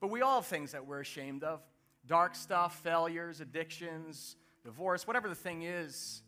But 0.00 0.08
we 0.08 0.22
all 0.22 0.40
have 0.40 0.46
things 0.46 0.72
that 0.72 0.86
we're 0.86 1.00
ashamed 1.00 1.44
of 1.44 1.60
dark 2.06 2.34
stuff, 2.34 2.80
failures, 2.82 3.40
addictions, 3.40 4.36
divorce, 4.64 5.06
whatever 5.06 5.28
the 5.28 5.34
thing 5.34 5.62
is 5.62 6.22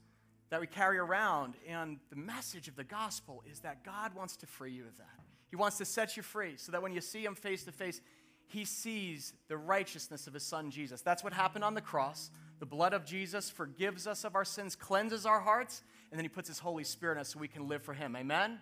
that 0.50 0.60
we 0.60 0.66
carry 0.66 0.98
around. 0.98 1.54
And 1.68 1.98
the 2.10 2.16
message 2.16 2.68
of 2.68 2.76
the 2.76 2.84
gospel 2.84 3.42
is 3.50 3.60
that 3.60 3.84
God 3.84 4.14
wants 4.14 4.36
to 4.36 4.46
free 4.46 4.72
you 4.72 4.84
of 4.84 4.96
that. 4.98 5.15
He 5.48 5.56
wants 5.56 5.78
to 5.78 5.84
set 5.84 6.16
you 6.16 6.22
free 6.22 6.54
so 6.56 6.72
that 6.72 6.82
when 6.82 6.92
you 6.92 7.00
see 7.00 7.24
Him 7.24 7.34
face 7.34 7.64
to 7.64 7.72
face, 7.72 8.00
He 8.46 8.64
sees 8.64 9.32
the 9.48 9.56
righteousness 9.56 10.26
of 10.26 10.34
His 10.34 10.42
Son 10.42 10.70
Jesus. 10.70 11.02
That's 11.02 11.22
what 11.22 11.32
happened 11.32 11.64
on 11.64 11.74
the 11.74 11.80
cross. 11.80 12.30
The 12.58 12.66
blood 12.66 12.92
of 12.92 13.04
Jesus 13.04 13.50
forgives 13.50 14.06
us 14.06 14.24
of 14.24 14.34
our 14.34 14.44
sins, 14.44 14.74
cleanses 14.74 15.26
our 15.26 15.40
hearts, 15.40 15.82
and 16.10 16.18
then 16.18 16.24
He 16.24 16.28
puts 16.28 16.48
His 16.48 16.58
Holy 16.58 16.84
Spirit 16.84 17.14
in 17.14 17.20
us 17.20 17.28
so 17.30 17.38
we 17.38 17.48
can 17.48 17.68
live 17.68 17.82
for 17.82 17.94
Him. 17.94 18.16
Amen? 18.16 18.58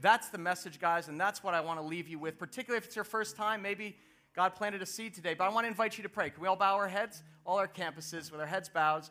That's 0.00 0.28
the 0.28 0.38
message, 0.38 0.78
guys, 0.78 1.08
and 1.08 1.20
that's 1.20 1.42
what 1.42 1.54
I 1.54 1.60
want 1.60 1.80
to 1.80 1.86
leave 1.86 2.08
you 2.08 2.18
with, 2.18 2.38
particularly 2.38 2.78
if 2.78 2.86
it's 2.86 2.96
your 2.96 3.04
first 3.04 3.36
time. 3.36 3.62
Maybe 3.62 3.96
God 4.34 4.54
planted 4.54 4.82
a 4.82 4.86
seed 4.86 5.14
today, 5.14 5.34
but 5.34 5.44
I 5.44 5.48
want 5.48 5.64
to 5.64 5.68
invite 5.68 5.98
you 5.98 6.02
to 6.04 6.08
pray. 6.08 6.30
Can 6.30 6.40
we 6.40 6.46
all 6.46 6.56
bow 6.56 6.76
our 6.76 6.86
heads? 6.88 7.22
All 7.44 7.58
our 7.58 7.66
campuses 7.66 8.30
with 8.30 8.40
our 8.40 8.46
heads 8.46 8.68
bowed. 8.68 9.04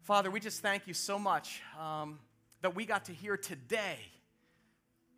Father, 0.00 0.30
we 0.30 0.40
just 0.40 0.62
thank 0.62 0.88
you 0.88 0.94
so 0.94 1.16
much 1.16 1.62
um, 1.80 2.18
that 2.62 2.74
we 2.74 2.84
got 2.84 3.04
to 3.04 3.12
hear 3.12 3.36
today. 3.36 3.98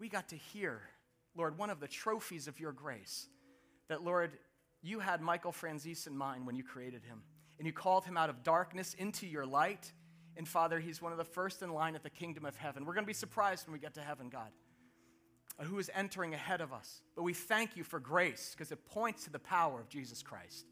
We 0.05 0.11
got 0.11 0.29
to 0.29 0.37
hear, 0.37 0.83
Lord, 1.35 1.57
one 1.57 1.71
of 1.71 1.81
the 1.81 1.89
trophies 1.89 2.47
of 2.47 2.61
your 2.61 2.73
grace. 2.73 3.27
That, 3.89 4.05
Lord, 4.05 4.33
you 4.83 4.99
had 5.01 5.23
Michael 5.23 5.51
Franzese 5.51 6.07
in 6.07 6.15
mind 6.15 6.45
when 6.45 6.57
you 6.57 6.63
created 6.63 7.03
him, 7.05 7.23
and 7.57 7.67
you 7.67 7.73
called 7.73 8.05
him 8.05 8.19
out 8.19 8.29
of 8.29 8.43
darkness 8.43 8.93
into 8.93 9.27
your 9.27 9.47
light. 9.47 9.91
And 10.37 10.47
Father, 10.47 10.79
he's 10.79 11.01
one 11.01 11.13
of 11.13 11.17
the 11.17 11.25
first 11.25 11.63
in 11.63 11.73
line 11.73 11.95
at 11.95 12.03
the 12.03 12.11
kingdom 12.11 12.45
of 12.45 12.55
heaven. 12.55 12.85
We're 12.85 12.93
going 12.93 13.07
to 13.07 13.07
be 13.07 13.15
surprised 13.15 13.67
when 13.67 13.73
we 13.73 13.79
get 13.79 13.95
to 13.95 14.03
heaven, 14.03 14.29
God, 14.29 14.51
uh, 15.59 15.65
who 15.65 15.79
is 15.79 15.91
entering 15.95 16.35
ahead 16.35 16.61
of 16.61 16.75
us. 16.75 17.01
But 17.17 17.23
we 17.23 17.33
thank 17.33 17.75
you 17.75 17.83
for 17.83 17.99
grace 17.99 18.55
because 18.55 18.73
it 18.73 18.85
points 18.85 19.25
to 19.25 19.31
the 19.31 19.39
power 19.39 19.81
of 19.81 19.89
Jesus 19.89 20.23
Christ. 20.23 20.67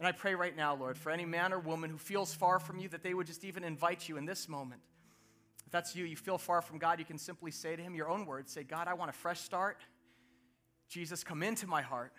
And 0.00 0.08
I 0.08 0.10
pray 0.10 0.34
right 0.34 0.56
now, 0.56 0.74
Lord, 0.74 0.98
for 0.98 1.12
any 1.12 1.26
man 1.26 1.52
or 1.52 1.60
woman 1.60 1.90
who 1.90 1.96
feels 1.96 2.34
far 2.34 2.58
from 2.58 2.80
you, 2.80 2.88
that 2.88 3.04
they 3.04 3.14
would 3.14 3.28
just 3.28 3.44
even 3.44 3.62
invite 3.62 4.08
you 4.08 4.16
in 4.16 4.26
this 4.26 4.48
moment. 4.48 4.80
That's 5.74 5.96
you, 5.96 6.04
you 6.04 6.14
feel 6.14 6.38
far 6.38 6.62
from 6.62 6.78
God, 6.78 7.00
you 7.00 7.04
can 7.04 7.18
simply 7.18 7.50
say 7.50 7.74
to 7.74 7.82
him 7.82 7.96
your 7.96 8.08
own 8.08 8.26
words 8.26 8.52
say, 8.52 8.62
God, 8.62 8.86
I 8.86 8.94
want 8.94 9.10
a 9.10 9.12
fresh 9.12 9.40
start. 9.40 9.82
Jesus, 10.88 11.24
come 11.24 11.42
into 11.42 11.66
my 11.66 11.82
heart, 11.82 12.12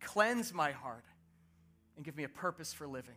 cleanse 0.00 0.54
my 0.54 0.72
heart, 0.72 1.04
and 1.94 2.06
give 2.06 2.16
me 2.16 2.24
a 2.24 2.28
purpose 2.30 2.72
for 2.72 2.86
living. 2.86 3.16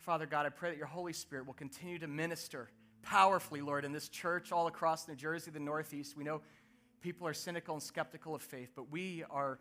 Father 0.00 0.26
God, 0.26 0.44
I 0.44 0.50
pray 0.50 0.68
that 0.68 0.76
your 0.76 0.86
Holy 0.86 1.14
Spirit 1.14 1.46
will 1.46 1.54
continue 1.54 1.98
to 2.00 2.06
minister 2.06 2.68
powerfully, 3.00 3.62
Lord, 3.62 3.86
in 3.86 3.92
this 3.92 4.10
church 4.10 4.52
all 4.52 4.66
across 4.66 5.08
New 5.08 5.16
Jersey, 5.16 5.50
the 5.50 5.58
Northeast. 5.58 6.14
We 6.14 6.24
know 6.24 6.42
people 7.00 7.26
are 7.26 7.32
cynical 7.32 7.72
and 7.72 7.82
skeptical 7.82 8.34
of 8.34 8.42
faith, 8.42 8.72
but 8.76 8.90
we 8.90 9.24
are 9.30 9.58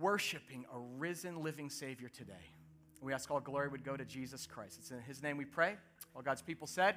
worshiping 0.00 0.64
a 0.74 0.78
risen, 0.98 1.44
living 1.44 1.70
Savior 1.70 2.08
today. 2.08 2.50
We 3.00 3.12
ask 3.12 3.30
all 3.30 3.38
glory 3.38 3.68
would 3.68 3.84
go 3.84 3.96
to 3.96 4.04
Jesus 4.04 4.44
Christ. 4.44 4.78
It's 4.80 4.90
in 4.90 5.00
His 5.02 5.22
name 5.22 5.36
we 5.36 5.44
pray. 5.44 5.76
All 6.16 6.22
God's 6.22 6.42
people 6.42 6.66
said, 6.66 6.96